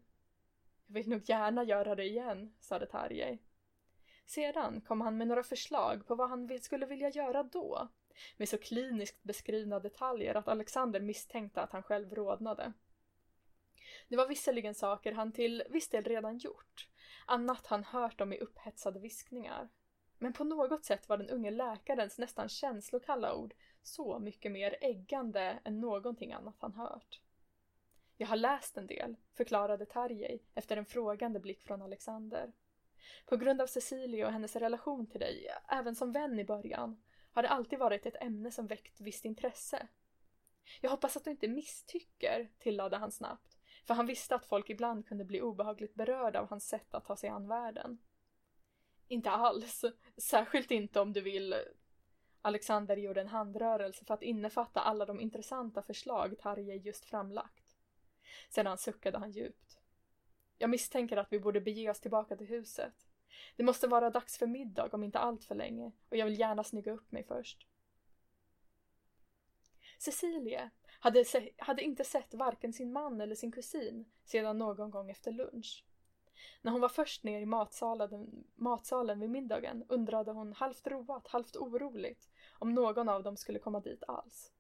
Jag 0.86 0.94
vill 0.94 1.10
nog 1.10 1.30
gärna 1.30 1.64
göra 1.64 1.96
det 1.96 2.06
igen, 2.06 2.54
sade 2.60 2.86
Tarjei. 2.86 3.40
Sedan 4.26 4.82
kom 4.82 5.02
han 5.02 5.18
med 5.18 5.28
några 5.28 5.44
förslag 5.44 6.08
på 6.08 6.16
vad 6.16 6.30
han 6.30 6.60
skulle 6.62 6.86
vilja 6.86 7.10
göra 7.10 7.44
då, 7.44 7.88
med 8.38 8.50
så 8.50 8.58
kliniskt 8.58 9.24
beskrivna 9.24 9.80
detaljer 9.80 10.36
att 10.36 10.48
Alexander 10.48 11.00
misstänkte 11.00 11.62
att 11.62 11.72
han 11.72 11.84
själv 11.84 12.16
rodnade. 12.16 12.74
Det 14.08 14.16
var 14.16 14.28
visserligen 14.28 14.76
saker 14.76 15.12
han 15.12 15.32
till 15.32 15.64
viss 15.70 15.90
del 15.90 16.04
redan 16.04 16.38
gjort, 16.38 16.88
annat 17.26 17.68
han 17.68 17.84
hört 17.84 18.22
om 18.22 18.34
i 18.34 18.38
upphetsade 18.38 19.00
viskningar. 19.00 19.70
Men 20.18 20.34
på 20.34 20.44
något 20.44 20.86
sätt 20.86 21.10
var 21.10 21.18
den 21.18 21.30
unge 21.30 21.52
läkarens 21.52 22.18
nästan 22.18 22.50
känslokalla 22.50 23.36
ord 23.36 23.54
så 23.84 24.20
mycket 24.20 24.52
mer 24.52 24.78
äggande 24.82 25.60
än 25.64 25.80
någonting 25.80 26.34
annat 26.34 26.56
han 26.60 26.74
hört. 26.74 27.22
Jag 28.18 28.28
har 28.28 28.36
läst 28.36 28.78
en 28.78 28.88
del, 28.88 29.16
förklarade 29.34 29.86
Tarjei 29.86 30.40
efter 30.56 30.78
en 30.78 30.86
frågande 30.86 31.40
blick 31.40 31.62
från 31.62 31.82
Alexander. 31.82 32.52
På 33.26 33.38
grund 33.38 33.62
av 33.62 33.68
Cecilia 33.68 34.28
och 34.28 34.34
hennes 34.34 34.56
relation 34.56 35.08
till 35.08 35.20
dig, 35.20 35.48
även 35.70 35.96
som 35.96 36.12
vän 36.12 36.40
i 36.40 36.44
början, 36.44 37.02
har 37.38 37.44
det 37.44 37.50
alltid 37.50 37.80
varit 37.80 38.06
ett 38.06 38.22
ämne 38.22 38.52
som 38.52 38.68
väckt 38.68 39.02
visst 39.02 39.26
intresse. 39.26 39.88
Jag 40.82 40.90
hoppas 40.90 41.18
att 41.18 41.24
du 41.24 41.32
inte 41.32 41.48
misstycker, 41.48 42.50
tillade 42.60 42.98
han 42.98 43.12
snabbt, 43.12 43.58
för 43.88 43.94
han 43.94 44.06
visste 44.06 44.36
att 44.36 44.46
folk 44.46 44.70
ibland 44.70 45.08
kunde 45.08 45.26
bli 45.26 45.42
obehagligt 45.42 45.96
berörda 45.96 46.40
av 46.40 46.50
hans 46.50 46.68
sätt 46.68 46.94
att 46.94 47.06
ta 47.06 47.16
sig 47.16 47.30
an 47.30 47.48
världen. 47.48 47.98
Inte 49.08 49.32
alls, 49.32 49.86
särskilt 50.18 50.72
inte 50.72 51.00
om 51.00 51.14
du 51.14 51.22
vill... 51.22 51.56
Alexander 52.42 52.98
gjorde 52.98 53.22
en 53.22 53.28
handrörelse 53.28 54.06
för 54.06 54.14
att 54.14 54.24
innefatta 54.24 54.80
alla 54.80 55.06
de 55.06 55.20
intressanta 55.20 55.82
förslag 55.82 56.40
Tarjei 56.40 56.78
just 56.78 57.06
framlagt. 57.06 57.78
Sedan 58.50 58.78
suckade 58.78 59.18
han 59.18 59.32
djupt. 59.32 59.80
Jag 60.58 60.70
misstänker 60.70 61.18
att 61.18 61.34
vi 61.34 61.40
borde 61.40 61.62
bege 61.62 61.90
oss 61.90 62.00
tillbaka 62.00 62.36
till 62.36 62.48
huset. 62.48 63.07
Det 63.56 63.64
måste 63.64 63.88
vara 63.88 64.10
dags 64.10 64.38
för 64.38 64.48
middag 64.48 64.94
om 64.94 65.04
inte 65.04 65.20
allt 65.20 65.44
för 65.44 65.56
länge 65.56 65.92
och 66.10 66.18
jag 66.18 66.26
vill 66.26 66.40
gärna 66.40 66.64
snygga 66.64 66.92
upp 66.92 67.12
mig 67.12 67.24
först. 67.24 67.68
Cecilie 69.98 70.70
hade, 71.00 71.26
se 71.26 71.52
hade 71.58 71.82
inte 71.82 72.04
sett 72.04 72.34
varken 72.34 72.74
sin 72.74 72.92
man 72.92 73.22
eller 73.22 73.36
sin 73.36 73.52
kusin 73.52 74.12
sedan 74.26 74.58
någon 74.58 74.92
gång 74.92 75.10
efter 75.10 75.32
lunch. 75.32 75.86
När 76.62 76.72
hon 76.72 76.82
var 76.82 76.90
först 76.90 77.24
ner 77.24 77.42
i 77.42 77.46
matsalen, 77.46 78.44
matsalen 78.56 79.20
vid 79.20 79.30
middagen 79.30 79.86
undrade 79.90 80.32
hon 80.32 80.54
halvt 80.54 80.88
roat, 80.88 81.28
halvt 81.28 81.56
oroligt 81.56 82.30
om 82.60 82.74
någon 82.74 83.10
av 83.10 83.24
dem 83.24 83.38
skulle 83.38 83.60
komma 83.60 83.80
dit 83.80 84.04
alls. 84.08 84.52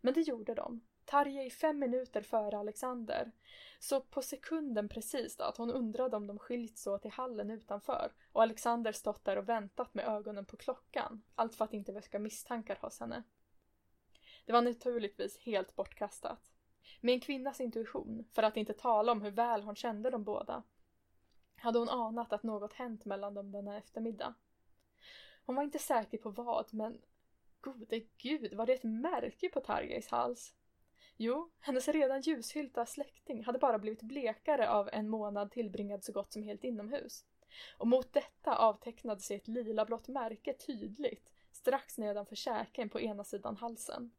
Men 0.00 0.14
det 0.14 0.20
gjorde 0.20 0.54
de 0.54 0.80
Tarjei 1.08 1.50
fem 1.50 1.78
minuter 1.78 2.22
före 2.22 2.58
Alexander. 2.58 3.32
Så 3.78 4.00
på 4.00 4.22
sekunden 4.22 4.88
precis 4.88 5.36
då 5.36 5.44
att 5.44 5.56
hon 5.56 5.70
undrade 5.70 6.16
om 6.16 6.26
de 6.26 6.38
skilts 6.38 6.86
åt 6.86 7.06
i 7.06 7.08
hallen 7.08 7.50
utanför 7.50 8.12
och 8.32 8.42
Alexander 8.42 8.92
stått 8.92 9.24
där 9.24 9.38
och 9.38 9.48
väntat 9.48 9.94
med 9.94 10.08
ögonen 10.08 10.44
på 10.44 10.56
klockan. 10.56 11.22
Allt 11.34 11.54
för 11.54 11.64
att 11.64 11.74
inte 11.74 11.92
väcka 11.92 12.18
misstankar 12.18 12.78
hos 12.80 13.00
henne. 13.00 13.22
Det 14.44 14.52
var 14.52 14.62
naturligtvis 14.62 15.38
helt 15.38 15.76
bortkastat. 15.76 16.52
Med 17.00 17.12
en 17.12 17.20
kvinnas 17.20 17.60
intuition, 17.60 18.24
för 18.32 18.42
att 18.42 18.56
inte 18.56 18.72
tala 18.72 19.12
om 19.12 19.22
hur 19.22 19.30
väl 19.30 19.62
hon 19.62 19.76
kände 19.76 20.10
de 20.10 20.24
båda, 20.24 20.62
hade 21.56 21.78
hon 21.78 21.88
anat 21.88 22.32
att 22.32 22.42
något 22.42 22.72
hänt 22.72 23.04
mellan 23.04 23.34
dem 23.34 23.52
denna 23.52 23.76
eftermiddag. 23.76 24.34
Hon 25.46 25.56
var 25.56 25.62
inte 25.62 25.78
säker 25.78 26.18
på 26.18 26.30
vad, 26.30 26.74
men 26.74 27.00
gode 27.60 28.00
gud, 28.18 28.54
var 28.54 28.66
det 28.66 28.72
ett 28.72 28.84
märke 28.84 29.48
på 29.48 29.60
Tarjeis 29.60 30.08
hals? 30.08 30.54
Jo, 31.20 31.50
hennes 31.60 31.88
redan 31.88 32.20
ljushylta 32.20 32.86
släkting 32.86 33.44
hade 33.44 33.58
bara 33.58 33.78
blivit 33.78 34.02
blekare 34.02 34.70
av 34.70 34.88
en 34.92 35.08
månad 35.08 35.50
tillbringad 35.50 36.04
så 36.04 36.12
gott 36.12 36.32
som 36.32 36.42
helt 36.42 36.64
inomhus. 36.64 37.24
Och 37.78 37.88
mot 37.88 38.12
detta 38.12 38.56
avtecknade 38.56 39.20
sig 39.20 39.36
ett 39.36 39.48
lilablått 39.48 40.08
märke 40.08 40.52
tydligt 40.52 41.30
strax 41.52 41.98
nedanför 41.98 42.36
käken 42.36 42.88
på 42.88 43.00
ena 43.00 43.24
sidan 43.24 43.56
halsen. 43.56 44.10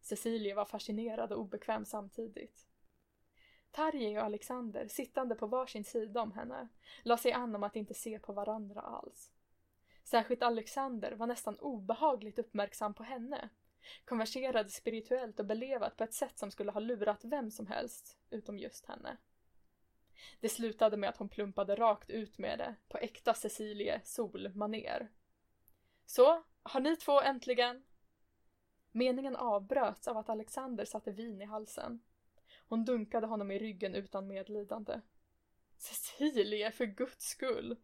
Cecilia 0.00 0.54
var 0.54 0.64
fascinerad 0.64 1.32
och 1.32 1.40
obekväm 1.40 1.84
samtidigt. 1.84 2.66
Tarjei 3.70 4.18
och 4.18 4.22
Alexander, 4.22 4.88
sittande 4.88 5.34
på 5.34 5.46
varsin 5.46 5.84
sida 5.84 6.22
om 6.22 6.32
henne, 6.32 6.68
la 7.02 7.16
sig 7.16 7.32
an 7.32 7.54
om 7.54 7.62
att 7.62 7.76
inte 7.76 7.94
se 7.94 8.18
på 8.18 8.32
varandra 8.32 8.80
alls. 8.80 9.32
Särskilt 10.04 10.42
Alexander 10.42 11.12
var 11.12 11.26
nästan 11.26 11.58
obehagligt 11.58 12.38
uppmärksam 12.38 12.94
på 12.94 13.02
henne 13.02 13.48
konverserade 14.04 14.70
spirituellt 14.70 15.40
och 15.40 15.46
belevat 15.46 15.96
på 15.96 16.04
ett 16.04 16.14
sätt 16.14 16.38
som 16.38 16.50
skulle 16.50 16.70
ha 16.70 16.80
lurat 16.80 17.24
vem 17.24 17.50
som 17.50 17.66
helst, 17.66 18.18
utom 18.30 18.58
just 18.58 18.86
henne. 18.86 19.16
Det 20.40 20.48
slutade 20.48 20.96
med 20.96 21.10
att 21.10 21.16
hon 21.16 21.28
plumpade 21.28 21.76
rakt 21.76 22.10
ut 22.10 22.38
med 22.38 22.58
det, 22.58 22.74
på 22.88 22.98
äkta 22.98 23.34
Cecilie 23.34 24.00
Sol-maner. 24.04 25.08
Så, 26.06 26.44
har 26.62 26.80
ni 26.80 26.96
två 26.96 27.20
äntligen? 27.20 27.84
Meningen 28.92 29.36
avbröts 29.36 30.08
av 30.08 30.16
att 30.16 30.28
Alexander 30.28 30.84
satte 30.84 31.10
vin 31.10 31.42
i 31.42 31.44
halsen. 31.44 32.00
Hon 32.68 32.84
dunkade 32.84 33.26
honom 33.26 33.50
i 33.50 33.58
ryggen 33.58 33.94
utan 33.94 34.28
medlidande. 34.28 35.00
Cecilie, 35.76 36.70
för 36.70 36.86
guds 36.86 37.24
skull, 37.24 37.76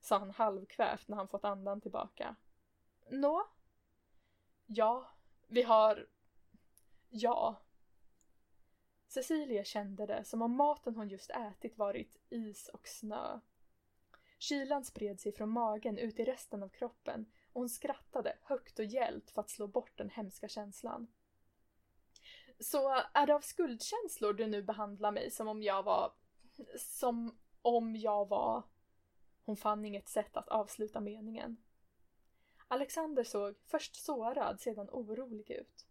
sa 0.00 0.18
han 0.18 0.30
halvkvävt 0.30 1.08
när 1.08 1.16
han 1.16 1.28
fått 1.28 1.44
andan 1.44 1.80
tillbaka. 1.80 2.36
Nå? 3.10 3.48
Ja, 4.66 5.11
vi 5.52 5.62
har... 5.62 6.06
Ja. 7.08 7.62
Cecilia 9.08 9.64
kände 9.64 10.06
det 10.06 10.24
som 10.24 10.42
om 10.42 10.56
maten 10.56 10.96
hon 10.96 11.08
just 11.08 11.30
ätit 11.30 11.78
varit 11.78 12.18
is 12.30 12.68
och 12.68 12.88
snö. 12.88 13.40
Kylan 14.38 14.84
spred 14.84 15.20
sig 15.20 15.32
från 15.32 15.48
magen 15.48 15.98
ut 15.98 16.20
i 16.20 16.24
resten 16.24 16.62
av 16.62 16.68
kroppen 16.68 17.32
och 17.52 17.60
hon 17.60 17.68
skrattade 17.68 18.36
högt 18.42 18.78
och 18.78 18.84
gällt 18.84 19.30
för 19.30 19.40
att 19.40 19.50
slå 19.50 19.66
bort 19.66 19.98
den 19.98 20.10
hemska 20.10 20.48
känslan. 20.48 21.06
Så 22.60 23.02
är 23.14 23.26
det 23.26 23.34
av 23.34 23.40
skuldkänslor 23.40 24.32
du 24.32 24.46
nu 24.46 24.62
behandlar 24.62 25.12
mig 25.12 25.30
som 25.30 25.48
om 25.48 25.62
jag 25.62 25.82
var... 25.82 26.12
Som 26.78 27.38
om 27.62 27.96
jag 27.96 28.28
var... 28.28 28.62
Hon 29.44 29.56
fann 29.56 29.84
inget 29.84 30.08
sätt 30.08 30.36
att 30.36 30.48
avsluta 30.48 31.00
meningen. 31.00 31.56
Alexander 32.72 33.24
såg 33.24 33.54
först 33.66 33.96
sårad, 33.96 34.60
sedan 34.60 34.88
orolig 34.92 35.50
ut. 35.50 35.86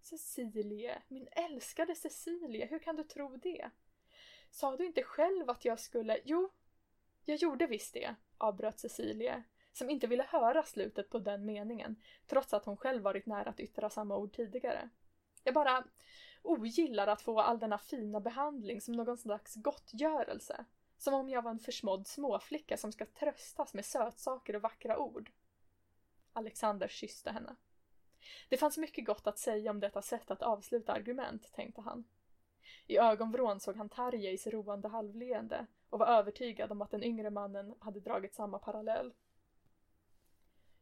Cecilie, 0.00 1.02
min 1.08 1.28
älskade 1.32 1.94
Cecilie, 1.94 2.66
hur 2.66 2.78
kan 2.78 2.96
du 2.96 3.04
tro 3.04 3.36
det? 3.36 3.70
Sa 4.50 4.76
du 4.76 4.86
inte 4.86 5.02
själv 5.02 5.50
att 5.50 5.64
jag 5.64 5.80
skulle... 5.80 6.20
Jo, 6.24 6.50
jag 7.24 7.36
gjorde 7.36 7.66
visst 7.66 7.94
det, 7.94 8.14
avbröt 8.38 8.78
Cecilie, 8.80 9.42
som 9.72 9.90
inte 9.90 10.06
ville 10.06 10.22
höra 10.22 10.62
slutet 10.62 11.10
på 11.10 11.18
den 11.18 11.46
meningen, 11.46 11.96
trots 12.26 12.54
att 12.54 12.64
hon 12.64 12.76
själv 12.76 13.02
varit 13.02 13.26
nära 13.26 13.50
att 13.50 13.60
yttra 13.60 13.90
samma 13.90 14.16
ord 14.16 14.32
tidigare. 14.32 14.88
Jag 15.42 15.54
bara 15.54 15.84
ogillar 16.42 17.06
att 17.06 17.22
få 17.22 17.40
all 17.40 17.58
denna 17.58 17.78
fina 17.78 18.20
behandling 18.20 18.80
som 18.80 18.94
någon 18.94 19.18
slags 19.18 19.54
gottgörelse. 19.54 20.64
Som 20.98 21.14
om 21.14 21.28
jag 21.28 21.42
var 21.42 21.50
en 21.50 21.58
försmådd 21.58 22.06
småflicka 22.06 22.76
som 22.76 22.92
ska 22.92 23.06
tröstas 23.06 23.74
med 23.74 23.84
sötsaker 23.84 24.56
och 24.56 24.62
vackra 24.62 24.98
ord. 24.98 25.30
Alexander 26.34 26.88
kysste 26.88 27.30
henne. 27.30 27.56
Det 28.48 28.56
fanns 28.56 28.78
mycket 28.78 29.06
gott 29.06 29.26
att 29.26 29.38
säga 29.38 29.70
om 29.70 29.80
detta 29.80 30.02
sätt 30.02 30.30
att 30.30 30.42
avsluta 30.42 30.92
argument, 30.92 31.52
tänkte 31.52 31.80
han. 31.80 32.04
I 32.86 32.98
ögonvrån 32.98 33.60
såg 33.60 33.76
han 33.76 33.88
Tarjeis 33.88 34.46
roande 34.46 34.88
halvleende 34.88 35.66
och 35.90 35.98
var 35.98 36.06
övertygad 36.06 36.72
om 36.72 36.82
att 36.82 36.90
den 36.90 37.04
yngre 37.04 37.30
mannen 37.30 37.74
hade 37.78 38.00
dragit 38.00 38.34
samma 38.34 38.58
parallell. 38.58 39.14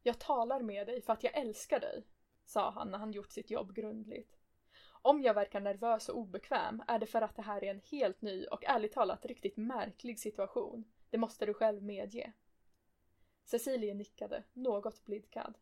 Jag 0.02 0.18
talar 0.18 0.60
med 0.60 0.86
dig 0.86 1.02
för 1.02 1.12
att 1.12 1.24
jag 1.24 1.36
älskar 1.36 1.80
dig, 1.80 2.06
sa 2.44 2.70
han 2.70 2.90
när 2.90 2.98
han 2.98 3.12
gjort 3.12 3.32
sitt 3.32 3.50
jobb 3.50 3.74
grundligt. 3.74 4.38
Om 5.02 5.22
jag 5.22 5.34
verkar 5.34 5.60
nervös 5.60 6.08
och 6.08 6.18
obekväm 6.18 6.82
är 6.88 6.98
det 6.98 7.06
för 7.06 7.22
att 7.22 7.36
det 7.36 7.42
här 7.42 7.64
är 7.64 7.70
en 7.70 7.80
helt 7.90 8.22
ny 8.22 8.46
och 8.46 8.64
ärligt 8.64 8.92
talat 8.92 9.24
riktigt 9.24 9.56
märklig 9.56 10.18
situation. 10.18 10.84
Det 11.10 11.18
måste 11.18 11.46
du 11.46 11.54
själv 11.54 11.82
medge. 11.82 12.32
Cecilie 13.44 13.94
nickade, 13.94 14.44
något 14.52 15.04
blidkad. 15.04 15.58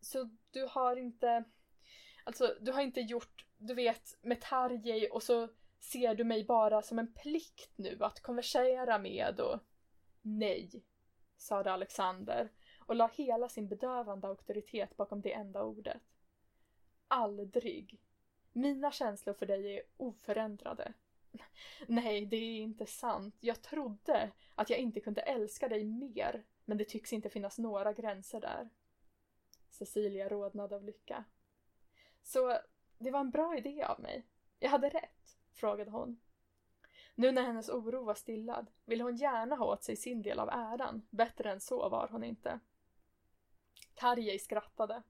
Så 0.00 0.30
du 0.50 0.66
har 0.70 0.96
inte... 0.96 1.44
Alltså, 2.24 2.56
du 2.60 2.72
har 2.72 2.82
inte 2.82 3.00
gjort, 3.00 3.46
du 3.56 3.74
vet, 3.74 4.18
med 4.22 4.40
Tarjei 4.40 5.08
och 5.10 5.22
så 5.22 5.48
ser 5.80 6.14
du 6.14 6.24
mig 6.24 6.44
bara 6.44 6.82
som 6.82 6.98
en 6.98 7.12
plikt 7.12 7.78
nu 7.78 7.98
att 8.00 8.20
konversera 8.20 8.98
med 8.98 9.40
och... 9.40 9.58
Nej, 10.22 10.84
sade 11.36 11.72
Alexander 11.72 12.52
och 12.78 12.96
la 12.96 13.10
hela 13.14 13.48
sin 13.48 13.68
bedövande 13.68 14.26
auktoritet 14.26 14.96
bakom 14.96 15.20
det 15.20 15.32
enda 15.32 15.62
ordet. 15.62 16.02
Aldrig. 17.08 18.00
Mina 18.52 18.92
känslor 18.92 19.34
för 19.34 19.46
dig 19.46 19.76
är 19.76 19.82
oförändrade. 19.96 20.92
Nej, 21.86 22.26
det 22.26 22.36
är 22.36 22.60
inte 22.60 22.86
sant. 22.86 23.36
Jag 23.40 23.62
trodde 23.62 24.30
att 24.54 24.70
jag 24.70 24.78
inte 24.78 25.00
kunde 25.00 25.20
älska 25.20 25.68
dig 25.68 25.84
mer 25.84 26.44
men 26.64 26.78
det 26.78 26.84
tycks 26.84 27.12
inte 27.12 27.30
finnas 27.30 27.58
några 27.58 27.92
gränser 27.92 28.40
där. 28.40 28.70
Cecilia 29.70 30.28
rodnade 30.28 30.76
av 30.76 30.84
lycka. 30.84 31.24
Så 32.22 32.58
det 32.98 33.10
var 33.10 33.20
en 33.20 33.30
bra 33.30 33.56
idé 33.56 33.82
av 33.82 34.00
mig. 34.00 34.26
Jag 34.58 34.70
hade 34.70 34.88
rätt? 34.88 35.38
frågade 35.52 35.90
hon. 35.90 36.20
Nu 37.14 37.32
när 37.32 37.42
hennes 37.42 37.68
oro 37.68 38.04
var 38.04 38.14
stillad 38.14 38.70
ville 38.84 39.04
hon 39.04 39.16
gärna 39.16 39.56
ha 39.56 39.66
åt 39.66 39.84
sig 39.84 39.96
sin 39.96 40.22
del 40.22 40.38
av 40.38 40.48
äran. 40.48 41.06
Bättre 41.10 41.52
än 41.52 41.60
så 41.60 41.88
var 41.88 42.08
hon 42.08 42.24
inte. 42.24 42.60
Tarjei 43.94 44.38
skrattade. 44.38 45.02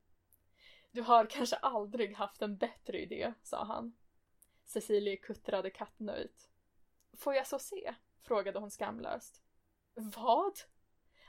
Du 0.90 1.02
har 1.02 1.26
kanske 1.26 1.56
aldrig 1.56 2.16
haft 2.16 2.42
en 2.42 2.56
bättre 2.56 2.98
idé, 2.98 3.34
sa 3.42 3.64
han. 3.64 3.96
Cecilie 4.64 5.16
kuttrade 5.16 5.70
kattnöjt. 5.70 6.50
Får 7.12 7.34
jag 7.34 7.46
så 7.46 7.58
se? 7.58 7.94
frågade 8.22 8.58
hon 8.58 8.70
skamlöst. 8.70 9.42
Vad? 9.94 10.58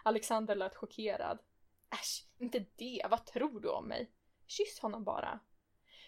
Alexander 0.03 0.55
lät 0.55 0.75
chockerad. 0.75 1.39
Äsch, 1.89 2.27
inte 2.37 2.65
det. 2.75 3.05
Vad 3.09 3.25
tror 3.25 3.59
du 3.59 3.69
om 3.69 3.87
mig? 3.87 4.11
Kyss 4.47 4.79
honom 4.79 5.03
bara. 5.03 5.39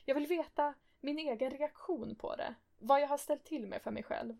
Jag 0.05 0.15
vill 0.15 0.27
veta 0.27 0.73
min 0.99 1.19
egen 1.19 1.51
reaktion 1.51 2.15
på 2.15 2.35
det. 2.35 2.55
Vad 2.77 3.01
jag 3.01 3.07
har 3.07 3.17
ställt 3.17 3.45
till 3.45 3.67
med 3.67 3.81
för 3.81 3.91
mig 3.91 4.03
själv. 4.03 4.37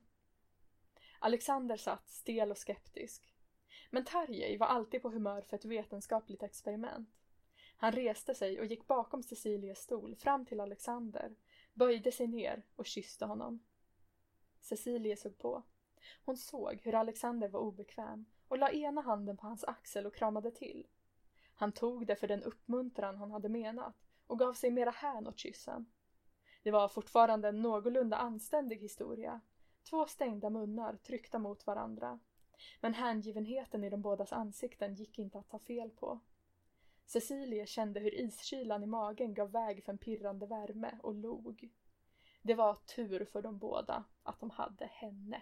Alexander 1.20 1.78
satt 1.78 2.10
stel 2.10 2.52
och 2.52 2.58
skeptisk. 2.58 3.34
Men 3.90 4.06
Tarjei 4.06 4.58
var 4.58 4.68
alltid 4.68 5.02
på 5.02 5.10
humör 5.10 5.42
för 5.42 5.58
ett 5.58 5.66
vetenskapligt 5.66 6.44
experiment. 6.44 7.10
Han 7.78 7.92
reste 7.92 8.36
sig 8.36 8.60
och 8.60 8.66
gick 8.66 8.88
bakom 8.88 9.24
Cecilias 9.24 9.80
stol 9.80 10.16
fram 10.16 10.46
till 10.46 10.60
Alexander, 10.60 11.36
böjde 11.74 12.12
sig 12.12 12.28
ner 12.28 12.64
och 12.76 12.86
kysste 12.86 13.26
honom. 13.26 13.64
Cecilia 14.62 15.16
såg 15.16 15.38
på. 15.38 15.64
Hon 16.26 16.38
såg 16.38 16.80
hur 16.84 16.96
Alexander 16.96 17.48
var 17.48 17.60
obekväm 17.60 18.26
och 18.48 18.58
la 18.58 18.72
ena 18.72 19.02
handen 19.02 19.38
på 19.38 19.48
hans 19.48 19.64
axel 19.64 20.06
och 20.06 20.16
kramade 20.16 20.52
till. 20.52 20.88
Han 21.56 21.72
tog 21.72 22.08
det 22.08 22.16
för 22.16 22.28
den 22.28 22.44
uppmuntran 22.44 23.18
han 23.18 23.32
hade 23.32 23.50
menat 23.50 23.96
och 24.28 24.40
gav 24.40 24.54
sig 24.54 24.72
mera 24.72 24.92
hän 24.92 25.28
åt 25.28 25.40
kyssen. 25.40 25.86
Det 26.64 26.72
var 26.72 26.88
fortfarande 26.88 27.48
en 27.48 27.62
någorlunda 27.62 28.18
anständig 28.18 28.78
historia. 28.78 29.42
Två 29.90 30.06
stängda 30.06 30.50
munnar 30.50 30.96
tryckta 30.96 31.40
mot 31.40 31.68
varandra. 31.68 32.20
Men 32.82 32.94
hängivenheten 32.94 33.84
i 33.84 33.90
de 33.90 34.02
bådas 34.02 34.34
ansikten 34.34 34.96
gick 34.96 35.20
inte 35.20 35.40
att 35.40 35.50
ta 35.50 35.60
fel 35.60 35.90
på. 35.90 36.20
Cecilie 37.06 37.66
kände 37.66 38.00
hur 38.00 38.20
iskylan 38.22 38.84
i 38.84 38.86
magen 38.86 39.34
gav 39.34 39.52
väg 39.52 39.84
för 39.84 39.92
en 39.92 39.98
pirrande 39.98 40.46
värme 40.46 41.00
och 41.04 41.16
log. 41.16 41.70
Det 42.42 42.54
var 42.54 42.76
tur 42.76 43.26
för 43.26 43.42
de 43.42 43.58
båda 43.58 44.04
att 44.24 44.40
de 44.40 44.50
hade 44.50 44.86
henne. 44.86 45.42